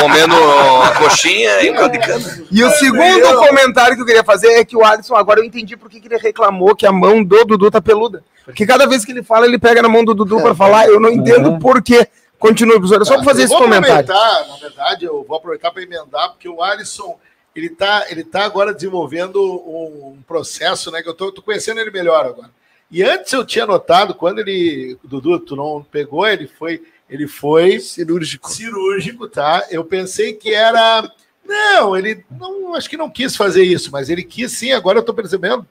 Comendo 0.00 0.34
a 0.82 0.90
coxinha 0.98 1.62
e 1.62 1.70
um 1.70 1.74
caldo 1.74 1.92
de 1.92 1.98
cana. 2.00 2.24
E 2.50 2.64
o 2.64 2.70
segundo 2.72 3.34
comentário 3.38 3.94
que 3.94 4.02
eu 4.02 4.06
queria 4.06 4.24
fazer 4.24 4.48
é 4.54 4.64
que 4.64 4.76
o 4.76 4.84
Alisson, 4.84 5.14
agora 5.14 5.38
eu 5.40 5.44
entendi 5.44 5.76
por 5.76 5.88
que 5.88 6.02
ele 6.04 6.16
reclamou 6.18 6.74
que 6.74 6.84
a 6.84 6.90
mão 6.90 7.22
do 7.22 7.44
Dudu 7.44 7.70
tá 7.70 7.80
peluda. 7.80 8.24
Porque 8.44 8.66
cada 8.66 8.86
vez 8.86 9.04
que 9.04 9.12
ele 9.12 9.22
fala, 9.22 9.46
ele 9.46 9.58
pega 9.58 9.82
na 9.82 9.88
mão 9.88 10.04
do 10.04 10.14
Dudu 10.14 10.40
pra 10.40 10.54
falar. 10.54 10.86
Eu 10.88 10.98
não 11.00 11.10
entendo 11.10 11.50
Uhum. 11.50 11.58
por 11.60 11.80
quê. 11.82 12.06
Continue, 12.48 12.74
professor. 12.78 13.02
É 13.02 13.04
só 13.04 13.14
pra 13.16 13.24
fazer 13.24 13.42
eu 13.42 13.44
esse 13.46 13.54
vou 13.54 13.62
comentário. 13.62 14.00
aproveitar, 14.10 14.48
na 14.48 14.56
verdade, 14.56 15.04
eu 15.04 15.24
vou 15.24 15.36
aproveitar 15.36 15.70
para 15.70 15.82
emendar, 15.82 16.30
porque 16.30 16.48
o 16.48 16.62
Alisson, 16.62 17.18
ele 17.54 17.68
tá, 17.70 18.06
ele 18.08 18.24
tá 18.24 18.44
agora 18.44 18.72
desenvolvendo 18.74 19.40
um, 19.42 20.14
um 20.18 20.22
processo, 20.22 20.90
né, 20.90 21.02
que 21.02 21.08
eu 21.08 21.14
tô 21.14 21.32
conhecendo 21.42 21.80
ele 21.80 21.90
melhor 21.90 22.24
agora. 22.24 22.50
E 22.90 23.02
antes 23.02 23.32
eu 23.32 23.44
tinha 23.44 23.66
notado, 23.66 24.14
quando 24.14 24.38
ele, 24.38 24.96
Dudu, 25.02 25.40
tu 25.40 25.56
não 25.56 25.82
pegou, 25.90 26.26
ele 26.26 26.46
foi, 26.46 26.82
ele 27.10 27.26
foi 27.26 27.80
Cirúrgico. 27.80 28.50
cirúrgico, 28.50 29.28
tá? 29.28 29.66
Eu 29.70 29.84
pensei 29.84 30.32
que 30.32 30.54
era. 30.54 31.10
Não, 31.44 31.96
ele 31.96 32.24
não, 32.30 32.74
acho 32.74 32.88
que 32.88 32.96
não 32.96 33.10
quis 33.10 33.36
fazer 33.36 33.62
isso, 33.64 33.90
mas 33.90 34.08
ele 34.08 34.22
quis 34.22 34.52
sim, 34.52 34.72
agora 34.72 34.98
eu 34.98 35.02
tô 35.02 35.12
percebendo. 35.14 35.66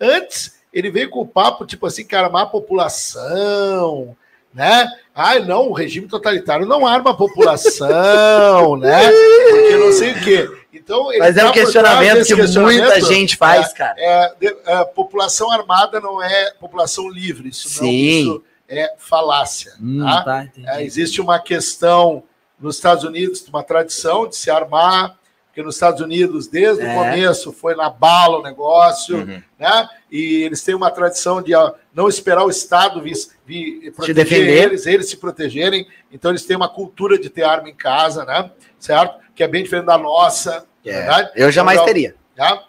Antes, 0.00 0.60
ele 0.72 0.90
veio 0.90 1.08
com 1.10 1.20
o 1.20 1.26
papo, 1.26 1.64
tipo 1.66 1.86
assim, 1.86 2.04
que 2.04 2.14
armar 2.16 2.42
a 2.42 2.46
população, 2.46 4.16
né? 4.52 4.88
Ai, 5.14 5.44
não, 5.44 5.68
o 5.68 5.72
regime 5.72 6.08
totalitário 6.08 6.66
não 6.66 6.84
arma 6.84 7.12
a 7.12 7.14
população, 7.14 8.76
né? 8.76 9.10
Porque 9.50 9.76
não 9.76 9.92
sei 9.92 10.12
o 10.12 10.20
quê. 10.20 10.50
Então, 10.72 11.08
Mas 11.18 11.36
é 11.36 11.40
tá 11.40 11.50
um 11.50 11.52
questionamento 11.52 12.26
que 12.26 12.34
muita 12.34 12.44
questionamento. 12.44 13.06
gente 13.06 13.36
faz, 13.36 13.72
cara. 13.72 13.94
É, 13.96 14.34
é, 14.66 14.84
população 14.84 15.52
armada 15.52 16.00
não 16.00 16.20
é 16.20 16.50
população 16.58 17.08
livre, 17.08 17.48
isso 17.48 17.68
não, 17.68 17.88
Sim. 17.88 18.20
isso 18.20 18.44
é 18.68 18.92
falácia. 18.98 19.74
Hum, 19.80 20.02
tá? 20.02 20.22
tá. 20.24 20.48
É, 20.66 20.84
existe 20.84 21.20
uma 21.20 21.38
questão 21.38 22.24
nos 22.58 22.76
Estados 22.76 23.04
Unidos, 23.04 23.46
uma 23.48 23.62
tradição 23.62 24.26
de 24.26 24.34
se 24.34 24.50
armar, 24.50 25.16
porque 25.54 25.62
nos 25.62 25.76
Estados 25.76 26.00
Unidos, 26.00 26.48
desde 26.48 26.82
É. 26.84 26.90
o 26.90 26.94
começo, 26.98 27.52
foi 27.52 27.76
na 27.76 27.88
bala 27.88 28.40
o 28.40 28.42
negócio, 28.42 29.18
Uhum. 29.18 29.40
né? 29.56 29.88
E 30.10 30.42
eles 30.42 30.64
têm 30.64 30.74
uma 30.74 30.90
tradição 30.90 31.40
de 31.40 31.52
não 31.94 32.08
esperar 32.08 32.42
o 32.44 32.50
Estado 32.50 33.00
vir, 33.00 33.14
vir 33.46 33.92
proteger 33.92 34.14
defender. 34.16 34.62
eles, 34.64 34.84
eles 34.84 35.08
se 35.08 35.16
protegerem. 35.16 35.86
Então, 36.10 36.32
eles 36.32 36.44
têm 36.44 36.56
uma 36.56 36.68
cultura 36.68 37.16
de 37.16 37.30
ter 37.30 37.44
arma 37.44 37.68
em 37.70 37.74
casa, 37.74 38.24
né? 38.24 38.50
Certo? 38.80 39.14
Que 39.32 39.44
é 39.44 39.48
bem 39.48 39.62
diferente 39.62 39.86
da 39.86 39.96
nossa, 39.96 40.66
É, 40.84 40.90
verdade? 40.92 41.30
Eu 41.36 41.52
jamais 41.52 41.76
Então, 41.76 41.86
teria. 41.86 42.16
Tá? 42.36 42.64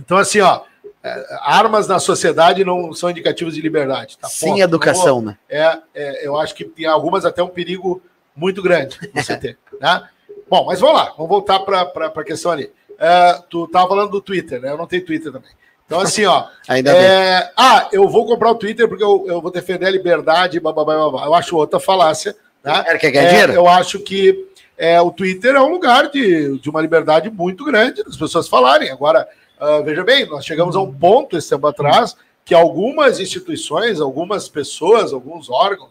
Então, 0.00 0.16
assim, 0.16 0.40
ó, 0.40 0.62
é, 1.04 1.26
armas 1.42 1.86
na 1.86 1.98
sociedade 1.98 2.64
não 2.64 2.94
são 2.94 3.10
indicativos 3.10 3.54
de 3.54 3.60
liberdade. 3.60 4.16
Tá? 4.16 4.26
Sem 4.28 4.52
Ponto. 4.52 4.62
educação, 4.62 5.20
né? 5.20 5.36
É, 5.50 5.78
é, 5.94 6.26
eu 6.26 6.38
acho 6.38 6.54
que 6.54 6.64
tem 6.64 6.86
algumas 6.86 7.26
até 7.26 7.42
um 7.42 7.48
perigo 7.48 8.02
muito 8.34 8.62
grande 8.62 8.98
você 9.14 9.36
ter. 9.36 9.58
Né? 9.78 10.02
Bom, 10.48 10.64
mas 10.66 10.80
vamos 10.80 10.96
lá, 10.96 11.12
vamos 11.16 11.28
voltar 11.28 11.60
para 11.60 11.82
a 12.06 12.24
questão 12.24 12.52
ali. 12.52 12.70
É, 12.98 13.40
tu 13.50 13.66
tava 13.68 13.88
falando 13.88 14.10
do 14.10 14.20
Twitter, 14.20 14.60
né? 14.60 14.70
Eu 14.70 14.76
não 14.78 14.86
tenho 14.86 15.04
Twitter 15.04 15.32
também. 15.32 15.50
Então, 15.84 16.00
assim, 16.00 16.24
ó. 16.24 16.44
Ainda 16.68 16.92
bem. 16.92 17.02
é, 17.02 17.50
ah, 17.56 17.88
eu 17.92 18.08
vou 18.08 18.26
comprar 18.26 18.50
o 18.50 18.54
Twitter 18.54 18.88
porque 18.88 19.04
eu, 19.04 19.24
eu 19.28 19.40
vou 19.40 19.50
defender 19.50 19.86
a 19.86 19.90
liberdade, 19.90 20.58
blá, 20.60 20.72
blá. 20.72 20.94
Eu 21.24 21.34
acho 21.34 21.56
outra 21.56 21.78
falácia. 21.78 22.34
Né? 22.64 22.82
Quer 22.98 23.10
ganhar 23.10 23.24
É, 23.26 23.30
dinheiro? 23.30 23.52
eu 23.52 23.68
acho 23.68 23.98
que 24.00 24.46
é, 24.78 25.00
o 25.00 25.10
Twitter 25.10 25.54
é 25.54 25.60
um 25.60 25.68
lugar 25.70 26.10
de, 26.10 26.58
de 26.58 26.70
uma 26.70 26.80
liberdade 26.80 27.30
muito 27.30 27.64
grande 27.64 28.02
das 28.02 28.16
pessoas 28.16 28.48
falarem. 28.48 28.90
Agora, 28.90 29.28
ah, 29.60 29.80
veja 29.84 30.02
bem, 30.04 30.26
nós 30.26 30.44
chegamos 30.44 30.74
a 30.76 30.80
um 30.80 30.92
ponto 30.92 31.36
esse 31.36 31.48
tempo 31.50 31.66
atrás 31.66 32.16
que 32.46 32.54
algumas 32.54 33.18
instituições, 33.18 34.00
algumas 34.00 34.48
pessoas, 34.48 35.12
alguns 35.12 35.50
órgãos, 35.50 35.90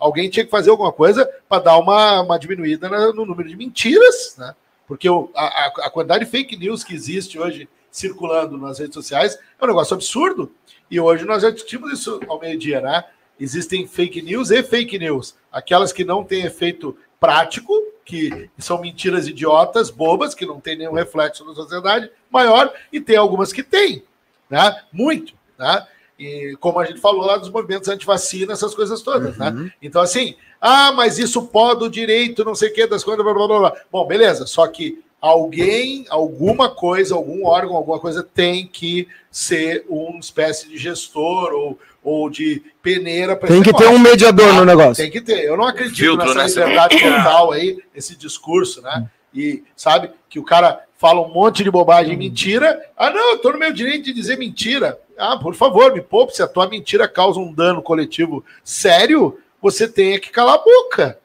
alguém 0.00 0.28
tinha 0.28 0.44
que 0.44 0.50
fazer 0.50 0.68
alguma 0.70 0.90
coisa 0.90 1.24
para 1.48 1.62
dar 1.62 1.78
uma, 1.78 2.22
uma 2.22 2.38
diminuída 2.38 2.88
no 3.12 3.24
número 3.24 3.48
de 3.48 3.56
mentiras, 3.56 4.34
né? 4.36 4.52
Porque 4.86 5.06
a- 5.08 5.72
a 5.84 5.88
quantidade 5.90 6.24
de 6.24 6.30
fake 6.30 6.56
news 6.56 6.82
que 6.82 6.92
existe 6.92 7.38
hoje 7.38 7.68
circulando 7.88 8.58
nas 8.58 8.80
redes 8.80 8.94
sociais 8.94 9.38
é 9.60 9.64
um 9.64 9.68
negócio 9.68 9.94
absurdo. 9.94 10.50
E 10.90 10.98
hoje 10.98 11.24
nós 11.24 11.40
já 11.42 11.50
discutimos 11.50 11.92
isso 11.92 12.20
ao 12.26 12.40
meio-dia, 12.40 12.80
né? 12.80 13.04
Existem 13.38 13.86
fake 13.86 14.20
news 14.22 14.50
e 14.50 14.60
fake 14.60 14.98
news. 14.98 15.36
Aquelas 15.52 15.92
que 15.92 16.04
não 16.04 16.24
têm 16.24 16.44
efeito 16.44 16.96
prático, 17.20 17.72
que 18.04 18.50
são 18.58 18.80
mentiras 18.80 19.28
idiotas, 19.28 19.88
bobas, 19.88 20.34
que 20.34 20.44
não 20.44 20.58
têm 20.60 20.76
nenhum 20.76 20.94
reflexo 20.94 21.44
na 21.44 21.54
sociedade 21.54 22.10
maior, 22.28 22.74
e 22.92 23.00
tem 23.00 23.16
algumas 23.16 23.52
que 23.52 23.62
têm, 23.62 24.02
né? 24.50 24.82
Muito, 24.92 25.32
né? 25.56 25.86
E 26.22 26.56
como 26.60 26.78
a 26.78 26.84
gente 26.84 27.00
falou 27.00 27.26
lá 27.26 27.36
dos 27.36 27.50
movimentos 27.50 27.88
anti-vacina, 27.88 28.52
essas 28.52 28.74
coisas 28.74 29.02
todas, 29.02 29.36
né? 29.36 29.72
Então, 29.82 30.00
assim, 30.00 30.36
ah, 30.60 30.92
mas 30.92 31.18
isso 31.18 31.42
pode 31.48 31.84
o 31.84 31.90
direito, 31.90 32.44
não 32.44 32.54
sei 32.54 32.68
o 32.68 32.72
que, 32.72 32.86
das 32.86 33.02
coisas, 33.02 33.24
blá, 33.24 33.34
blá, 33.34 33.46
blá, 33.48 33.58
blá. 33.58 33.72
Bom, 33.90 34.06
beleza, 34.06 34.46
só 34.46 34.66
que 34.68 35.02
alguém, 35.20 36.04
alguma 36.08 36.68
coisa, 36.68 37.14
algum 37.14 37.44
órgão, 37.44 37.76
alguma 37.76 37.98
coisa 37.98 38.22
tem 38.22 38.66
que 38.66 39.08
ser 39.30 39.84
uma 39.88 40.20
espécie 40.20 40.68
de 40.68 40.76
gestor 40.76 41.52
ou, 41.52 41.78
ou 42.02 42.30
de 42.30 42.62
peneira 42.80 43.34
para 43.34 43.48
Tem 43.48 43.62
que 43.62 43.72
ter 43.72 43.88
um 43.88 43.98
mediador 43.98 44.52
no 44.54 44.64
negócio. 44.64 45.02
Tem 45.02 45.10
que 45.10 45.20
ter. 45.20 45.44
Eu 45.44 45.56
não 45.56 45.66
acredito 45.66 45.96
Filtro, 45.96 46.34
nessa 46.34 46.60
né? 46.60 46.66
liberdade 46.66 47.00
total 47.00 47.52
aí, 47.52 47.78
esse 47.94 48.16
discurso, 48.16 48.80
né? 48.82 49.08
E 49.34 49.64
sabe 49.74 50.10
que 50.28 50.38
o 50.38 50.44
cara 50.44 50.84
fala 51.02 51.20
um 51.20 51.28
monte 51.34 51.64
de 51.64 51.70
bobagem 51.70 52.12
e 52.12 52.16
mentira. 52.16 52.80
Ah, 52.96 53.10
não, 53.10 53.32
eu 53.32 53.38
tô 53.38 53.50
no 53.50 53.58
meu 53.58 53.72
direito 53.72 54.04
de 54.04 54.12
dizer 54.12 54.38
mentira. 54.38 54.96
Ah, 55.18 55.36
por 55.36 55.52
favor, 55.56 55.92
me 55.92 56.00
poupe. 56.00 56.32
Se 56.36 56.44
a 56.44 56.46
tua 56.46 56.68
mentira 56.68 57.08
causa 57.08 57.40
um 57.40 57.52
dano 57.52 57.82
coletivo 57.82 58.44
sério, 58.62 59.36
você 59.60 59.88
tem 59.88 60.20
que 60.20 60.30
calar 60.30 60.54
a 60.54 60.58
boca. 60.58 61.18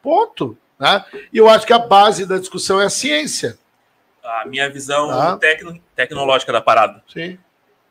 Ponto. 0.00 0.56
Né? 0.78 1.04
E 1.32 1.38
eu 1.38 1.48
acho 1.48 1.66
que 1.66 1.72
a 1.72 1.78
base 1.80 2.24
da 2.26 2.38
discussão 2.38 2.80
é 2.80 2.84
a 2.84 2.90
ciência. 2.90 3.58
A 4.22 4.46
minha 4.46 4.70
visão 4.70 5.08
Tá. 5.08 5.36
tecno- 5.36 5.80
tecnológica 5.96 6.52
da 6.52 6.60
parada. 6.60 7.02
Sim. 7.12 7.36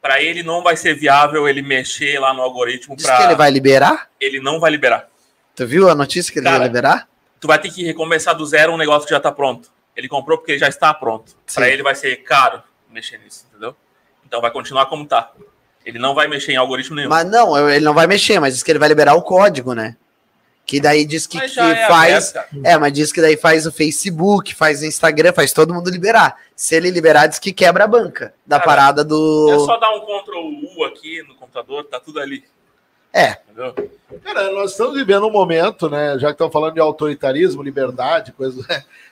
Para 0.01 0.21
ele 0.23 0.43
não 0.43 0.63
vai 0.63 0.77
ser 0.77 0.93
viável 0.95 1.45
ele 1.47 1.61
mexer 1.61 2.19
lá 2.19 2.33
no 2.33 2.41
algoritmo 2.41 2.95
Diz 2.95 3.05
para 3.05 3.17
que 3.17 3.23
ele 3.23 3.35
vai 3.35 3.51
liberar? 3.51 4.09
ele 4.19 4.39
não 4.39 4.61
vai 4.61 4.71
liberar. 4.71 5.07
Tu 5.55 5.67
viu 5.67 5.89
a 5.89 5.95
notícia 5.95 6.31
que 6.31 6.39
ele 6.39 6.45
Cara, 6.45 6.59
vai 6.59 6.67
liberar? 6.67 7.07
Tu 7.41 7.47
vai 7.47 7.59
ter 7.59 7.69
que 7.69 7.83
recomeçar 7.83 8.33
do 8.33 8.45
zero 8.45 8.71
um 8.71 8.77
negócio 8.77 9.05
que 9.07 9.13
já 9.13 9.19
tá 9.19 9.31
pronto. 9.31 9.69
Ele 9.95 10.07
comprou 10.07 10.37
porque 10.37 10.57
já 10.57 10.67
está 10.67 10.93
pronto. 10.93 11.35
Para 11.53 11.69
ele 11.69 11.83
vai 11.83 11.95
ser 11.95 12.17
caro 12.17 12.61
mexer 12.89 13.19
nisso, 13.19 13.45
entendeu? 13.49 13.75
Então 14.25 14.41
vai 14.41 14.51
continuar 14.51 14.85
como 14.87 15.05
tá. 15.05 15.31
Ele 15.85 15.99
não 15.99 16.15
vai 16.15 16.27
mexer 16.27 16.53
em 16.53 16.55
algoritmo 16.55 16.95
nenhum. 16.95 17.09
Mas 17.09 17.29
não, 17.29 17.69
ele 17.69 17.83
não 17.83 17.93
vai 17.93 18.07
mexer, 18.07 18.39
mas 18.39 18.53
diz 18.53 18.63
que 18.63 18.71
ele 18.71 18.79
vai 18.79 18.87
liberar 18.89 19.15
o 19.15 19.21
código, 19.21 19.73
né? 19.73 19.97
Que 20.65 20.79
daí 20.79 21.05
diz 21.05 21.27
que, 21.27 21.37
que 21.37 21.59
é 21.59 21.87
faz. 21.87 22.33
aberto. 22.35 22.59
É, 22.63 22.77
mas 22.77 22.93
diz 22.93 23.11
que 23.11 23.19
daí 23.19 23.35
faz 23.35 23.65
o 23.65 23.71
Facebook, 23.71 24.55
faz 24.55 24.81
o 24.81 24.85
Instagram, 24.85 25.33
faz 25.33 25.51
todo 25.51 25.73
mundo 25.73 25.89
liberar. 25.89 26.39
Se 26.55 26.73
ele 26.75 26.89
liberar, 26.89 27.27
diz 27.27 27.37
que 27.37 27.51
quebra 27.51 27.83
a 27.83 27.87
banca 27.87 28.33
da 28.47 28.57
Cara, 28.59 28.65
parada 28.65 29.01
É 29.01 29.03
do. 29.03 29.65
só 29.65 29.77
dar 29.77 29.89
um 29.91 29.99
Ctrl 29.99 30.77
U 30.77 30.85
aqui 30.85 31.21
no 31.27 31.35
computador, 31.35 31.83
tá 31.83 31.99
tudo 31.99 32.19
ali. 32.21 32.45
É. 33.13 33.37
Entendeu? 33.47 33.91
Cara, 34.23 34.51
nós 34.51 34.71
estamos 34.71 34.95
vivendo 34.95 35.27
um 35.27 35.31
momento, 35.31 35.89
né? 35.89 36.17
Já 36.17 36.27
que 36.27 36.33
estão 36.33 36.49
falando 36.49 36.73
de 36.73 36.79
autoritarismo, 36.79 37.61
liberdade, 37.61 38.31
coisa. 38.31 38.65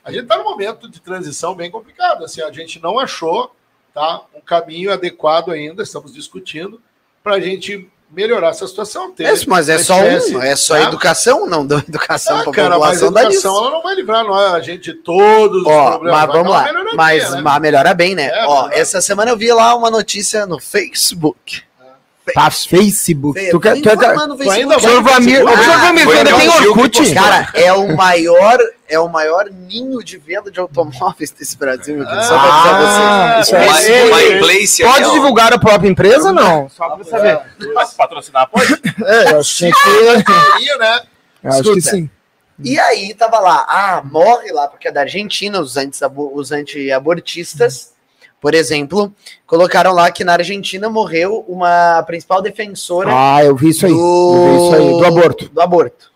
A 0.04 0.12
gente 0.12 0.24
está 0.24 0.38
num 0.38 0.44
momento 0.44 0.90
de 0.90 1.00
transição 1.00 1.54
bem 1.54 1.70
complicado. 1.70 2.26
Assim, 2.26 2.42
a 2.42 2.52
gente 2.52 2.82
não 2.82 2.98
achou 2.98 3.56
tá, 3.94 4.22
um 4.34 4.42
caminho 4.42 4.92
adequado 4.92 5.52
ainda, 5.52 5.84
estamos 5.84 6.14
discutindo, 6.14 6.82
para 7.24 7.36
a 7.36 7.40
gente 7.40 7.88
melhorar 8.10 8.50
essa 8.50 8.68
situação. 8.68 9.12
Ter 9.12 9.26
É, 9.26 9.34
mas 9.48 9.70
é 9.70 9.78
só 9.78 9.98
espécie, 10.04 10.36
um, 10.36 10.42
é 10.42 10.56
só 10.56 10.76
tá? 10.76 10.84
educação, 10.84 11.46
não 11.46 11.66
dá 11.66 11.78
educação 11.78 12.40
Ah, 12.40 12.52
cara, 12.52 12.78
mas 12.80 13.02
a 13.02 13.08
população 13.08 13.14
dá 13.14 13.22
educação 13.22 13.52
nisso. 13.52 13.64
ela 13.64 13.72
não 13.72 13.84
vai 13.84 13.96
livrar 13.96 14.26
a 14.54 14.60
gente 14.60 14.92
de 14.92 14.94
todos 14.96 15.62
os 15.62 15.68
Ó, 15.68 15.92
problemas. 15.92 16.20
mas 16.20 16.32
vamos 16.32 16.52
lá. 16.52 16.74
Mas, 16.96 17.32
né? 17.32 17.42
mas 17.42 17.62
melhora 17.62 17.94
bem, 17.94 18.16
né? 18.16 18.28
É, 18.28 18.46
Ó, 18.46 18.64
melhora. 18.64 18.76
essa 18.80 19.02
semana 19.02 19.32
eu 19.32 19.38
vi 19.38 19.52
lá 19.54 19.76
uma 19.76 19.90
notícia 19.90 20.46
no 20.46 20.60
Facebook. 20.60 21.64
Tá, 22.34 22.52
Facebook. 22.52 23.50
Tu 23.50 23.60
quer, 23.60 23.82
Tô 23.82 23.90
tu 23.90 23.96
no 24.28 24.38
tu 24.38 24.50
ainda 24.52 24.68
vai- 24.76 24.80
Senhor 24.80 25.02
Vamir, 25.04 25.42
Ah, 25.48 25.78
Vamir, 25.78 26.04
tu 26.06 26.12
ainda 26.12 26.36
tem 26.38 26.52
que 26.52 26.68
Orkut? 26.68 27.14
Cara, 27.16 27.50
é 27.54 27.74
o 27.74 27.96
maior, 27.96 28.58
é 28.88 29.00
o 29.00 29.10
maior 29.10 29.50
ninho 29.50 30.04
de 30.04 30.18
venda 30.18 30.52
de 30.52 30.60
automóveis 30.60 31.32
desse 31.32 31.58
Brasil, 31.58 31.98
meu 31.98 32.06
querido. 32.06 32.24
Só 32.24 32.38
pra 32.40 32.54
avisar 32.54 33.40
Ah, 33.40 33.44
você. 33.44 33.70
isso 33.70 33.92
é- 33.92 34.22
ei, 34.24 34.40
place 34.40 34.84
Pode 34.84 34.96
aqui, 35.00 35.10
ó. 35.10 35.14
divulgar 35.14 35.54
a 35.54 35.60
própria 35.60 35.90
empresa 35.90 36.28
ou 36.30 36.34
não? 36.34 36.70
Só 36.70 36.90
pra 36.96 37.04
saber. 37.06 37.40
Patrocinar, 37.98 38.48
pode? 38.50 38.72
É, 39.06 39.32
eu 39.34 39.40
achei 39.40 39.72
que, 39.72 39.80
né? 40.78 41.02
eu 41.44 41.50
acho 41.52 41.64
que 41.64 41.70
Escuta. 41.80 41.96
sim. 41.98 42.10
E 42.64 42.80
aí 42.80 43.14
tava 43.16 43.40
lá, 43.40 43.66
ah, 43.68 44.02
morre 44.06 44.52
lá, 44.52 44.68
porque 44.68 44.88
é 44.88 44.92
da 44.92 45.02
Argentina, 45.02 45.60
os 45.60 45.76
anti-abo- 45.76 46.32
os 46.36 46.52
anti-abortistas, 46.52 47.94
por 48.42 48.54
exemplo, 48.56 49.14
colocaram 49.46 49.94
lá 49.94 50.12
que 50.12 50.24
na 50.24 50.34
Argentina 50.34 50.90
morreu 50.90 51.46
uma 51.48 52.02
principal 52.04 52.42
defensora 52.42 53.10
Ah, 53.14 53.44
eu 53.46 53.56
vi 53.56 53.70
isso 53.70 53.86
aí. 53.86 53.92
Eu 53.92 53.98
vi 53.98 54.66
isso 54.66 54.76
aí, 54.76 54.90
do 55.00 55.06
aborto. 55.06 55.48
do 55.50 55.62
aborto. 55.62 56.12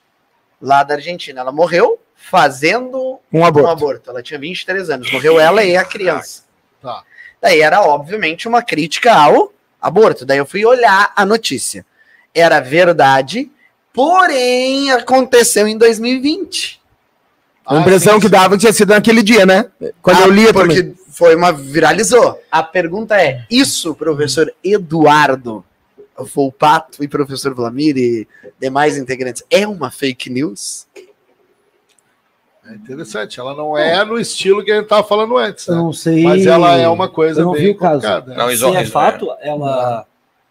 Lá 0.60 0.82
da 0.84 0.96
Argentina. 0.96 1.42
Ela 1.42 1.52
morreu 1.52 2.00
fazendo 2.16 3.20
Um 3.32 3.40
um 3.42 3.46
aborto. 3.46 3.70
aborto. 3.70 4.10
Ela 4.10 4.24
tinha 4.24 4.40
23 4.40 4.90
anos, 4.90 5.12
morreu 5.12 5.40
ela 5.40 5.64
e 5.64 5.78
a 5.78 5.86
criança. 5.86 6.44
Tá. 6.82 7.04
Daí 7.40 7.62
era, 7.62 7.82
obviamente, 7.84 8.48
uma 8.48 8.64
crítica 8.64 9.14
ao 9.14 9.54
aborto. 9.80 10.26
Daí 10.26 10.40
eu 10.40 10.46
fui 10.48 10.66
olhar 10.66 11.14
a 11.16 11.24
notícia. 11.24 11.86
Era 12.34 12.60
verdade, 12.60 13.52
porém 13.94 14.92
aconteceu 14.92 15.68
em 15.68 15.78
2020. 15.78 16.82
A 17.68 17.78
impressão 17.78 18.20
que 18.20 18.28
dava 18.30 18.56
que 18.56 18.62
tinha 18.62 18.74
sido 18.74 18.90
naquele 18.90 19.22
dia, 19.24 19.46
né? 19.46 19.66
Quando 20.02 20.22
eu 20.22 20.32
lia 20.32 20.50
Ah, 20.50 20.54
porque 20.54 20.82
também. 20.84 20.98
Foi 21.16 21.34
uma 21.34 21.54
viralizou. 21.54 22.42
A 22.52 22.62
pergunta 22.62 23.16
é: 23.20 23.46
isso, 23.50 23.96
professor 23.96 24.54
Eduardo 24.62 25.64
Volpato 26.18 27.02
e 27.04 27.08
professor 27.08 27.54
Vlamir 27.54 27.98
e 27.98 28.28
demais 28.60 28.98
integrantes, 28.98 29.42
é 29.50 29.66
uma 29.66 29.90
fake 29.90 30.30
news? 30.30 30.88
É 32.66 32.74
interessante. 32.74 33.40
Ela 33.40 33.54
não 33.56 33.78
é 33.78 34.04
no 34.04 34.20
estilo 34.20 34.64
que 34.64 34.72
a 34.72 34.76
gente 34.76 34.86
estava 34.86 35.08
falando 35.08 35.38
antes, 35.38 35.68
Eu 35.68 35.76
né? 35.76 35.82
não 35.82 35.94
sei. 35.94 36.24
Mas 36.24 36.46
ela 36.46 36.76
é 36.78 36.88
uma 36.90 37.08
coisa 37.08 37.42
Eu 37.42 37.46
não 37.46 37.54
vi 37.54 37.62
bem 37.62 37.72
o 37.72 37.78
caso. 37.78 38.06
né? 38.28 38.36
Não, 38.36 38.50
Se 38.50 38.66
é 38.76 38.86
fato, 38.86 39.30
ela. 39.40 40.06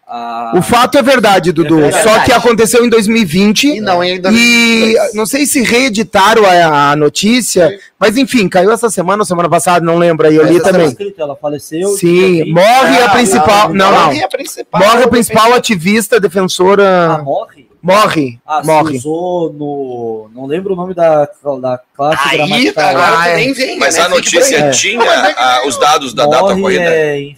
A- 0.07 0.51
O 0.55 0.61
fato 0.61 0.97
é 0.97 1.01
verdade, 1.01 1.51
Dudu. 1.51 1.79
É 1.79 1.81
verdade. 1.89 2.03
Só 2.03 2.19
que 2.23 2.31
aconteceu 2.31 2.85
em 2.85 2.89
2020. 2.89 3.67
E 3.77 3.81
não 3.81 4.03
em 4.03 4.15
E 4.15 4.19
2022. 4.19 5.13
não 5.15 5.25
sei 5.25 5.45
se 5.45 5.61
reeditaram 5.63 6.43
a, 6.45 6.91
a 6.91 6.95
notícia, 6.95 7.79
mas 7.99 8.15
enfim, 8.17 8.47
caiu 8.47 8.71
essa 8.71 8.89
semana 8.89 9.21
ou 9.23 9.25
semana 9.25 9.49
passada, 9.49 9.83
não 9.85 9.97
lembro. 9.97 10.27
Aí 10.27 10.35
eu 10.35 10.45
li 10.45 10.59
Tá 10.59 10.71
também. 10.71 10.87
escrito, 10.87 11.19
ela 11.21 11.35
faleceu. 11.35 11.89
Sim, 11.89 12.13
dia 12.35 12.43
20. 12.45 12.53
morre 12.53 12.97
a 12.99 13.05
Ah, 13.05 13.09
principal. 13.09 13.69
Não, 13.73 13.91
não. 13.91 14.05
Morre 14.05 14.23
a 14.23 14.27
principal. 14.29 14.81
Morre 14.81 15.03
a 15.03 15.07
principal 15.07 15.53
ativista 15.53 16.17
Ah, 16.17 16.19
defensora. 16.19 17.21
morre? 17.23 17.65
Morre. 17.81 18.39
Ah, 18.47 18.61
se 18.61 18.67
Morre. 18.67 18.97
usou 18.97 19.53
no. 19.53 20.29
Não 20.33 20.47
lembro 20.47 20.73
o 20.73 20.75
nome 20.75 20.95
da, 20.95 21.29
da 21.61 21.79
classe 21.95 22.29
Aí, 22.29 22.37
gramatical. 22.37 22.83
agora 22.89 23.07
Ah, 23.19 23.23
tu 23.23 23.29
é. 23.29 23.35
nem 23.35 23.53
vem. 23.53 23.77
Mas 23.77 23.95
né? 23.95 24.01
a 24.01 24.09
notícia 24.09 24.65
aí. 24.65 24.71
tinha 24.71 25.03
é 25.03 25.33
ah, 25.37 25.59
nem 25.59 25.67
os 25.69 25.77
dados 25.79 26.11
da 26.13 26.25
data 26.25 26.41
Morre 26.41 26.61
corrida? 26.61 26.83
é, 26.83 27.33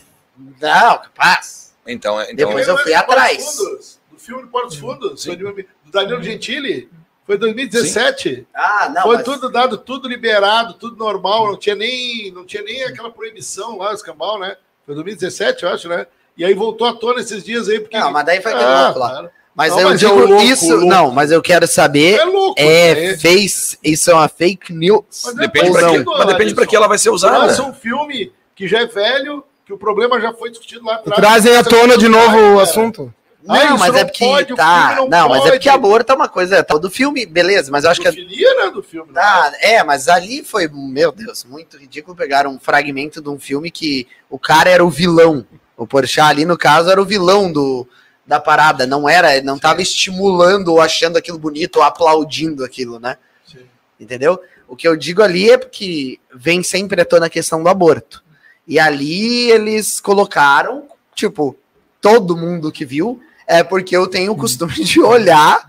Não, 0.61 0.99
capaz. 0.99 1.66
Então, 1.88 2.19
é- 2.19 2.31
então 2.31 2.47
Depois 2.47 2.67
eu 2.67 2.77
fui 2.77 2.93
atrás. 2.93 3.43
Fundos, 3.43 3.99
Do 4.11 4.19
filme 4.19 4.41
do 4.43 4.47
Portos 4.49 4.77
Fundos, 4.77 5.23
foi 5.23 5.35
de- 5.35 5.43
do 5.43 5.91
Danilo 5.91 6.21
Gentili. 6.21 6.89
Foi 7.25 7.38
2017. 7.38 8.47
Ah, 8.53 8.89
não. 8.93 9.01
foi 9.03 9.15
mas- 9.17 9.25
tudo 9.25 9.49
dado, 9.49 9.77
tudo 9.77 10.07
liberado, 10.07 10.73
tudo 10.75 10.95
normal. 10.97 11.47
Não 11.47 11.57
tinha 11.57 11.75
nem, 11.75 12.31
não 12.31 12.45
tinha 12.45 12.63
nem 12.63 12.83
aquela 12.83 13.11
proibição 13.11 13.77
lá, 13.77 13.93
escambau, 13.93 14.39
né? 14.39 14.55
Foi 14.85 14.95
2017, 14.95 15.63
eu 15.63 15.69
acho, 15.69 15.88
né? 15.89 16.07
E 16.38 16.45
aí 16.45 16.53
voltou 16.53 16.88
à 16.88 16.93
tona 16.93 17.19
esses 17.19 17.43
dias 17.43 17.67
aí, 17.67 17.79
porque. 17.79 17.97
Não, 17.97 18.11
mas 18.11 18.25
daí 18.25 18.41
foi 18.41 18.53
aquele 18.53 18.69
Ah, 18.69 18.83
louco 18.85 18.99
lá. 18.99 19.09
cara, 19.13 19.31
Mas 19.53 19.71
Não, 19.71 19.79
eu 19.81 19.89
mas 19.89 20.03
é 20.03 20.05
digo 20.05 20.19
louco, 20.19 20.43
isso. 20.43 20.69
louco. 20.69 20.85
Não, 20.85 21.09
mas 21.11 21.31
eu 21.31 21.41
quero 21.41 21.65
saber. 21.65 22.19
É 22.19 22.23
louco. 22.25 22.61
É, 22.61 22.93
né? 22.93 23.17
fez, 23.17 23.75
isso 23.83 24.11
é 24.11 24.13
uma 24.13 24.29
fake 24.29 24.71
news. 24.71 25.01
Mas 25.25 25.35
é 25.35 25.39
depende 25.39 25.71
para 25.71 25.89
que, 25.89 26.03
mas 26.03 26.25
depende 26.27 26.53
para 26.53 26.67
que 26.67 26.75
ela 26.75 26.88
vai 26.88 26.97
ser 26.99 27.09
usada. 27.09 27.39
Lança 27.39 27.63
um 27.63 27.73
filme 27.73 28.31
que 28.55 28.67
já 28.67 28.81
é 28.81 28.85
velho, 28.85 29.43
que 29.68 29.74
o 29.74 29.78
problema 29.78 30.20
já 30.22 30.32
foi 30.32 30.49
discutido 30.49 30.86
lá 30.86 30.95
atrás. 30.95 31.20
Trazem 31.20 31.57
à 31.57 31.61
tona 31.63 31.97
de 31.97 32.07
novo 32.07 32.38
o 32.38 32.51
Cara, 32.53 32.61
assunto. 32.63 33.13
Ah, 33.49 33.65
Não, 33.65 33.78
mas 33.78 33.93
não 33.93 33.99
é 33.99 34.05
porque 34.05 34.26
pode, 34.26 34.53
o 34.53 34.55
tá. 34.55 34.95
não 34.95 35.09
Não, 35.09 35.30
mas 35.30 35.45
é 35.45 35.51
porque 35.51 35.68
aborto 35.70 36.11
é 36.11 36.15
uma 36.15 36.30
coisa 36.30 36.63
tal 36.63 36.80
do 36.80 36.89
filme, 36.89 37.26
beleza, 37.26 37.70
mas 37.70 37.84
eu 37.84 37.91
acho 37.91 37.99
que 37.99 38.09
Pedofilia, 38.09 38.55
né, 38.55 38.72
do 38.72 38.82
filme. 38.82 39.11
né? 39.11 39.22
Ah, 39.22 39.51
é, 39.59 39.84
mas 39.84 40.07
ali 40.07 40.41
foi, 40.41 40.70
meu 40.70 41.11
Deus, 41.11 41.43
muito 41.43 41.78
ridículo 41.78 42.15
pegar 42.15 42.47
um 42.47 42.57
fragmento 42.57 43.22
de 43.22 43.30
um 43.30 43.38
filme 43.38 43.70
que 43.70 44.07
o 44.30 44.39
cara 44.39 44.70
era 44.70 44.84
o 44.86 44.89
vilão. 44.89 45.45
O 45.76 45.86
Porchat 45.86 46.30
ali, 46.30 46.45
no 46.45 46.57
caso, 46.57 46.89
era 46.89 47.01
o 47.01 47.05
vilão 47.05 47.51
do, 47.51 47.86
da 48.26 48.39
parada. 48.39 48.88
Não 48.88 49.07
era, 49.07 49.41
não 49.41 49.59
tava 49.59 49.82
estimulando 49.82 50.70
ou 50.70 50.82
achando 50.82 51.18
aquilo 51.18 51.38
bonito 51.38 51.78
ou 51.78 51.84
aplaudindo 51.84 52.63
aquilo, 52.63 52.99
né? 52.99 53.18
Sim. 53.45 53.59
Entendeu? 53.99 54.39
O 54.68 54.76
que 54.78 54.88
eu 54.88 54.95
digo 54.95 55.22
ali 55.22 55.49
é 55.51 55.57
porque 55.57 56.20
vem 56.34 56.63
sempre 56.63 57.01
à 57.01 57.05
tona 57.05 57.26
a 57.28 57.30
questão 57.30 57.61
do 57.61 57.70
aborto. 57.70 58.26
E 58.68 58.80
ali 58.80 59.49
eles 59.49 59.99
colocaram, 59.99 60.84
tipo, 61.15 61.55
todo 62.01 62.36
mundo 62.38 62.72
que 62.72 62.86
viu, 62.86 63.20
é 63.47 63.63
porque 63.63 63.95
eu 63.95 64.07
tenho 64.07 64.32
o 64.32 64.38
costume 64.38 64.74
de 64.84 65.01
olhar 65.01 65.65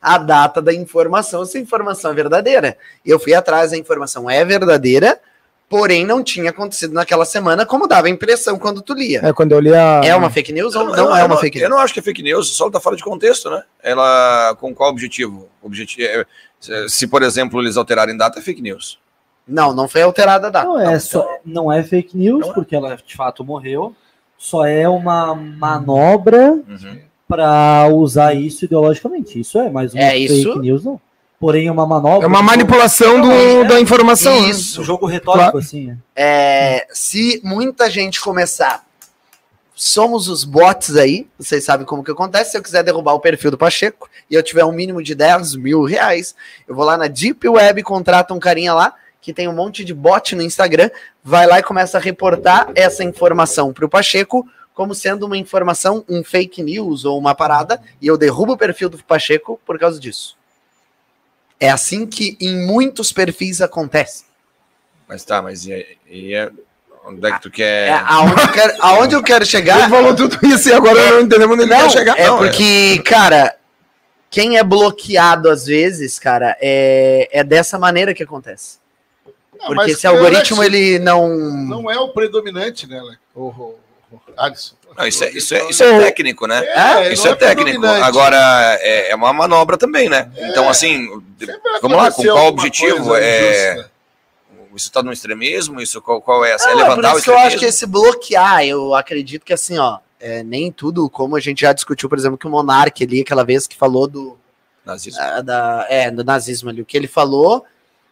a 0.00 0.16
data 0.16 0.62
da 0.62 0.72
informação, 0.72 1.44
se 1.44 1.58
a 1.58 1.60
informação 1.60 2.10
é 2.10 2.14
verdadeira. 2.14 2.78
E 3.04 3.10
eu 3.10 3.18
fui 3.18 3.34
atrás, 3.34 3.72
a 3.72 3.76
informação 3.76 4.30
é 4.30 4.44
verdadeira, 4.44 5.20
porém 5.68 6.06
não 6.06 6.22
tinha 6.22 6.50
acontecido 6.50 6.94
naquela 6.94 7.24
semana, 7.26 7.66
como 7.66 7.86
dava 7.86 8.06
a 8.06 8.10
impressão 8.10 8.58
quando 8.58 8.80
tu 8.80 8.94
lia. 8.94 9.20
É 9.22 9.32
quando 9.32 9.52
eu 9.52 9.60
li 9.60 9.74
a. 9.74 10.00
É 10.02 10.14
uma 10.14 10.30
fake 10.30 10.52
news 10.52 10.74
ou 10.74 10.84
não, 10.84 10.94
Eu 10.96 11.14
é 11.14 11.22
eu 11.22 11.26
uma 11.26 11.36
fake 11.36 11.58
Eu 11.58 11.62
news? 11.68 11.70
não 11.70 11.78
acho 11.78 11.92
que 11.92 12.00
é 12.00 12.02
fake 12.02 12.22
news, 12.22 12.48
só 12.56 12.70
tá 12.70 12.80
fora 12.80 12.96
de 12.96 13.02
contexto, 13.04 13.50
né? 13.50 13.62
Ela, 13.82 14.56
com 14.58 14.74
qual 14.74 14.90
objetivo? 14.90 15.48
objetivo 15.62 16.24
se, 16.58 16.88
se, 16.88 17.06
por 17.06 17.22
exemplo, 17.22 17.60
eles 17.60 17.76
alterarem 17.76 18.16
data, 18.16 18.38
é 18.38 18.42
fake 18.42 18.62
news. 18.62 18.98
Não, 19.48 19.72
não 19.74 19.88
foi 19.88 20.02
alterada 20.02 20.48
a 20.48 20.50
data. 20.50 20.66
Não 20.68 20.78
é, 20.78 20.98
só, 20.98 21.26
não 21.44 21.72
é 21.72 21.82
fake 21.82 22.16
news, 22.16 22.40
Não 22.40 22.50
é. 22.50 22.54
porque 22.54 22.76
ela 22.76 22.96
de 22.96 23.16
fato 23.16 23.42
morreu. 23.44 23.94
Só 24.36 24.64
é 24.66 24.88
uma 24.88 25.34
manobra 25.34 26.52
Uhum. 26.68 26.98
para 27.26 27.88
usar 27.92 28.34
isso 28.34 28.64
ideologicamente. 28.64 29.40
Isso 29.40 29.58
é, 29.58 29.68
mas 29.70 29.94
uma 29.94 30.02
É 30.02 30.10
fake 30.10 30.24
isso? 30.40 30.58
news 30.60 30.84
não. 30.84 31.00
Porém, 31.40 31.68
é 31.68 31.72
uma 31.72 31.86
manobra. 31.86 32.24
É 32.24 32.28
uma 32.28 32.42
manipulação 32.42 33.20
do, 33.20 33.30
É. 33.30 33.64
da 33.64 33.80
informação. 33.80 34.42
né? 34.42 34.48
Isso. 34.50 34.80
Um 34.80 34.84
jogo 34.84 35.06
retórico, 35.06 35.42
Claro. 35.44 35.58
assim. 35.58 35.96
É, 36.14 36.86
se 36.92 37.40
muita 37.44 37.88
gente 37.88 38.20
começar, 38.20 38.84
somos 39.74 40.28
os 40.28 40.42
bots 40.44 40.96
aí, 40.96 41.28
vocês 41.38 41.62
sabem 41.64 41.86
como 41.86 42.02
que 42.02 42.10
acontece. 42.10 42.50
Se 42.52 42.58
eu 42.58 42.62
quiser 42.62 42.82
derrubar 42.82 43.14
o 43.14 43.20
perfil 43.20 43.50
do 43.52 43.58
Pacheco 43.58 44.08
e 44.28 44.34
eu 44.34 44.42
tiver 44.42 44.64
um 44.64 44.72
mínimo 44.72 45.00
de 45.02 45.14
10 45.14 45.54
mil 45.54 45.84
reais, 45.84 46.34
eu 46.66 46.74
vou 46.74 46.84
lá 46.84 46.96
na 46.96 47.06
Deep 47.06 47.48
Web, 47.48 47.82
contrata 47.84 48.34
um 48.34 48.40
carinha 48.40 48.74
lá 48.74 48.92
que 49.20 49.32
tem 49.32 49.48
um 49.48 49.52
monte 49.52 49.84
de 49.84 49.92
bot 49.92 50.34
no 50.34 50.42
Instagram, 50.42 50.90
vai 51.22 51.46
lá 51.46 51.58
e 51.58 51.62
começa 51.62 51.98
a 51.98 52.00
reportar 52.00 52.70
essa 52.74 53.02
informação 53.04 53.72
para 53.72 53.84
o 53.84 53.88
Pacheco 53.88 54.48
como 54.78 54.94
sendo 54.94 55.26
uma 55.26 55.36
informação, 55.36 56.04
um 56.08 56.22
fake 56.22 56.62
news 56.62 57.04
ou 57.04 57.18
uma 57.18 57.34
parada, 57.34 57.82
e 58.00 58.06
eu 58.06 58.16
derrubo 58.16 58.52
o 58.52 58.56
perfil 58.56 58.88
do 58.88 59.02
Pacheco 59.02 59.60
por 59.66 59.76
causa 59.76 59.98
disso. 59.98 60.36
É 61.58 61.68
assim 61.68 62.06
que 62.06 62.36
em 62.40 62.64
muitos 62.64 63.12
perfis 63.12 63.60
acontece. 63.60 64.24
Mas 65.08 65.24
tá, 65.24 65.42
mas 65.42 65.66
e, 65.66 65.98
e 66.08 66.32
é, 66.32 66.48
onde 67.04 67.26
é 67.26 67.32
que 67.32 67.42
tu 67.42 67.50
quer. 67.50 67.88
É, 67.88 67.92
aonde, 68.06 68.40
eu 68.40 68.52
quero, 68.52 68.76
aonde 68.78 69.14
eu 69.16 69.22
quero 69.24 69.44
chegar. 69.44 69.80
Ele 69.80 69.88
falou 69.88 70.14
tudo 70.14 70.38
isso 70.46 70.68
e 70.68 70.72
agora 70.72 70.96
eu 70.96 71.14
não 71.14 71.20
entendemos 71.22 71.54
onde 71.54 71.64
ele 71.64 71.74
Não, 71.74 71.80
quer 71.80 71.90
chegar. 71.90 72.16
é 72.16 72.26
Não, 72.28 72.38
porque, 72.38 73.02
cara, 73.04 73.56
quem 74.30 74.58
é 74.58 74.62
bloqueado 74.62 75.50
às 75.50 75.66
vezes, 75.66 76.20
cara, 76.20 76.56
é, 76.60 77.28
é 77.32 77.42
dessa 77.42 77.80
maneira 77.80 78.14
que 78.14 78.22
acontece. 78.22 78.78
Ah, 79.60 79.66
Porque 79.66 79.92
esse 79.92 80.06
algoritmo, 80.06 80.62
ele 80.62 80.98
não. 80.98 81.28
Não 81.28 81.90
é 81.90 81.98
o 81.98 82.08
predominante, 82.08 82.86
né, 82.86 83.00
Leco? 83.00 83.20
O, 83.34 83.46
o, 83.48 83.78
o 84.12 84.20
Alisson. 84.36 84.78
Não, 84.96 85.06
isso, 85.06 85.22
é, 85.22 85.30
isso, 85.30 85.54
é, 85.54 85.70
isso 85.70 85.84
é 85.84 85.98
técnico, 86.00 86.46
né? 86.48 86.64
É, 86.64 87.12
Isso 87.12 87.24
não 87.24 87.32
é 87.32 87.36
técnico. 87.36 87.86
Agora, 87.86 88.36
é, 88.80 89.10
é 89.10 89.14
uma 89.14 89.32
manobra 89.32 89.76
também, 89.76 90.08
né? 90.08 90.28
Então, 90.36 90.68
assim, 90.68 91.08
vamos 91.80 91.96
lá, 91.96 92.10
com 92.10 92.24
qual 92.24 92.48
objetivo? 92.48 93.14
É, 93.14 93.74
injusta. 93.74 93.90
isso 94.74 94.90
tá 94.90 95.02
no 95.02 95.12
extremismo? 95.12 95.80
Isso 95.80 96.02
qual, 96.02 96.20
qual 96.20 96.44
é? 96.44 96.52
Essa? 96.52 96.70
É 96.70 96.74
Não, 96.74 96.80
é 96.80 96.84
por 96.84 96.90
levantar 96.90 97.14
o 97.14 97.18
isso 97.18 97.24
que 97.24 97.30
eu 97.30 97.38
acho 97.38 97.58
que 97.58 97.64
esse 97.64 97.86
bloquear, 97.86 98.64
eu 98.64 98.92
acredito 98.92 99.44
que 99.44 99.52
assim, 99.52 99.78
ó, 99.78 99.98
é, 100.18 100.42
nem 100.42 100.72
tudo, 100.72 101.08
como 101.08 101.36
a 101.36 101.40
gente 101.40 101.60
já 101.60 101.72
discutiu, 101.72 102.08
por 102.08 102.18
exemplo, 102.18 102.36
que 102.36 102.46
o 102.46 102.50
Monark 102.50 103.04
ali, 103.04 103.20
aquela 103.20 103.44
vez 103.44 103.68
que 103.68 103.76
falou 103.76 104.08
do, 104.08 104.36
Nazismo. 104.84 105.20
ah, 105.22 105.42
da, 105.42 105.86
é, 105.88 106.10
do 106.10 106.24
nazismo 106.24 106.70
ali, 106.70 106.82
o 106.82 106.84
que 106.84 106.96
ele 106.96 107.06
falou, 107.06 107.64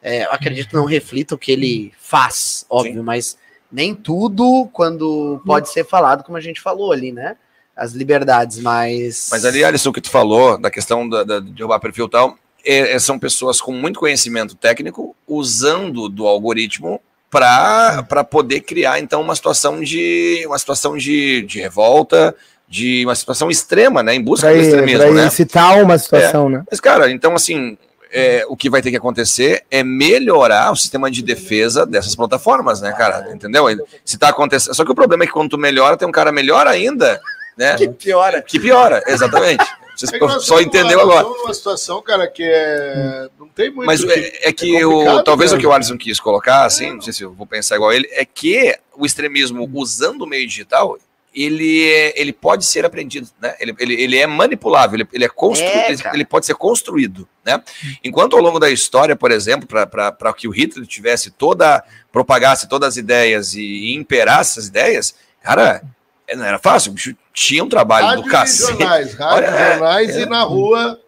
é, 0.07 0.23
acredito 0.31 0.69
que 0.69 0.75
não 0.77 0.85
reflita 0.85 1.35
o 1.35 1.39
que 1.39 1.51
ele 1.51 1.93
faz, 1.99 2.65
óbvio, 2.71 3.03
mas 3.03 3.37
nem 3.73 3.93
tudo 3.95 4.69
quando 4.73 5.43
pode 5.45 5.69
ser 5.73 5.85
falado, 5.85 6.23
como 6.23 6.39
a 6.39 6.41
gente 6.41 6.61
falou 6.61 6.93
ali, 6.93 7.11
né? 7.11 7.37
As 7.77 7.93
liberdades, 7.93 8.61
mas. 8.61 9.29
Mas 9.33 9.45
ali, 9.45 9.65
Alisson, 9.65 9.91
o 9.91 9.93
que 9.93 10.01
tu 10.01 10.09
falou, 10.09 10.57
da 10.57 10.71
questão 10.71 11.09
da, 11.09 11.25
da, 11.25 11.41
de 11.41 11.51
derrubar 11.51 11.81
perfil 11.81 12.07
e 12.07 12.11
tal, 12.11 12.39
é- 12.65 12.93
é- 12.95 12.99
são 12.99 13.19
pessoas 13.19 13.61
com 13.61 13.73
muito 13.73 13.99
conhecimento 13.99 14.55
técnico 14.55 15.15
usando 15.27 16.09
do 16.09 16.27
algoritmo 16.27 17.01
para 17.29 18.25
poder 18.31 18.61
criar, 18.61 18.99
então, 19.01 19.21
uma 19.21 19.35
situação 19.35 19.81
de 19.83 20.45
uma 20.47 20.59
situação 20.59 20.97
de, 20.97 21.43
de 21.43 21.61
revolta, 21.61 22.35
de 22.69 23.05
uma 23.05 23.15
situação 23.15 23.51
extrema, 23.51 24.03
né? 24.03 24.15
Em 24.15 24.23
busca 24.23 24.47
Pra, 24.47 24.57
do 24.57 24.63
ir- 24.63 24.67
extremismo, 24.69 24.99
pra 25.01 25.11
né? 25.13 25.27
incitar 25.27 25.83
uma 25.83 25.99
situação, 25.99 26.49
né? 26.49 26.63
Mas, 26.71 26.81
cara, 26.81 27.11
então, 27.11 27.35
assim, 27.35 27.77
é, 28.19 28.45
o 28.49 28.57
que 28.57 28.71
vai 28.71 28.81
ter 28.81 28.91
que 28.91 28.97
acontecer 28.97 29.65
é 29.71 29.83
melhorar 29.85 30.73
o 30.73 30.77
sistema 30.77 31.11
de 31.11 31.23
defesa 31.23 31.85
dessas 31.85 32.15
plataformas, 32.15 32.81
né, 32.81 32.93
cara? 32.93 33.31
Entendeu? 33.35 33.67
Se 34.05 34.17
tá 34.19 34.29
acontecendo. 34.31 34.75
Só 34.75 34.85
que 34.85 34.91
o 34.91 34.95
problema 34.95 35.25
é 35.25 35.27
que 35.27 35.33
quando 35.33 35.51
tu 35.51 35.59
melhora, 35.59 35.97
tem 35.97 36.09
um 36.09 36.13
cara 36.13 36.33
melhor 36.33 36.67
ainda, 36.67 37.21
né? 37.57 37.77
que 37.77 37.89
piora. 37.89 38.41
Que 38.43 38.59
piora, 38.59 39.03
exatamente. 39.07 39.65
Você 39.99 40.15
É 40.15 40.39
só 40.41 40.61
entendeu 40.61 41.01
agora. 41.01 41.23
numa 41.23 41.55
situação, 41.55 42.03
cara, 42.03 42.27
que 42.29 42.43
é. 42.43 43.29
Não 43.39 43.49
tem 43.49 43.71
muito. 43.71 43.87
Mas 43.87 44.05
que- 44.05 44.11
é, 44.13 44.49
é 44.51 44.53
que 44.53 44.77
é 44.77 44.85
o, 44.85 44.91
complicado, 44.91 45.25
talvez 45.25 45.51
cara. 45.53 45.59
o 45.59 45.61
que 45.63 45.67
o 45.67 45.73
Alisson 45.73 45.97
quis 45.97 46.21
colocar, 46.21 46.67
assim, 46.67 46.93
não 46.93 47.01
sei 47.01 47.15
se 47.15 47.23
eu 47.23 47.33
vou 47.33 47.47
pensar 47.47 47.77
igual 47.77 47.89
a 47.91 47.97
ele, 47.97 48.07
é 48.13 48.23
que 48.23 48.77
o 48.95 49.07
extremismo 49.07 49.67
usando 49.73 50.21
o 50.21 50.27
meio 50.27 50.47
digital, 50.47 50.99
ele, 51.37 51.87
é, 51.93 52.19
ele 52.19 52.33
pode 52.33 52.65
ser 52.65 52.87
aprendido, 52.87 53.29
né? 53.41 53.55
Ele, 53.61 53.75
ele, 53.79 53.95
ele 53.95 54.17
é 54.17 54.27
manipulável, 54.27 54.99
ele, 54.99 55.09
ele 55.13 55.25
é 55.25 55.29
construído, 55.29 55.75
É, 55.75 55.93
ele, 55.93 56.03
ele 56.15 56.25
pode 56.25 56.47
ser 56.47 56.55
construído, 56.55 57.29
né? 57.45 57.63
Enquanto 58.03 58.35
ao 58.35 58.43
longo 58.43 58.59
da 58.59 58.71
história, 58.71 59.15
por 59.15 59.31
exemplo, 59.31 59.69
para 59.69 60.33
que 60.33 60.49
o 60.49 60.51
Hitler 60.51 60.87
tivesse 60.87 61.31
toda, 61.31 61.85
propagasse 62.11 62.67
todas 62.67 62.89
as 62.89 62.97
ideias 62.97 63.55
e, 63.55 63.93
imperasse 63.95 64.59
as 64.59 64.69
ideias, 64.69 65.15
cara, 65.43 65.83
é, 66.27 66.35
não 66.35 66.45
era 66.45 66.59
fácil, 66.59 66.91
o 66.91 66.95
bicho 66.95 67.15
tinha 67.35 67.63
um 67.63 67.69
trabalho 67.69 68.07
Rádio 68.07 68.23
do 68.23 68.29
e 68.29 68.33
cacete. 68.33 68.73
jornais, 68.73 69.13
rádio, 69.15 69.37
Olha, 69.37 69.69
jornais 69.73 70.17
é. 70.17 70.21
e 70.23 70.27
na 70.27 70.43
rua, 70.43 71.01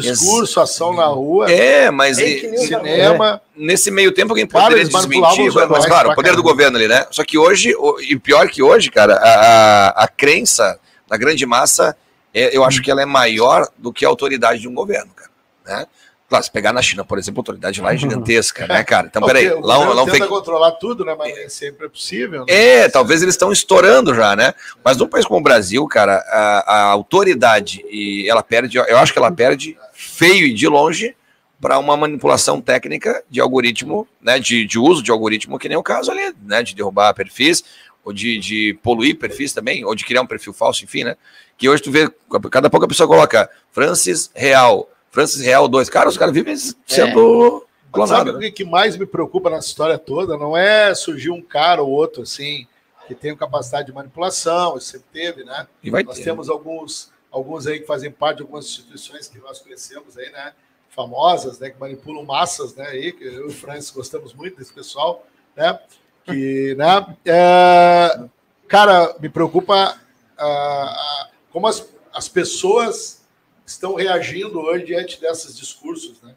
discurso, 0.00 0.60
ação 0.60 0.94
na 0.94 1.06
rua, 1.06 1.50
É, 1.50 1.90
mas 1.90 2.18
e- 2.18 2.56
cinema. 2.58 3.40
nesse 3.54 3.90
meio 3.90 4.12
tempo 4.12 4.32
alguém 4.32 4.46
Claro, 4.46 4.70
poderia 4.70 4.90
manipulavam 4.90 5.36
desmentir, 5.36 5.68
mas 5.68 5.86
claro, 5.86 6.10
o 6.10 6.14
poder 6.14 6.34
do 6.34 6.42
governo 6.42 6.76
ali, 6.78 6.88
né? 6.88 7.06
Só 7.10 7.22
que 7.24 7.36
hoje, 7.36 7.74
e 8.08 8.16
pior 8.18 8.48
que 8.48 8.62
hoje, 8.62 8.90
cara, 8.90 9.14
a, 9.16 9.28
a, 9.28 10.04
a 10.04 10.08
crença 10.08 10.78
da 11.08 11.16
grande 11.16 11.44
massa, 11.44 11.96
é, 12.32 12.56
eu 12.56 12.64
acho 12.64 12.80
que 12.82 12.90
ela 12.90 13.02
é 13.02 13.06
maior 13.06 13.68
do 13.76 13.92
que 13.92 14.04
a 14.04 14.08
autoridade 14.08 14.60
de 14.60 14.68
um 14.68 14.74
governo, 14.74 15.10
cara. 15.14 15.30
Né? 15.66 15.86
Claro, 16.32 16.44
se 16.46 16.50
pegar 16.50 16.72
na 16.72 16.80
China, 16.80 17.04
por 17.04 17.18
exemplo, 17.18 17.40
a 17.40 17.42
autoridade 17.42 17.78
lá 17.82 17.92
é 17.92 17.96
gigantesca, 17.98 18.66
né, 18.66 18.82
cara? 18.82 19.06
Então, 19.06 19.20
peraí, 19.20 19.50
Porque 19.50 19.62
o 19.62 19.66
lá, 19.66 19.78
um- 19.78 19.92
lá 19.92 20.04
tenta 20.06 20.26
controlar 20.26 20.70
tudo, 20.72 21.04
né? 21.04 21.14
Mas 21.14 21.34
nem 21.36 21.46
sempre 21.50 21.84
é 21.84 21.88
possível. 21.90 22.46
né? 22.46 22.54
é, 22.54 22.88
talvez 22.88 23.20
eles 23.20 23.34
estão 23.34 23.52
estourando 23.52 24.14
já, 24.14 24.34
né? 24.34 24.54
Mas 24.82 24.96
num 24.96 25.06
país 25.06 25.26
como 25.26 25.40
o 25.40 25.42
Brasil, 25.42 25.86
cara, 25.86 26.24
a, 26.26 26.74
a 26.74 26.82
autoridade 26.84 27.84
e 27.90 28.26
ela 28.30 28.42
perde, 28.42 28.78
eu 28.78 28.96
acho 28.96 29.12
que 29.12 29.18
ela 29.18 29.30
perde 29.30 29.76
feio 29.92 30.46
e 30.46 30.54
de 30.54 30.66
longe 30.66 31.14
para 31.60 31.78
uma 31.78 31.98
manipulação 31.98 32.62
técnica 32.62 33.22
de 33.28 33.38
algoritmo, 33.38 34.08
né? 34.18 34.38
De, 34.38 34.64
de 34.64 34.78
uso 34.78 35.02
de 35.02 35.10
algoritmo, 35.10 35.58
que 35.58 35.68
nem 35.68 35.76
o 35.76 35.82
caso 35.82 36.10
ali, 36.10 36.34
né? 36.46 36.62
De 36.62 36.74
derrubar 36.74 37.12
perfis, 37.12 37.62
ou 38.02 38.10
de, 38.10 38.38
de 38.38 38.78
poluir 38.82 39.18
perfis 39.18 39.52
também, 39.52 39.84
ou 39.84 39.94
de 39.94 40.06
criar 40.06 40.22
um 40.22 40.26
perfil 40.26 40.54
falso, 40.54 40.82
enfim, 40.82 41.04
né? 41.04 41.14
Que 41.58 41.68
hoje 41.68 41.82
tu 41.82 41.90
vê, 41.90 42.10
cada 42.50 42.70
pouco 42.70 42.86
a 42.86 42.88
pessoa 42.88 43.06
coloca 43.06 43.50
Francis 43.70 44.30
Real, 44.34 44.88
Francis 45.12 45.42
Real 45.42 45.68
2. 45.68 45.88
Cara, 45.90 46.08
os 46.08 46.16
caras 46.16 46.34
vivem 46.34 46.56
sendo 46.56 47.66
Mas 47.92 48.08
sabe 48.08 48.22
clonados. 48.22 48.34
o 48.36 48.38
que 48.40 48.50
que 48.50 48.64
mais 48.64 48.96
me 48.96 49.06
preocupa 49.06 49.50
nessa 49.50 49.68
história 49.68 49.98
toda? 49.98 50.36
Não 50.38 50.56
é 50.56 50.92
surgir 50.94 51.30
um 51.30 51.42
cara 51.42 51.82
ou 51.82 51.90
outro 51.90 52.22
assim 52.22 52.66
que 53.06 53.14
tem 53.14 53.36
capacidade 53.36 53.86
de 53.86 53.92
manipulação, 53.92 54.78
isso 54.78 54.92
sempre 54.92 55.06
teve, 55.12 55.44
né? 55.44 55.66
E 55.82 55.90
vai 55.90 56.02
Nós 56.02 56.16
ter. 56.16 56.24
temos 56.24 56.48
alguns, 56.48 57.12
alguns 57.30 57.66
aí 57.66 57.80
que 57.80 57.86
fazem 57.86 58.10
parte 58.10 58.38
de 58.38 58.42
algumas 58.42 58.64
instituições 58.64 59.28
que 59.28 59.38
nós 59.38 59.58
conhecemos 59.60 60.16
aí, 60.16 60.30
né? 60.30 60.54
Famosas, 60.88 61.58
né? 61.58 61.70
Que 61.70 61.78
manipulam 61.78 62.24
massas, 62.24 62.74
né? 62.74 62.86
Aí, 62.86 63.12
que 63.12 63.24
eu 63.24 63.32
e 63.32 63.46
o 63.48 63.50
Francis 63.50 63.90
gostamos 63.90 64.32
muito 64.32 64.56
desse 64.56 64.72
pessoal, 64.72 65.26
né? 65.54 65.78
Que, 66.24 66.74
né? 66.78 67.16
é, 67.26 68.24
cara, 68.68 69.14
me 69.20 69.28
preocupa 69.28 69.98
ah, 70.38 70.96
ah, 70.96 71.30
como 71.50 71.66
as, 71.66 71.86
as 72.14 72.28
pessoas 72.28 73.21
estão 73.66 73.94
reagindo 73.94 74.60
hoje 74.60 74.84
diante 74.84 75.20
desses 75.20 75.56
discursos, 75.56 76.20
né? 76.22 76.34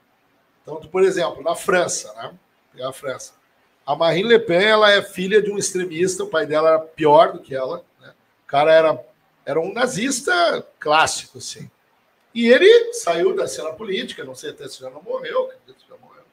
Então, 0.61 0.77
por 0.77 1.03
exemplo, 1.03 1.43
na 1.43 1.55
França, 1.55 2.13
né? 2.13 2.33
Pegar 2.71 2.89
a 2.89 2.93
França. 2.93 3.33
A 3.85 3.95
Marine 3.95 4.29
Le 4.29 4.39
Pen, 4.39 4.63
ela 4.63 4.91
é 4.91 5.01
filha 5.01 5.41
de 5.41 5.51
um 5.51 5.57
extremista, 5.57 6.23
o 6.23 6.27
pai 6.27 6.45
dela 6.45 6.69
era 6.69 6.79
pior 6.79 7.33
do 7.33 7.39
que 7.39 7.55
ela, 7.55 7.85
né? 8.01 8.13
O 8.43 8.47
cara 8.47 8.73
era, 8.73 9.05
era 9.45 9.59
um 9.59 9.71
nazista 9.71 10.65
clássico, 10.79 11.37
assim. 11.37 11.69
E 12.33 12.47
ele 12.47 12.93
saiu 12.93 13.35
da 13.35 13.47
cena 13.47 13.71
política, 13.73 14.23
não 14.23 14.35
sei 14.35 14.49
até 14.49 14.67
se 14.67 14.79
já 14.79 14.89
não 14.89 15.01
morreu, 15.01 15.45
acredito 15.45 15.83
que 15.83 15.89
já 15.89 15.97
morreu. 15.97 16.23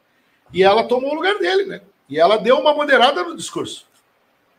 E 0.53 0.63
ela 0.63 0.89
tomou 0.89 1.13
o 1.13 1.15
lugar 1.15 1.39
dele, 1.39 1.65
né? 1.67 1.83
E 2.09 2.19
ela 2.19 2.37
deu 2.37 2.59
uma 2.59 2.75
moderada 2.75 3.23
no 3.23 3.37
discurso 3.37 3.87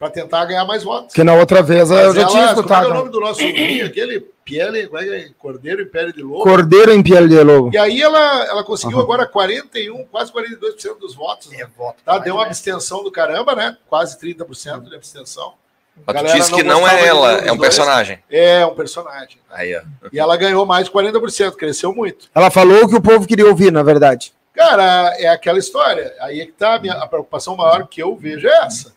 para 0.04 0.10
tentar 0.10 0.44
ganhar 0.44 0.66
mais 0.66 0.84
votos. 0.84 1.14
Que 1.14 1.24
na 1.24 1.34
outra 1.34 1.62
vez 1.64 1.90
eu 1.90 1.96
Mas 1.96 2.16
já 2.16 2.26
tinha 2.28 2.44
ela- 2.44 2.56
Como 2.56 2.74
é, 2.74 2.76
é 2.76 2.78
o 2.80 2.82
escutado. 2.82 2.94
nome 2.94 3.10
do 3.10 3.20
nosso 3.22 3.40
vinho, 3.40 3.86
aquele 3.86 4.20
Piele, 4.44 4.88
como 4.88 5.00
é 5.00 5.04
que 5.06 5.14
é? 5.14 5.30
Cordeiro 5.40 5.82
e 5.82 5.86
Pele 5.86 6.12
de 6.12 6.22
Lobo? 6.22 6.44
Cordeiro 6.44 6.92
em 6.92 7.02
pele 7.02 7.30
de 7.30 7.42
lobo. 7.42 7.70
E 7.74 7.78
aí 7.78 8.02
ela, 8.02 8.44
ela 8.46 8.62
conseguiu 8.66 9.00
agora 9.00 9.26
41, 9.26 10.04
quase 10.08 10.34
42% 10.34 11.00
dos 11.00 11.16
votos. 11.16 11.50
né? 11.50 11.62
É 11.62 11.66
voto. 11.66 12.04
Tá, 12.04 12.18
deu 12.18 12.36
uma 12.36 12.46
abstenção 12.46 13.02
do 13.02 13.10
caramba, 13.10 13.56
né? 13.56 13.78
Quase 13.88 14.20
30% 14.20 14.90
de 14.90 14.94
abstenção. 14.96 15.54
Mas 15.96 16.06
tu 16.08 16.14
Galera 16.14 16.38
disse 16.38 16.52
que 16.54 16.62
não 16.64 16.86
é 16.86 17.08
ela, 17.08 17.32
é 17.36 17.52
um 17.54 17.56
dois. 17.56 17.70
personagem. 17.70 18.20
É 18.30 18.66
um 18.66 18.76
personagem. 18.76 19.38
Aí, 19.50 19.74
ó. 19.78 19.82
E 20.12 20.20
ela 20.20 20.36
ganhou 20.36 20.66
mais 20.66 20.86
de 20.88 20.92
40%, 20.92 21.56
cresceu 21.56 21.96
muito. 21.96 22.28
Ela 22.36 22.52
falou 22.52 22.84
o 22.84 22.90
que 22.90 22.96
o 22.96 23.02
povo 23.02 23.26
queria 23.26 23.48
ouvir, 23.48 23.72
na 23.72 23.82
verdade. 23.84 24.34
Cara, 24.54 25.16
é 25.18 25.28
aquela 25.30 25.58
história. 25.60 26.14
Aí 26.20 26.42
é 26.42 26.46
que 26.46 26.52
tá 26.52 26.76
a, 26.76 26.80
minha, 26.80 26.96
a 26.96 27.08
preocupação 27.08 27.56
maior 27.56 27.88
que 27.88 28.04
eu 28.04 28.14
vejo 28.18 28.46
é 28.46 28.66
essa. 28.66 28.92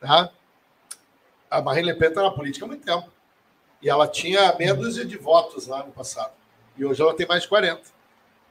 Tá? 0.00 0.30
A 1.50 1.60
Marine 1.62 1.88
Le 1.88 1.94
Pen 1.94 2.08
está 2.08 2.22
na 2.22 2.30
política 2.30 2.64
há 2.64 2.68
muito 2.68 2.84
tempo. 2.84 3.08
E 3.82 3.88
ela 3.88 4.08
tinha 4.08 4.54
meia 4.58 4.74
dúzia 4.74 5.04
de 5.04 5.16
votos 5.16 5.66
lá 5.66 5.84
no 5.84 5.92
passado. 5.92 6.32
E 6.76 6.84
hoje 6.84 7.00
ela 7.00 7.14
tem 7.14 7.26
mais 7.26 7.42
de 7.42 7.48
40. 7.48 7.80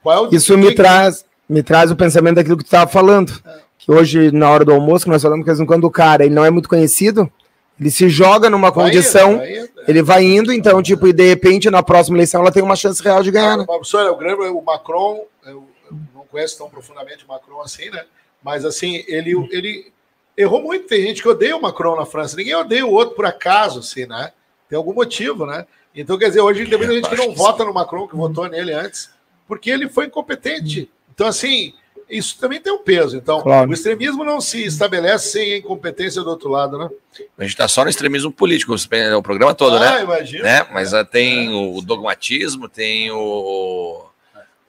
Qual 0.01 0.25
é 0.25 0.27
o 0.27 0.35
Isso 0.35 0.57
me 0.57 0.73
traz, 0.73 1.25
me 1.47 1.61
traz 1.63 1.91
o 1.91 1.95
pensamento 1.95 2.35
daquilo 2.35 2.57
que 2.57 2.63
tu 2.63 2.67
estava 2.67 2.89
falando. 2.89 3.33
Que 3.77 3.91
hoje, 3.91 4.31
na 4.31 4.49
hora 4.49 4.63
do 4.63 4.71
almoço, 4.71 5.05
que 5.05 5.11
nós 5.11 5.21
falamos 5.21 5.43
que 5.43 5.51
de 5.51 5.57
vez 5.57 5.59
em 5.59 5.65
quando 5.65 5.83
o 5.83 5.91
cara 5.91 6.25
ele 6.25 6.33
não 6.33 6.45
é 6.45 6.49
muito 6.49 6.69
conhecido, 6.69 7.31
ele 7.79 7.91
se 7.91 8.07
joga 8.07 8.49
numa 8.49 8.71
Vai 8.71 8.85
condição, 8.85 9.33
indo, 9.33 9.37
vai 9.39 9.57
indo, 9.57 9.69
é. 9.79 9.83
ele 9.87 10.01
vai 10.01 10.23
indo, 10.23 10.53
então, 10.53 10.81
tipo, 10.81 11.07
e 11.07 11.13
de 11.13 11.27
repente, 11.27 11.69
na 11.69 11.83
próxima 11.83 12.17
eleição, 12.17 12.41
ela 12.41 12.51
tem 12.51 12.63
uma 12.63 12.75
chance 12.75 13.03
real 13.03 13.21
de 13.21 13.31
ganhar, 13.31 13.57
né? 13.57 13.63
Ah, 13.63 13.73
professor, 13.73 14.09
o 14.09 14.15
grande, 14.15 14.41
o 14.41 14.61
Macron, 14.61 15.25
eu, 15.45 15.67
eu 15.91 15.97
não 16.13 16.25
conheço 16.25 16.57
tão 16.57 16.69
profundamente 16.69 17.25
o 17.25 17.27
Macron 17.27 17.61
assim, 17.61 17.89
né? 17.89 18.05
Mas 18.41 18.63
assim, 18.63 19.03
ele, 19.07 19.31
ele 19.51 19.91
errou 20.37 20.61
muito. 20.61 20.87
Tem 20.87 21.01
gente 21.01 21.21
que 21.21 21.27
odeia 21.29 21.55
o 21.55 21.61
Macron 21.61 21.95
na 21.95 22.05
França. 22.05 22.35
Ninguém 22.35 22.55
odeia 22.55 22.85
o 22.85 22.91
outro 22.91 23.15
por 23.15 23.25
acaso, 23.25 23.79
assim, 23.79 24.05
né? 24.05 24.31
Tem 24.69 24.77
algum 24.77 24.93
motivo, 24.93 25.45
né? 25.45 25.65
Então, 25.95 26.17
quer 26.17 26.27
dizer, 26.27 26.41
hoje 26.41 26.65
tem 26.65 26.77
muita 26.77 26.93
gente 26.93 27.09
que 27.09 27.15
não 27.15 27.33
vota 27.33 27.63
no 27.63 27.73
Macron, 27.73 28.07
que 28.07 28.15
votou 28.15 28.49
nele 28.49 28.73
antes, 28.73 29.09
porque 29.47 29.69
ele 29.69 29.87
foi 29.87 30.07
incompetente. 30.07 30.89
Então, 31.13 31.25
assim, 31.27 31.73
isso 32.09 32.37
também 32.37 32.59
tem 32.59 32.73
um 32.73 32.79
peso. 32.83 33.15
Então, 33.15 33.41
Claro. 33.41 33.69
o 33.69 33.73
extremismo 33.73 34.23
não 34.25 34.41
se 34.41 34.63
estabelece 34.65 35.29
sem 35.29 35.53
a 35.53 35.57
incompetência 35.57 36.21
do 36.21 36.29
outro 36.29 36.49
lado, 36.49 36.77
né? 36.77 36.89
A 37.37 37.43
gente 37.43 37.55
tá 37.55 37.67
só 37.67 37.83
no 37.83 37.89
extremismo 37.89 38.31
político, 38.31 38.73
o 38.75 39.21
programa 39.23 39.55
todo, 39.55 39.79
né? 39.79 39.87
Ah, 39.87 40.01
imagina. 40.01 40.43
né? 40.43 40.67
Mas 40.73 40.93
ah, 40.93 41.05
tem 41.05 41.49
o 41.49 41.81
dogmatismo, 41.81 42.67
tem 42.67 43.09
o. 43.11 44.05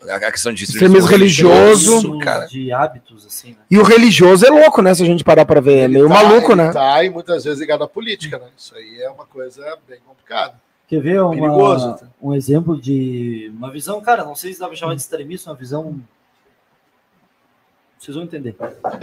A 0.03 0.31
questão 0.31 0.53
de 0.53 0.65
Extremismo 0.65 1.09
religioso. 1.09 1.97
Isso 1.99 2.19
cara. 2.19 2.47
de 2.47 2.71
hábitos, 2.71 3.27
assim, 3.27 3.51
né? 3.53 3.57
E 3.71 3.79
o 3.79 3.83
religioso 3.83 4.45
é 4.47 4.51
louco, 4.51 4.83
né? 4.83 4.95
Se 4.95 5.03
a 5.03 5.07
gente 5.07 5.25
parar 5.25 5.45
pra 5.47 5.61
ver. 5.61 5.79
É 5.79 5.85
Ele 5.85 5.95
meio 5.95 6.09
tá- 6.09 6.15
maluco, 6.15 6.53
ele 6.53 6.63
né? 6.63 6.73
Tá, 6.73 7.03
e 7.03 7.11
muitas 7.11 7.45
vezes 7.45 7.59
ligado 7.59 7.83
à 7.83 7.89
política, 7.89 8.39
né? 8.39 8.47
Isso 8.57 8.75
aí 8.77 9.01
é 9.03 9.11
uma 9.11 9.25
coisa 9.27 9.63
bem 9.89 9.99
complicada. 10.07 10.55
Quer 10.87 11.01
ver 11.01 11.21
uma- 11.23 11.31
Perigoso. 11.35 11.99
um 12.23 12.33
exemplo 12.35 12.81
de 12.81 13.51
uma 13.57 13.71
visão, 13.73 14.01
cara, 14.01 14.23
não 14.23 14.35
sei 14.37 14.53
se 14.53 14.61
dá 14.61 14.69
pra 14.69 14.77
chamar 14.77 14.95
de 14.95 15.01
extremista, 15.01 15.51
uma 15.51 15.57
visão. 15.57 15.99
Vocês 17.99 18.15
vão 18.15 18.25
entender. 18.25 18.55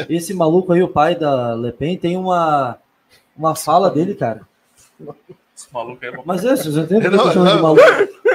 Esse 0.08 0.34
maluco 0.34 0.72
aí, 0.72 0.82
o 0.84 0.88
pai 0.88 1.16
da 1.16 1.56
Le 1.56 1.72
Pen, 1.74 1.98
tem 1.98 2.16
uma, 2.16 2.78
uma 3.36 3.56
fala 3.56 3.90
dele, 3.90 4.14
cara. 4.16 4.42
Esse 5.56 5.68
maluco 5.72 6.00
aí 6.02 6.10
é 6.10 6.16
bom. 6.16 6.24
Mas 6.26 6.44
é, 6.44 6.56
vocês 6.56 6.76
porque 6.76 7.08
eu 7.08 7.12
Não, 7.12 7.30
de 7.30 7.62
maluco. 7.62 7.82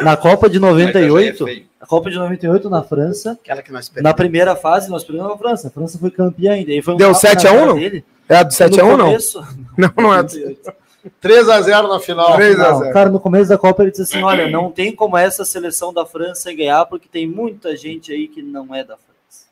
Na 0.03 0.17
Copa 0.17 0.49
de 0.49 0.61
98, 0.61 1.45
feio. 1.45 1.67
a 1.81 1.87
Copa 1.87 2.11
de 2.11 2.17
98 2.17 2.71
na 2.71 2.83
França, 2.83 3.33
Aquela 3.33 3.61
que 3.63 3.73
nós 3.73 3.91
na 3.97 4.15
primeira 4.15 4.55
fase, 4.55 4.89
nós 4.89 5.03
perdemos 5.03 5.33
a 5.33 5.37
França. 5.37 5.69
A 5.69 5.71
França 5.71 5.99
foi 5.99 6.11
campeã 6.13 6.53
ainda. 6.53 6.71
E 6.73 6.81
foi 6.81 6.95
um 6.95 6.97
Deu 6.97 7.09
tapa 7.13 7.27
na 7.27 7.31
7 7.41 7.47
a 7.49 7.53
1 7.53 7.55
cara 7.57 7.67
não? 7.67 7.75
dele. 7.75 8.05
É 8.29 8.37
a 8.37 8.43
do 8.45 8.53
7 8.55 8.81
a 8.81 8.85
1 8.85 8.89
No 8.89 8.97
não? 8.97 9.07
começo- 9.07 9.41
Não, 9.77 9.93
não 9.97 10.15
é. 10.15 10.23
3x0 11.23 11.89
na 11.89 12.01
final. 12.01 12.35
3 12.37 12.61
a 12.61 12.71
Não, 12.71 12.79
0. 12.81 12.93
cara, 12.93 13.11
no 13.11 13.21
começo 13.21 13.49
da 13.49 13.59
Copa 13.59 13.83
ele 13.83 13.91
disse 13.91 14.03
assim: 14.03 14.23
olha, 14.23 14.49
não 14.51 14.71
tem 14.71 14.95
como 14.95 15.17
essa 15.17 15.45
seleção 15.45 15.93
da 15.93 16.05
França 16.07 16.53
ganhar, 16.53 16.85
porque 16.87 17.09
tem 17.11 17.27
muita 17.27 17.77
gente 17.77 18.13
aí 18.13 18.29
que 18.29 18.43
não 18.43 18.75
é 18.75 18.85
da 18.85 18.97
França. 18.97 19.47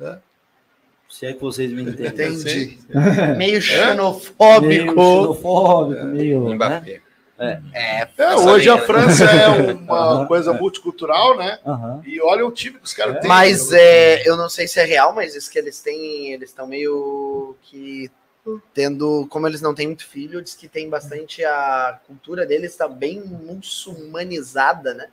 É. 0.00 0.18
Se 1.08 1.26
é 1.26 1.32
que 1.32 1.40
vocês 1.40 1.72
me 1.72 1.82
entendem. 1.82 2.08
Entendi. 2.08 2.78
É? 2.90 3.26
Meio 3.34 3.36
Meio 3.36 3.62
xenofóbico. 3.62 4.92
xenofóbico, 4.92 6.04
meio. 6.04 6.54
Né? 6.54 7.00
É, 7.38 7.60
É, 7.72 8.08
Essa 8.18 8.36
hoje 8.50 8.68
a 8.68 8.74
né? 8.76 8.80
França 8.82 9.24
é 9.24 9.48
uma 9.72 10.26
coisa 10.26 10.52
multicultural, 10.52 11.36
né? 11.36 11.58
Aham. 11.64 12.02
E 12.04 12.20
olha 12.20 12.44
o 12.44 12.50
time 12.50 12.78
que 12.78 12.84
os 12.84 12.92
caras 12.92 13.20
têm. 13.20 13.28
Mas 13.28 13.72
é, 13.72 14.28
eu 14.28 14.36
não 14.36 14.48
sei 14.48 14.66
se 14.68 14.80
é 14.80 14.84
real, 14.84 15.14
mas 15.14 15.34
isso 15.34 15.50
que 15.50 15.58
eles 15.58 15.80
têm, 15.80 16.32
eles 16.32 16.50
estão 16.50 16.66
meio 16.66 17.56
que 17.62 18.10
tendo, 18.74 19.26
como 19.28 19.46
eles 19.46 19.60
não 19.60 19.74
têm 19.74 19.86
muito 19.88 20.06
filho, 20.06 20.42
diz 20.42 20.54
que 20.54 20.68
tem 20.68 20.88
bastante 20.88 21.44
a 21.44 21.98
cultura 22.06 22.46
deles 22.46 22.72
está 22.72 22.88
bem 22.88 23.20
muçulmanizada, 23.22 24.94
né? 24.94 25.06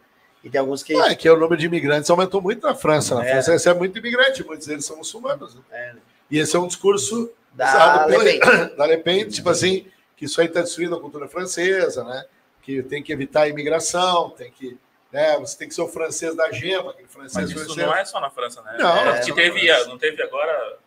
E 0.46 0.50
tem 0.50 0.60
alguns 0.62 0.84
que 0.84 0.96
Ah, 0.96 1.12
É 1.12 1.16
que 1.16 1.28
o 1.30 1.36
número 1.36 1.58
de 1.58 1.66
imigrantes 1.66 2.08
aumentou 2.10 2.40
muito 2.42 2.66
na 2.66 2.76
França. 2.76 3.16
Na 3.16 3.26
É. 3.26 3.32
França 3.32 3.52
recebe 3.52 3.80
muito 3.80 3.98
imigrante, 3.98 4.46
muitos 4.46 4.68
deles 4.68 4.86
são 4.86 4.96
muçulmanos. 4.96 5.56
né? 5.56 5.62
É. 5.72 5.96
E 6.32 6.38
esse 6.40 6.56
é 6.56 6.60
um 6.60 6.68
discurso 6.68 7.32
da 7.52 7.66
usado 7.68 8.08
pela- 8.12 8.24
Le 8.24 8.40
Pen. 8.40 8.40
da 8.78 8.86
Le 8.86 8.98
Pen, 9.00 9.28
tipo 9.28 9.50
assim, 9.50 9.88
que 10.16 10.26
isso 10.26 10.40
aí 10.40 10.48
está 10.48 10.62
destruindo 10.62 10.96
a 10.96 11.02
cultura 11.02 11.28
francesa, 11.28 12.04
né? 12.04 12.24
Que 12.62 12.82
tem 12.84 13.02
que 13.04 13.12
evitar 13.12 13.42
a 13.42 13.48
imigração, 13.50 14.30
tem 14.32 14.52
que. 14.52 14.78
Né, 15.12 15.38
você 15.40 15.58
tem 15.58 15.68
que 15.70 15.74
ser 15.74 15.82
o 15.82 15.88
francês 15.88 16.36
da 16.36 16.52
gema, 16.52 16.92
aquele 16.92 17.08
francês 17.08 17.34
Mas 17.36 17.50
isso 17.52 17.66
francês. 17.66 17.88
não 17.88 17.96
é 17.96 18.04
só 18.04 18.20
na 18.20 18.30
França, 18.30 18.62
né? 18.64 18.76
Não, 18.78 18.98
é, 18.98 19.02
é 19.02 19.06
na 19.28 19.34
teve, 19.36 19.86
não 19.86 19.98
teve 19.98 20.22
agora, 20.22 20.78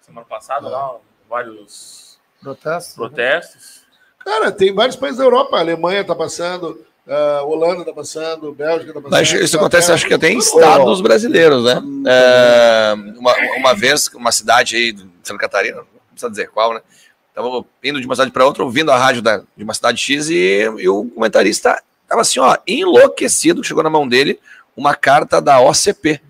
semana 0.00 0.26
passada, 0.26 0.62
Não. 0.62 0.70
lá, 0.70 0.96
vários 1.28 2.18
Protesto. 2.42 2.96
protestos. 2.96 3.82
Cara, 4.18 4.50
tem 4.50 4.74
vários 4.74 4.96
países 4.96 5.18
da 5.18 5.24
Europa. 5.24 5.56
A 5.56 5.60
Alemanha 5.60 6.00
está 6.00 6.16
passando, 6.16 6.84
a 7.08 7.42
Holanda 7.44 7.80
está 7.80 7.92
passando, 7.92 8.52
Bélgica 8.52 8.90
está 8.90 9.00
passando. 9.00 9.42
Isso 9.42 9.56
acontece, 9.56 9.92
acho 9.92 10.06
que 10.06 10.14
até 10.14 10.28
em 10.28 10.38
estados 10.38 11.00
brasileiros, 11.00 11.64
né? 11.64 11.80
É, 12.06 12.94
uma, 13.16 13.34
uma 13.56 13.74
vez, 13.74 14.08
uma 14.08 14.32
cidade 14.32 14.76
aí 14.76 14.92
de 14.92 15.06
Santa 15.22 15.38
Catarina, 15.38 15.76
não 15.76 15.86
precisa 16.10 16.30
dizer 16.30 16.50
qual, 16.50 16.74
né? 16.74 16.80
Estava 17.28 17.64
indo 17.84 18.00
de 18.00 18.06
uma 18.06 18.14
cidade 18.14 18.32
para 18.32 18.46
outra, 18.46 18.64
ouvindo 18.64 18.90
a 18.90 18.96
rádio 18.96 19.22
da, 19.22 19.42
de 19.56 19.62
uma 19.62 19.74
cidade 19.74 19.98
X 19.98 20.30
e, 20.30 20.62
e 20.78 20.88
o 20.88 21.04
comentarista 21.04 21.80
estava 22.02 22.22
assim, 22.22 22.40
ó, 22.40 22.56
enlouquecido, 22.66 23.62
chegou 23.62 23.82
na 23.82 23.90
mão 23.90 24.08
dele 24.08 24.40
uma 24.76 24.94
carta 24.94 25.40
da 25.40 25.60
OCP. 25.60 26.20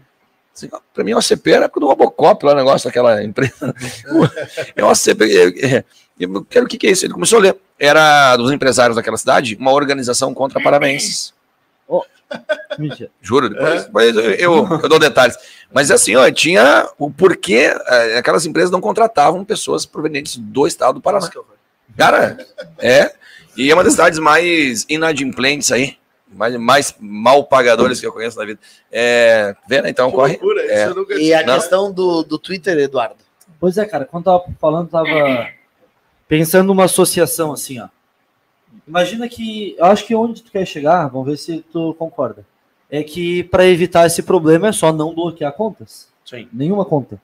Assim, 0.55 0.69
para 0.93 1.05
mim, 1.05 1.13
a 1.13 1.19
OCP 1.19 1.53
era 1.53 1.65
a 1.65 1.67
época 1.67 1.81
do 1.81 1.87
Robocop, 1.87 2.45
lá 2.45 2.53
o 2.53 2.57
negócio 2.57 2.89
daquela 2.89 3.23
empresa. 3.23 3.75
é 4.75 4.85
OCP. 4.85 5.25
é, 5.25 5.77
é, 5.77 5.85
eu 6.19 6.45
quero 6.45 6.67
o 6.67 6.69
que, 6.69 6.79
que 6.79 6.87
é 6.87 6.91
isso? 6.91 7.05
Ele 7.07 7.13
começou 7.15 7.39
a 7.39 7.43
ler. 7.43 7.57
Era 7.79 8.37
dos 8.37 8.51
empresários 8.51 8.97
daquela 8.97 9.17
cidade, 9.19 9.57
uma 9.61 9.73
organização 9.73 10.33
contra 10.33 10.63
parabenses. 10.63 11.35
Mentira. 12.79 13.09
Juro, 13.23 13.49
depois, 13.49 13.85
depois 13.85 14.17
eu, 14.17 14.23
eu, 14.33 14.69
eu 14.83 14.89
dou 14.89 14.99
detalhes. 14.99 15.37
Mas 15.73 15.91
assim, 15.91 16.17
ó, 16.17 16.29
tinha 16.31 16.89
o 16.99 17.11
porquê 17.11 17.73
eh, 17.87 18.19
aquelas 18.19 18.45
empresas 18.45 18.71
não 18.71 18.81
contratavam 18.81 19.45
pessoas 19.45 19.87
provenientes 19.87 20.37
do 20.37 20.67
estado 20.67 20.95
do 20.95 21.01
Paraná. 21.01 21.31
Cara, 21.97 22.37
é. 22.79 23.13
E 23.57 23.71
é 23.71 23.75
uma 23.75 23.85
das 23.85 23.93
cidades 23.93 24.19
mais 24.19 24.85
inadimplentes 24.89 25.71
aí, 25.71 25.97
mais, 26.29 26.57
mais 26.57 26.95
mal 27.01 27.45
pagadores 27.45 28.01
que 28.01 28.07
eu 28.07 28.13
conheço 28.13 28.39
na 28.39 28.45
vida. 28.45 28.59
É, 28.91 29.55
vendo? 29.69 29.87
Então, 29.89 30.11
Que 30.11 30.17
corre. 30.17 30.33
loucura, 30.33 30.65
isso 30.65 30.73
É. 30.75 30.87
eu 30.89 30.95
nunca 30.95 31.15
E 31.15 31.33
a 31.33 31.47
Não. 31.47 31.55
questão 31.55 31.93
do, 31.93 32.23
do 32.25 32.39
Twitter, 32.39 32.77
Eduardo. 32.79 33.17
Pois 33.61 33.79
é, 33.79 33.85
cara, 33.87 34.05
quando 34.05 34.25
tava 34.25 34.45
falando, 34.61 34.89
tava 34.89 35.49
pensando 36.29 36.67
numa 36.67 36.85
associação 36.85 37.53
assim, 37.53 37.81
ó. 37.81 37.89
Imagina 38.87 39.29
que, 39.29 39.75
eu 39.79 39.85
acho 39.87 40.07
que 40.07 40.15
onde 40.15 40.43
tu 40.43 40.51
quer 40.51 40.67
chegar, 40.67 41.09
vamos 41.09 41.27
ver 41.27 41.37
se 41.37 41.65
tu 41.73 41.95
concorda, 41.95 42.47
é 42.91 43.03
que 43.03 43.43
para 43.45 43.67
evitar 43.67 44.07
esse 44.07 44.23
problema 44.23 44.69
é 44.69 44.73
só 44.73 44.93
não 44.93 45.15
bloquear 45.15 45.53
contas. 45.53 46.09
Sim. 46.25 46.49
Nenhuma 46.53 46.85
conta. 46.85 47.21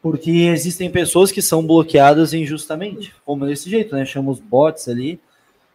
Porque 0.00 0.30
existem 0.30 0.90
pessoas 0.90 1.30
que 1.30 1.40
são 1.40 1.64
bloqueadas 1.64 2.32
injustamente, 2.32 3.14
como 3.24 3.46
desse 3.46 3.70
jeito, 3.70 3.94
né? 3.94 4.04
Chama 4.04 4.32
os 4.32 4.40
bots 4.40 4.88
ali. 4.88 5.20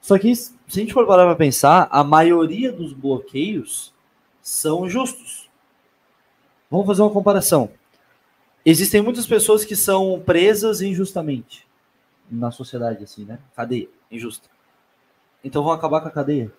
Só 0.01 0.17
que, 0.17 0.35
se 0.35 0.51
a 0.67 0.73
gente 0.73 0.93
for 0.93 1.07
parar 1.07 1.25
para 1.25 1.35
pensar, 1.35 1.87
a 1.89 2.03
maioria 2.03 2.71
dos 2.71 2.91
bloqueios 2.91 3.93
são 4.41 4.89
justos. 4.89 5.49
Vamos 6.69 6.85
fazer 6.85 7.01
uma 7.01 7.11
comparação. 7.11 7.69
Existem 8.65 9.01
muitas 9.01 9.25
pessoas 9.25 9.63
que 9.63 9.75
são 9.75 10.21
presas 10.25 10.81
injustamente 10.81 11.66
na 12.29 12.51
sociedade, 12.51 13.03
assim, 13.03 13.25
né? 13.25 13.39
Cadeia, 13.55 13.87
injusta. 14.11 14.49
Então 15.43 15.63
vão 15.63 15.71
acabar 15.71 16.01
com 16.01 16.07
a 16.07 16.11
cadeia. 16.11 16.51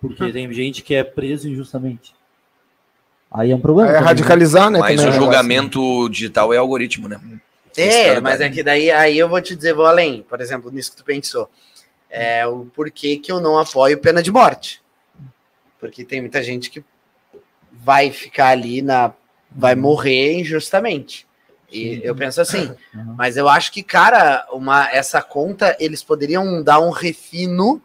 Porque 0.00 0.32
tem 0.32 0.52
gente 0.52 0.82
que 0.82 0.94
é 0.94 1.02
preso 1.04 1.48
injustamente. 1.48 2.14
Aí 3.30 3.50
é 3.50 3.56
um 3.56 3.60
problema. 3.60 3.90
É 3.90 3.92
também, 3.94 4.04
né? 4.04 4.08
radicalizar, 4.08 4.70
né? 4.70 4.78
Mas 4.78 5.04
o 5.04 5.12
julgamento 5.12 6.08
digital 6.08 6.52
é 6.52 6.56
algoritmo, 6.56 7.08
né? 7.08 7.20
É, 7.76 8.20
mas 8.20 8.38
tá- 8.38 8.44
é 8.46 8.50
que 8.50 8.62
daí 8.62 8.90
aí 8.90 9.18
eu 9.18 9.28
vou 9.28 9.40
te 9.40 9.54
dizer, 9.54 9.74
vou 9.74 9.86
além. 9.86 10.22
Por 10.22 10.40
exemplo, 10.40 10.70
nisso 10.70 10.90
que 10.92 10.96
tu 10.96 11.04
pensou. 11.04 11.48
É 12.10 12.46
o 12.46 12.64
porquê 12.66 13.18
que 13.18 13.30
eu 13.30 13.40
não 13.40 13.58
apoio 13.58 14.00
pena 14.00 14.22
de 14.22 14.32
morte. 14.32 14.82
Porque 15.78 16.04
tem 16.04 16.20
muita 16.20 16.42
gente 16.42 16.70
que 16.70 16.82
vai 17.70 18.10
ficar 18.10 18.48
ali 18.48 18.80
na. 18.82 19.12
vai 19.50 19.74
morrer 19.74 20.40
injustamente. 20.40 21.27
E 21.70 22.00
eu 22.02 22.14
penso 22.14 22.40
assim, 22.40 22.70
Uhum. 22.94 23.14
mas 23.16 23.36
eu 23.36 23.48
acho 23.48 23.70
que, 23.72 23.82
cara, 23.82 24.46
uma, 24.52 24.90
essa 24.90 25.20
conta 25.20 25.76
eles 25.78 26.02
poderiam 26.02 26.62
dar 26.62 26.80
um 26.80 26.90
refino. 26.90 27.80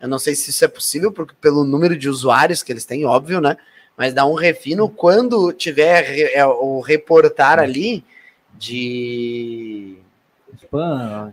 Eu 0.00 0.06
não 0.08 0.18
sei 0.20 0.34
se 0.36 0.50
isso 0.50 0.64
é 0.64 0.68
possível, 0.68 1.10
porque 1.10 1.34
pelo 1.40 1.64
número 1.64 1.96
de 1.96 2.08
usuários 2.08 2.62
que 2.62 2.70
eles 2.72 2.84
têm, 2.84 3.04
óbvio, 3.04 3.40
né? 3.40 3.56
Mas 3.96 4.14
dar 4.14 4.26
um 4.26 4.34
refino 4.34 4.88
quando 4.88 5.52
tiver 5.52 6.02
re- 6.04 6.32
é, 6.32 6.46
o 6.46 6.78
reportar 6.80 7.58
ali 7.58 8.04
de. 8.56 9.96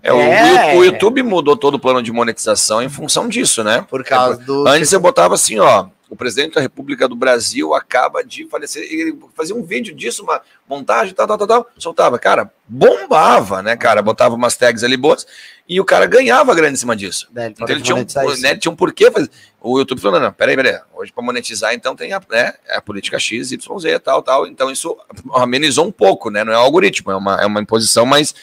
É, 0.02 0.14
o, 0.14 0.20
É. 0.20 0.76
o 0.76 0.84
YouTube 0.84 1.22
mudou 1.24 1.56
todo 1.56 1.76
o 1.76 1.80
plano 1.80 2.02
de 2.02 2.12
monetização 2.12 2.82
em 2.82 2.90
função 2.90 3.28
disso, 3.28 3.64
né? 3.64 3.86
Por 3.90 4.04
causa 4.04 4.38
do. 4.44 4.68
Antes 4.68 4.92
eu 4.92 5.00
botava 5.00 5.36
assim, 5.36 5.60
ó, 5.60 5.88
o 6.10 6.16
presidente 6.16 6.56
da 6.56 6.62
República 6.62 7.08
do 7.08 7.16
Brasil 7.16 7.74
acaba 7.74 8.24
de 8.24 8.48
falecer, 8.48 8.84
ele 8.84 9.18
fazia 9.36 9.56
um 9.56 9.64
vídeo 9.64 9.94
disso, 9.96 10.24
uma 10.24 10.42
montagem, 10.68 11.14
tal, 11.14 11.28
tal, 11.28 11.38
tal, 11.38 11.48
tal, 11.48 11.68
soltava, 11.78 12.20
cara, 12.20 12.52
bombava, 12.68 13.62
né, 13.62 13.76
cara, 13.76 14.02
botava 14.02 14.36
umas 14.36 14.56
tags 14.56 14.84
ali 14.84 14.98
boas, 14.98 15.26
e 15.68 15.82
o 15.82 15.86
cara 15.86 16.06
ganhava 16.06 16.54
grana 16.54 16.74
em 16.74 16.78
cima 16.78 16.96
disso. 16.96 17.28
Né, 17.34 17.46
ele 17.46 17.56
Então 17.58 17.68
ele 17.70 17.82
tinha 17.82 17.96
um, 17.96 18.06
né, 18.40 18.56
tinha 18.56 18.72
um 18.72 18.76
porquê 18.76 19.10
fazer. 19.10 19.30
O 19.60 19.80
YouTube 19.80 20.00
falou, 20.00 20.20
não, 20.20 20.28
não, 20.28 20.34
peraí, 20.34 20.56
peraí, 20.56 20.80
hoje 20.94 21.12
para 21.12 21.24
monetizar, 21.24 21.74
então 21.74 21.96
tem 21.96 22.14
a, 22.14 22.22
né, 22.30 22.54
a 22.70 22.82
política 22.82 23.18
X, 23.18 23.52
Y, 23.52 23.80
Z, 23.80 24.00
tal, 24.00 24.22
tal, 24.22 24.46
então 24.46 24.70
isso 24.70 24.96
amenizou 25.34 25.88
um 25.88 25.92
pouco, 25.92 26.30
né, 26.30 26.44
não 26.44 26.54
é 26.54 26.58
um 26.58 26.62
algoritmo, 26.62 27.12
é 27.12 27.16
uma, 27.16 27.42
é 27.42 27.46
uma 27.46 27.62
imposição, 27.62 28.06
mas 28.06 28.36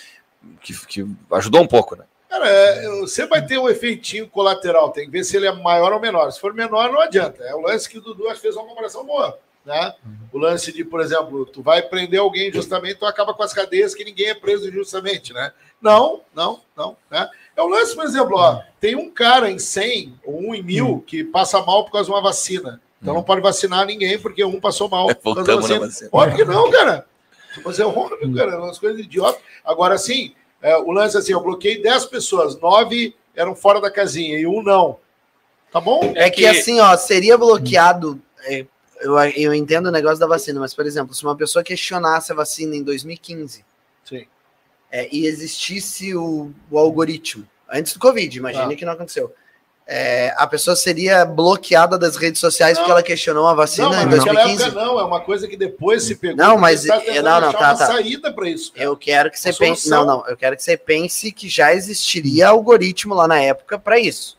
que, 0.61 0.75
que 0.87 1.07
ajudou 1.31 1.63
um 1.63 1.69
pouco, 1.69 1.97
né. 1.97 2.05
Cara, 2.33 2.49
é, 2.49 2.89
você 3.01 3.27
vai 3.27 3.45
ter 3.45 3.59
um 3.59 3.69
efeitinho 3.69 4.27
colateral, 4.27 4.89
tem 4.91 5.05
que 5.05 5.11
ver 5.11 5.23
se 5.23 5.37
ele 5.37 5.47
é 5.47 5.53
maior 5.53 5.93
ou 5.93 6.01
menor. 6.01 6.31
Se 6.31 6.41
for 6.41 6.55
menor, 6.55 6.91
não 6.91 6.99
adianta. 6.99 7.45
É 7.45 7.55
o 7.55 7.61
lance 7.61 7.87
que 7.87 7.99
o 7.99 8.01
Dudu 8.01 8.25
fez 8.37 8.57
uma 8.57 8.65
comparação 8.65 9.05
boa. 9.05 9.39
Né? 9.67 9.95
O 10.33 10.39
lance 10.39 10.73
de, 10.73 10.83
por 10.83 11.03
exemplo, 11.03 11.45
tu 11.45 11.63
vai 11.63 11.83
prender 11.83 12.21
alguém 12.21 12.49
injustamente, 12.49 12.95
tu 12.95 13.05
acaba 13.05 13.35
com 13.35 13.43
as 13.43 13.53
cadeias 13.53 13.95
que 13.95 14.03
ninguém 14.03 14.31
é 14.31 14.35
preso 14.35 14.67
injustamente, 14.67 15.35
né? 15.35 15.53
Não, 15.79 16.23
não, 16.35 16.63
não. 16.75 16.97
Né? 17.11 17.29
É 17.55 17.61
o 17.61 17.69
lance, 17.69 17.95
por 17.95 18.07
exemplo, 18.07 18.35
ó, 18.35 18.63
tem 18.81 18.97
um 18.97 19.11
cara 19.11 19.51
em 19.51 19.59
100 19.59 20.19
ou 20.25 20.41
um 20.41 20.55
em 20.55 20.63
mil 20.63 21.05
que 21.07 21.23
passa 21.23 21.61
mal 21.61 21.85
por 21.85 21.93
causa 21.93 22.07
de 22.07 22.15
uma 22.15 22.23
vacina. 22.23 22.81
Então 23.03 23.13
não 23.13 23.23
pode 23.23 23.43
vacinar 23.43 23.85
ninguém 23.85 24.19
porque 24.19 24.43
um 24.43 24.59
passou 24.59 24.89
mal. 24.89 25.15
por 25.17 25.35
causa 25.45 25.45
da 25.45 25.57
vacina. 25.57 25.81
vacina. 25.81 26.11
Óbvio 26.11 26.37
que 26.37 26.45
não, 26.47 26.71
cara. 26.71 27.07
Mas 27.63 27.79
é 27.79 27.85
óbvio, 27.85 28.35
cara. 28.35 28.53
É 28.53 28.57
umas 28.57 28.79
coisas 28.79 28.99
idiotas. 28.99 29.43
Agora, 29.63 29.99
sim, 29.99 30.35
é, 30.63 30.77
o 30.77 30.91
lance 30.93 31.17
é 31.17 31.21
assim, 31.21 31.33
eu 31.33 31.43
bloqueei 31.43 31.83
10 31.83 32.07
pessoas, 32.07 32.59
9 32.59 33.15
eram 33.35 33.55
fora 33.55 33.81
da 33.81 33.91
casinha 33.91 34.39
e 34.39 34.47
um 34.47 34.63
não. 34.63 34.99
Tá 35.73 35.81
bom? 35.81 36.13
É 36.15 36.31
que 36.31 36.47
assim, 36.47 36.81
ó, 36.81 36.97
seria 36.97 37.37
bloqueado. 37.37 38.21
é, 38.45 38.67
eu, 39.01 39.19
eu 39.19 39.53
entendo 39.55 39.87
o 39.87 39.91
negócio 39.91 40.19
da 40.21 40.27
vacina, 40.27 40.61
mas, 40.61 40.73
por 40.75 40.87
exemplo, 40.87 41.13
se 41.15 41.25
uma 41.25 41.37
pessoa 41.37 41.65
questionasse 41.65 42.31
a 42.31 42.35
vacina 42.35 42.77
em 42.77 42.83
2015 42.85 43.65
Sim. 44.05 44.27
é, 44.91 45.09
e 45.11 45.27
existisse 45.27 46.15
o, 46.15 46.53
o 46.71 46.79
algoritmo, 46.79 47.49
antes 47.69 47.95
do 47.95 47.99
Covid, 47.99 48.39
imagine 48.39 48.73
Ah. 48.73 48.77
que 48.77 48.85
não 48.85 48.93
aconteceu. 48.93 49.35
É, 49.87 50.33
a 50.37 50.47
pessoa 50.47 50.77
seria 50.77 51.25
bloqueada 51.25 51.99
das 51.99 52.17
redes 52.17 52.41
sociais 52.41 52.75
Não. 52.77 52.83
porque 52.85 52.93
ela 52.93 53.03
questionou 53.03 53.47
a 53.49 53.55
vacina 53.55 53.89
Não, 53.89 54.03
em 54.03 54.07
mas 54.07 54.19
naquela 54.19 54.35
2015. 54.45 54.63
época 54.69 54.85
não, 54.85 55.01
é 55.01 55.05
uma 55.05 55.21
coisa 55.21 55.49
que 55.49 55.57
depois 55.57 56.05
se 56.05 56.15
pegou. 56.15 56.37
Não, 56.37 56.57
mas- 56.57 56.85
tá 56.85 57.03
não, 57.23 57.41
não, 57.41 57.53
tá, 57.53 57.75
tá. 57.75 57.87
saída 57.87 58.33
para 58.33 58.49
isso. 58.49 58.73
cara. 58.73 58.85
Eu 58.85 58.97
quero 58.97 59.31
que 59.31 59.39
você 59.39 59.53
pense. 59.53 59.91
Não, 59.91 60.05
não. 60.07 60.25
Eu 60.27 60.37
quero 60.37 60.57
que 60.57 60.63
você 60.63 60.77
pense 60.77 61.33
que 61.33 61.49
já 61.49 61.75
existiria 61.75 62.49
algoritmo 62.49 63.15
lá 63.15 63.27
na 63.27 63.41
época 63.41 63.79
para 63.79 63.99
isso. 63.99 64.37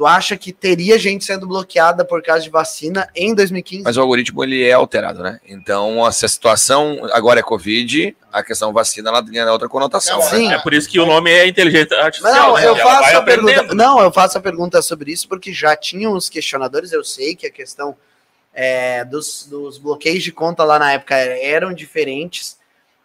Tu 0.00 0.06
acha 0.06 0.34
que 0.34 0.50
teria 0.50 0.98
gente 0.98 1.26
sendo 1.26 1.46
bloqueada 1.46 2.06
por 2.06 2.22
causa 2.22 2.42
de 2.42 2.48
vacina 2.48 3.06
em 3.14 3.34
2015? 3.34 3.84
Mas 3.84 3.98
o 3.98 4.00
algoritmo 4.00 4.42
ele 4.42 4.66
é 4.66 4.72
alterado, 4.72 5.22
né? 5.22 5.38
Então, 5.46 6.10
se 6.10 6.24
a 6.24 6.28
situação 6.28 7.00
agora 7.12 7.40
é 7.40 7.42
Covid, 7.42 8.16
a 8.32 8.42
questão 8.42 8.72
vacina 8.72 9.10
ela 9.10 9.22
tem 9.22 9.38
outra 9.44 9.68
conotação. 9.68 10.18
Né? 10.20 10.24
Sim. 10.24 10.52
É 10.54 10.58
por 10.58 10.72
isso 10.72 10.88
que 10.88 10.98
o 10.98 11.04
nome 11.04 11.30
é 11.30 11.46
inteligência 11.46 12.00
artificial. 12.02 12.32
Não, 12.34 12.54
né? 12.54 12.66
eu 12.66 12.76
Ela 12.76 12.82
faço 12.82 13.16
a 13.18 13.22
pergunta. 13.22 13.52
aprendendo. 13.52 13.74
Não, 13.74 14.00
eu 14.00 14.10
faço 14.10 14.38
a 14.38 14.40
pergunta 14.40 14.80
sobre 14.80 15.12
isso 15.12 15.28
porque 15.28 15.52
já 15.52 15.76
tinham 15.76 16.14
os 16.14 16.30
questionadores. 16.30 16.92
Eu 16.92 17.04
sei 17.04 17.36
que 17.36 17.46
a 17.46 17.50
questão 17.50 17.94
é, 18.54 19.04
dos, 19.04 19.44
dos 19.50 19.76
bloqueios 19.76 20.22
de 20.24 20.32
conta 20.32 20.64
lá 20.64 20.78
na 20.78 20.92
época 20.92 21.14
eram 21.14 21.74
diferentes. 21.74 22.56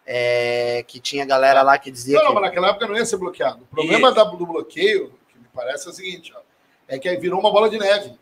é, 0.06 0.82
que 0.88 0.98
tinha 0.98 1.26
galera 1.26 1.60
lá 1.60 1.76
que 1.76 1.90
dizia 1.90 2.18
Não, 2.20 2.28
que. 2.28 2.32
mas 2.32 2.42
naquela 2.44 2.68
época 2.70 2.86
não 2.86 2.96
ia 2.96 3.04
ser 3.04 3.18
bloqueado. 3.18 3.66
O 3.70 3.74
problema 3.74 4.10
da- 4.12 4.24
do 4.24 4.46
bloqueio, 4.46 5.12
que 5.30 5.38
me 5.38 5.44
parece, 5.54 5.88
é 5.88 5.90
o 5.90 5.92
seguinte: 5.92 6.32
ó, 6.34 6.45
é 6.88 6.98
que 6.98 7.08
aí 7.08 7.16
virou 7.16 7.40
uma 7.40 7.50
bola 7.50 7.68
de 7.68 7.78
neve. 7.78 8.12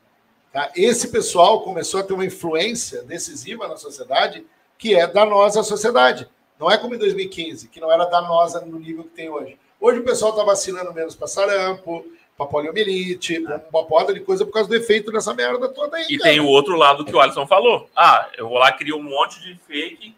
tá? 0.53 0.71
Esse 0.75 1.09
pessoal 1.09 1.63
começou 1.63 2.01
a 2.01 2.03
ter 2.03 2.13
uma 2.13 2.25
influência 2.25 3.03
decisiva 3.03 3.69
na 3.69 3.77
sociedade 3.77 4.45
que 4.79 4.95
é 4.95 5.07
danosa 5.07 5.61
à 5.61 5.65
sociedade. 5.65 6.29
Não 6.59 6.71
é 6.71 6.79
como 6.79 6.95
em 6.95 6.99
2015, 6.99 7.69
que 7.69 7.81
não 7.81 7.91
era 7.91 8.05
danosa 8.05 8.61
no 8.61 8.79
nível 8.79 9.05
que 9.05 9.11
tem 9.11 9.29
hoje. 9.29 9.59
Hoje 9.81 10.01
o 10.01 10.05
pessoal 10.05 10.31
está 10.31 10.45
vacinando 10.45 10.95
menos 10.95 11.15
para 11.15 11.27
sarampo, 11.27 12.05
para 12.37 12.47
poliomielite, 12.47 13.41
pra 13.41 13.63
uma 13.73 13.85
porrada 13.85 14.13
de 14.13 14.21
coisa 14.21 14.45
por 14.45 14.53
causa 14.53 14.69
do 14.69 14.75
efeito 14.75 15.13
dessa 15.13 15.35
merda 15.35 15.69
toda 15.69 15.97
aí. 15.97 16.07
E 16.09 16.19
cara. 16.19 16.31
tem 16.31 16.41
o 16.41 16.47
outro 16.47 16.77
lado 16.77 17.05
que 17.05 17.15
o 17.15 17.21
Alisson 17.21 17.47
falou. 17.47 17.89
Ah, 17.95 18.29
eu 18.37 18.49
vou 18.49 18.59
lá 18.59 18.73
criar 18.73 18.97
um 18.97 19.03
monte 19.03 19.41
de 19.41 19.59
fake 19.67 20.15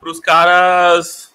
pros 0.00 0.18
caras. 0.18 1.31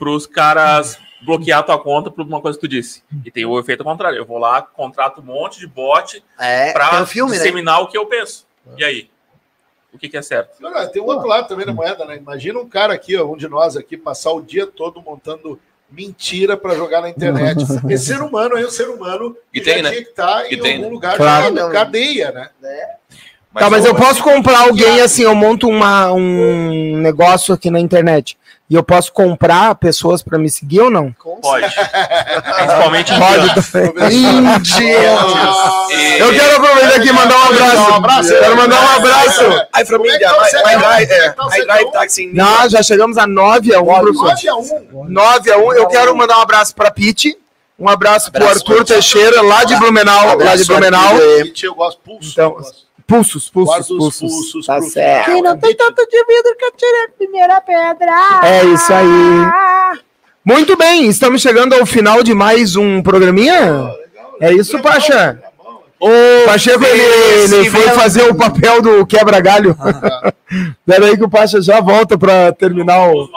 Pros 0.00 0.26
caras 0.26 0.98
bloquear 1.22 1.62
tua 1.64 1.78
conta 1.78 2.10
por 2.10 2.24
uma 2.24 2.40
coisa 2.40 2.58
que 2.58 2.66
tu 2.66 2.68
disse. 2.68 3.02
E 3.22 3.30
tem 3.30 3.44
o 3.44 3.58
efeito 3.60 3.84
contrário. 3.84 4.16
Eu 4.16 4.24
vou 4.24 4.38
lá, 4.38 4.62
contrato 4.62 5.20
um 5.20 5.24
monte 5.24 5.60
de 5.60 5.66
bot 5.66 6.24
É, 6.38 6.72
um 7.02 7.06
filme, 7.06 7.30
né? 7.32 7.36
disseminar 7.36 7.82
o 7.82 7.88
que 7.88 7.98
eu 7.98 8.06
penso. 8.06 8.46
E 8.78 8.82
aí? 8.82 9.10
O 9.92 9.98
que, 9.98 10.08
que 10.08 10.16
é 10.16 10.22
certo? 10.22 10.56
Tem 10.92 11.02
um 11.02 11.06
outro 11.06 11.26
lado 11.28 11.46
também 11.48 11.66
da 11.66 11.74
moeda, 11.74 12.04
né? 12.06 12.16
Imagina 12.16 12.58
um 12.58 12.68
cara 12.68 12.94
aqui, 12.94 13.16
ó, 13.16 13.26
um 13.26 13.36
de 13.36 13.48
nós 13.48 13.76
aqui, 13.76 13.96
passar 13.96 14.32
o 14.32 14.40
dia 14.40 14.66
todo 14.66 15.02
montando 15.02 15.60
mentira 15.90 16.56
para 16.56 16.74
jogar 16.74 17.00
na 17.02 17.10
internet. 17.10 17.58
Esse 17.90 18.06
ser 18.06 18.22
humano 18.22 18.54
aí, 18.56 18.64
o 18.64 18.70
ser 18.70 18.88
humano 18.88 19.36
E 19.52 19.58
que 19.58 19.64
tem, 19.64 19.76
já 19.78 19.82
né? 19.82 19.90
tinha 19.90 20.02
que 20.04 20.10
estar 20.10 20.44
E 20.50 20.54
em 20.54 20.60
tem, 20.62 20.72
algum 20.76 20.86
né? 20.86 20.92
lugar 20.94 21.16
Claro. 21.16 21.52
de 21.54 21.72
cadeia, 21.72 22.32
né? 22.32 22.50
Tá, 23.58 23.70
mas 23.70 23.84
eu 23.84 23.92
o- 23.92 23.96
posso 23.96 24.22
comprar 24.22 24.60
alguém 24.60 25.00
assim, 25.00 25.22
eu 25.22 25.34
monto 25.34 25.68
uma, 25.68 26.12
um 26.12 26.98
negócio 26.98 27.52
aqui 27.54 27.70
na 27.70 27.80
internet. 27.80 28.36
E 28.68 28.74
eu 28.76 28.84
posso 28.84 29.12
comprar 29.12 29.74
pessoas 29.74 30.22
pra 30.22 30.38
me 30.38 30.48
seguir 30.48 30.80
ou 30.80 30.90
não? 30.90 31.12
Pode. 31.42 31.66
Principalmente 31.74 33.12
Pode 33.18 34.14
indianos. 34.14 35.32
Eu 36.18 36.30
quero 36.32 36.56
aproveitar 36.56 36.96
aqui 36.96 37.08
e 37.08 37.12
mandar 37.12 37.36
um 37.36 37.42
abraço. 37.48 37.76
Um 37.90 37.94
abraço. 37.94 38.28
Quero 38.28 38.56
mandar 38.56 38.80
um 38.80 38.96
abraço. 38.96 39.40
Aí, 39.72 39.82
é 39.82 39.84
família, 39.84 40.20
tá 40.20 40.36
o 40.36 40.40
my, 40.42 40.50
Zé 40.50 41.34
my 41.58 41.64
drive, 41.66 41.90
taxi 41.92 42.24
in 42.26 42.32
Não, 42.32 42.68
já 42.68 42.80
chegamos 42.82 43.18
a 43.18 43.26
9 43.26 43.74
a 43.74 43.80
1, 43.80 43.84
professor. 43.86 44.24
9 44.28 44.48
a 44.48 44.54
1. 44.56 45.04
9 45.08 45.50
a 45.50 45.58
1. 45.58 45.72
Eu 45.72 45.88
quero 45.88 46.16
mandar 46.16 46.38
um 46.38 46.42
abraço 46.42 46.74
pra 46.74 46.90
Pete. 46.90 47.36
Um 47.78 47.88
abraço 47.88 48.30
pro 48.30 48.44
Abraço, 48.44 48.60
Arthur 48.60 48.84
Teixeira, 48.84 49.40
lá 49.42 49.64
de 49.64 49.74
Blumenau. 49.76 50.36
Lá 50.38 50.54
de 50.54 50.64
Blumenau. 50.66 51.16
Gente, 51.38 51.64
eu 51.64 51.74
gosto 51.74 51.98
pulso. 52.04 52.30
Então, 52.30 52.44
eu 52.50 52.50
gosto. 52.56 52.89
Pulsos, 53.10 53.48
pulsos, 53.48 53.74
Guarda 53.74 53.92
os 53.92 53.98
pulsos. 53.98 54.20
pulsos 54.20 54.66
Tá 54.66 54.80
certo. 54.82 55.32
Quem 55.32 55.42
não 55.42 55.58
tem 55.58 55.74
tanto 55.74 56.06
de 56.06 56.24
vidro 56.24 56.56
que 56.56 56.64
atire 56.64 57.04
a 57.04 57.08
primeira 57.18 57.60
pedra. 57.60 58.40
É 58.44 58.64
isso 58.66 58.92
aí. 58.92 60.00
Muito 60.44 60.76
bem, 60.76 61.08
estamos 61.08 61.42
chegando 61.42 61.74
ao 61.74 61.84
final 61.84 62.22
de 62.22 62.32
mais 62.32 62.76
um 62.76 63.02
programinha. 63.02 63.92
É 64.40 64.52
isso, 64.52 64.78
Pacha. 64.78 65.42
O 65.98 66.46
Pacheco, 66.46 66.84
ele, 66.84 67.54
ele 67.56 67.70
foi 67.70 67.88
fazer 67.88 68.30
o 68.30 68.34
papel 68.34 68.80
do 68.80 69.04
quebra-galho. 69.04 69.76
Espera 70.86 71.06
aí 71.06 71.16
que 71.16 71.24
o 71.24 71.28
Pacha 71.28 71.60
já 71.60 71.80
volta 71.80 72.16
para 72.16 72.52
terminar 72.52 73.10
o... 73.10 73.28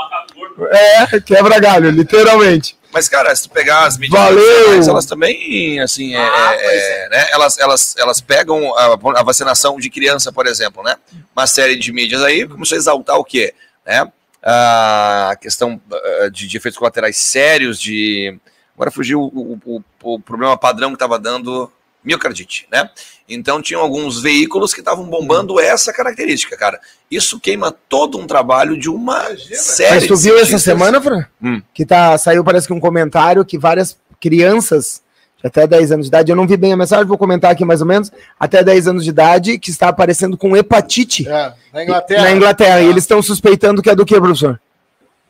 É, 0.70 1.20
quebra-galho, 1.20 1.90
literalmente. 1.90 2.78
Mas, 2.94 3.10
cara, 3.10 3.36
se 3.36 3.44
tu 3.44 3.50
pegar 3.50 3.86
as 3.88 3.98
mídias 3.98 4.22
nacionais, 4.36 4.88
elas 4.88 5.06
também, 5.08 5.80
assim, 5.82 6.16
é, 6.16 6.20
é, 6.20 7.10
né, 7.10 7.28
elas, 7.32 7.58
elas, 7.58 7.96
elas 7.98 8.22
pegam 8.22 8.72
a, 8.78 8.94
a 9.20 9.24
vacinação 9.24 9.78
de 9.80 9.90
criança, 9.90 10.32
por 10.32 10.46
exemplo, 10.46 10.84
né? 10.84 10.96
Uma 11.36 11.48
série 11.48 11.76
de 11.76 11.92
mídias 11.92 12.22
aí 12.22 12.48
começou 12.48 12.76
a 12.76 12.80
exaltar 12.80 13.18
o 13.18 13.24
quê? 13.26 13.54
Né? 13.86 14.08
A 14.44 15.36
questão 15.42 15.82
ah, 15.92 16.30
de, 16.30 16.48
de 16.48 16.58
efeitos 16.58 16.78
colaterais 16.78 17.18
sérios, 17.18 17.80
de... 17.80 18.38
Agora 18.76 18.92
fugiu 18.92 19.22
o, 19.22 19.60
o- 19.66 19.84
o 20.04 20.20
problema 20.20 20.58
padrão 20.58 20.90
que 20.90 20.96
estava 20.96 21.18
dando 21.20 21.72
miocardite, 22.04 22.68
né? 22.72 22.90
Então 23.28 23.62
tinham 23.62 23.82
alguns 23.82 24.22
veículos 24.22 24.74
que 24.74 24.82
estavam 24.82 25.06
bombando 25.06 25.60
essa 25.60 25.94
característica, 25.94 26.58
cara. 26.58 26.80
Isso 27.10 27.40
queima 27.40 27.72
todo 27.88 28.18
um 28.20 28.28
trabalho 28.28 28.78
de 28.78 28.90
uma 28.90 29.20
Imagina. 29.30 29.56
série 29.62 29.96
Mas 29.96 30.08
tu 30.08 30.16
viu 30.18 30.38
essa 30.38 30.60
semana, 30.60 31.00
Fran? 31.02 31.26
Hum. 31.42 31.62
Que 31.74 31.86
tá, 31.86 32.18
saiu, 32.18 32.44
parece 32.44 32.68
que 32.68 32.74
um 32.74 32.80
comentário 32.80 33.46
que 33.46 33.58
várias 33.58 33.98
crianças 34.20 35.02
de 35.42 35.48
até 35.48 35.68
10 35.68 35.92
anos 35.92 36.06
de 36.06 36.10
idade, 36.10 36.32
eu 36.32 36.36
não 36.36 36.48
vi 36.48 36.56
bem 36.58 36.72
a 36.74 36.78
mensagem, 36.78 37.06
vou 37.06 37.18
comentar 37.18 37.52
aqui 37.52 37.66
mais 37.66 37.82
ou 37.82 37.88
menos, 37.88 38.12
até 38.40 38.64
10 38.64 38.88
anos 38.88 39.04
de 39.04 39.10
idade, 39.10 39.60
que 39.60 39.70
está 39.70 39.90
aparecendo 39.90 40.38
com 40.38 40.56
hepatite 40.56 41.28
É, 41.28 41.54
na 41.74 41.84
Inglaterra. 41.84 42.22
na 42.24 42.32
Inglaterra. 42.32 42.82
E 42.82 42.86
Ah. 42.88 42.90
eles 42.90 43.04
estão 43.04 43.22
suspeitando 43.22 43.82
que 43.82 43.90
é 43.90 43.96
do 43.96 44.06
que, 44.06 44.20
professor? 44.20 44.60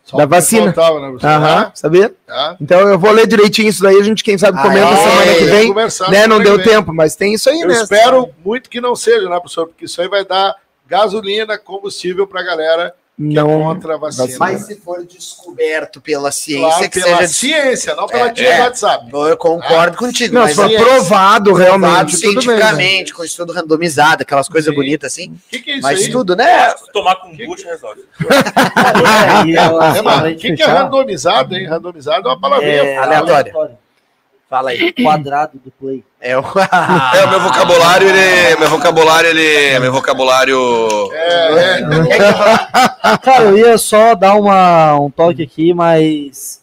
Só 0.04 0.18
da 0.18 0.24
que 0.24 0.30
vacina. 0.30 0.74
faltava, 0.74 1.00
né? 1.00 1.18
Aham, 1.24 1.72
sabia? 1.74 2.14
Ah, 2.28 2.56
Então 2.60 2.80
eu 2.90 3.00
vou 3.00 3.12
ler 3.12 3.26
direitinho 3.26 3.70
isso 3.70 3.82
daí, 3.82 3.98
a 3.98 4.04
gente, 4.04 4.24
quem 4.24 4.38
sabe, 4.38 4.62
comenta 4.62 4.88
Ah, 4.88 4.92
é, 4.92 4.98
semana 4.98 5.36
que 5.36 5.44
é, 5.44 5.46
vem. 5.46 5.68
conversar 5.70 6.12
Né, 6.12 6.28
não 6.28 6.40
deu 6.42 6.58
que 6.60 6.66
vem. 6.66 6.74
tempo, 6.76 6.94
mas 6.94 7.16
tem 7.16 7.34
isso 7.34 7.50
aí, 7.50 7.62
Eu 7.62 7.68
né? 7.70 7.74
espero 7.76 8.30
muito 8.44 8.70
que 8.70 8.82
não 8.82 8.96
seja, 8.96 9.30
né, 9.30 9.40
professor? 9.40 9.68
Porque 9.68 9.86
isso 9.86 10.02
aí 10.02 10.10
vai 10.10 10.26
dar 10.26 10.56
gasolina, 10.88 11.58
combustível 11.58 12.28
pra 12.28 12.44
galera 12.44 12.90
que 12.90 12.94
é 12.94 12.94
Não. 13.16 13.48
contra 13.64 13.94
a 13.94 13.98
vacina. 13.98 14.36
Mas 14.40 14.66
se 14.66 14.76
for 14.78 15.06
descoberto 15.06 16.02
pela 16.02 16.32
ciência, 16.32 16.68
Claro, 16.68 16.90
que 16.90 17.00
pela 17.00 17.18
seja. 17.18 17.28
ciência, 17.34 17.96
não 17.96 18.08
pela 18.08 18.28
É, 18.30 18.34
tia 18.34 18.48
é. 18.50 18.58
do 18.58 18.64
WhatsApp. 18.64 19.10
Eu 19.14 19.38
concordo 19.38 19.98
contigo. 19.98 20.34
Não, 20.34 20.42
mas 20.42 20.52
se 20.52 20.56
for 20.56 20.72
é- 20.72 20.78
provado 20.78 21.04
provado 21.04 21.54
realmente, 21.54 21.94
bem. 21.94 22.04
né? 22.06 22.10
cientificamente, 22.42 23.14
com 23.14 23.24
estudo 23.24 23.54
randomizado, 23.54 24.24
aquelas 24.24 24.50
coisas 24.50 24.72
Sim. 24.72 24.76
bonitas 24.76 25.12
assim. 25.14 25.30
O 25.32 25.40
que, 25.50 25.60
que 25.60 25.72
é 25.72 25.74
isso 25.76 25.84
Mas 25.84 26.00
aí? 26.02 26.12
tudo, 26.12 26.36
né? 26.36 26.74
Tomar 26.92 27.16
resolve. 27.64 28.02
É, 28.20 29.48
e 29.48 29.56
ela- 29.56 29.90
É, 29.98 30.02
pra 30.02 30.04
mano, 30.04 30.30
o 30.30 30.36
que, 30.36 30.54
que 30.56 30.64
é 30.64 30.66
randomizado, 30.66 31.56
hein? 31.56 31.68
Randomizado 31.68 32.28
é 32.28 32.32
uma 32.32 32.40
palavrinha. 32.40 32.72
é 32.74 32.98
aleatório. 32.98 33.78
Fala 34.54 34.70
aí. 34.70 34.94
Quadrado 35.02 35.58
do 35.66 35.72
play. 35.72 36.04
É 36.22 36.38
o. 36.38 36.44
É, 37.16 37.26
o 37.26 37.30
meu 37.32 37.40
vocabulário, 37.40 38.08
ele. 38.08 38.56
Meu 38.58 38.70
vocabulário, 38.70 39.30
ele. 39.32 39.80
Meu 39.80 39.92
vocabulário. 39.92 41.10
É, 41.12 41.80
é. 41.80 41.82
Cara, 43.18 43.46
eu 43.46 43.58
ia 43.58 43.76
só 43.80 44.14
dar 44.14 44.36
uma, 44.36 44.94
um 45.00 45.10
toque 45.10 45.42
aqui, 45.42 45.74
mas. 45.74 46.62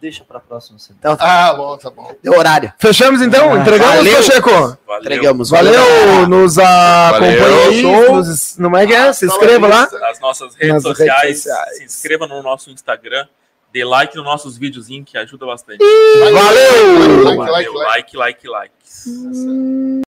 Deixa 0.00 0.24
pra 0.24 0.40
próxima 0.40 0.76
semana. 0.80 1.16
Ah, 1.20 1.54
bom, 1.54 1.76
tá 1.78 1.88
bom. 1.88 2.12
Deu 2.20 2.36
horário. 2.36 2.72
Fechamos 2.78 3.22
então? 3.22 3.52
Ah, 3.54 3.58
Entregamos, 3.60 3.96
valeu. 3.96 4.16
Pacheco? 4.16 4.50
Valeu. 4.50 5.00
Entregamos. 5.00 5.50
Valeu, 5.50 6.28
nos 6.28 6.56
Valeu. 6.56 7.68
aí, 7.68 7.80
Show. 7.80 8.16
nos, 8.16 8.58
não 8.58 8.76
é 8.76 8.86
que 8.88 8.92
é? 8.92 9.12
Se 9.12 9.24
inscreva 9.24 9.68
lá. 9.68 9.88
Nas 10.00 10.18
nossas 10.18 10.54
redes, 10.56 10.74
Nas 10.74 10.82
sociais, 10.82 11.22
redes 11.22 11.42
sociais. 11.44 11.76
se 11.78 11.84
inscreva 11.84 12.26
no 12.26 12.42
nosso 12.42 12.70
Instagram, 12.70 13.26
dê 13.72 13.84
like 13.84 14.16
nos 14.16 14.24
nossos 14.24 14.56
videozinhos 14.56 15.10
que 15.10 15.18
ajuda 15.18 15.46
bastante. 15.46 15.78
Valeu! 15.78 17.24
Like, 17.24 17.36
like, 17.36 17.36
Valeu, 17.36 17.72
like. 17.74 18.16
like, 18.16 18.46
like, 18.46 18.48
like. 18.48 19.96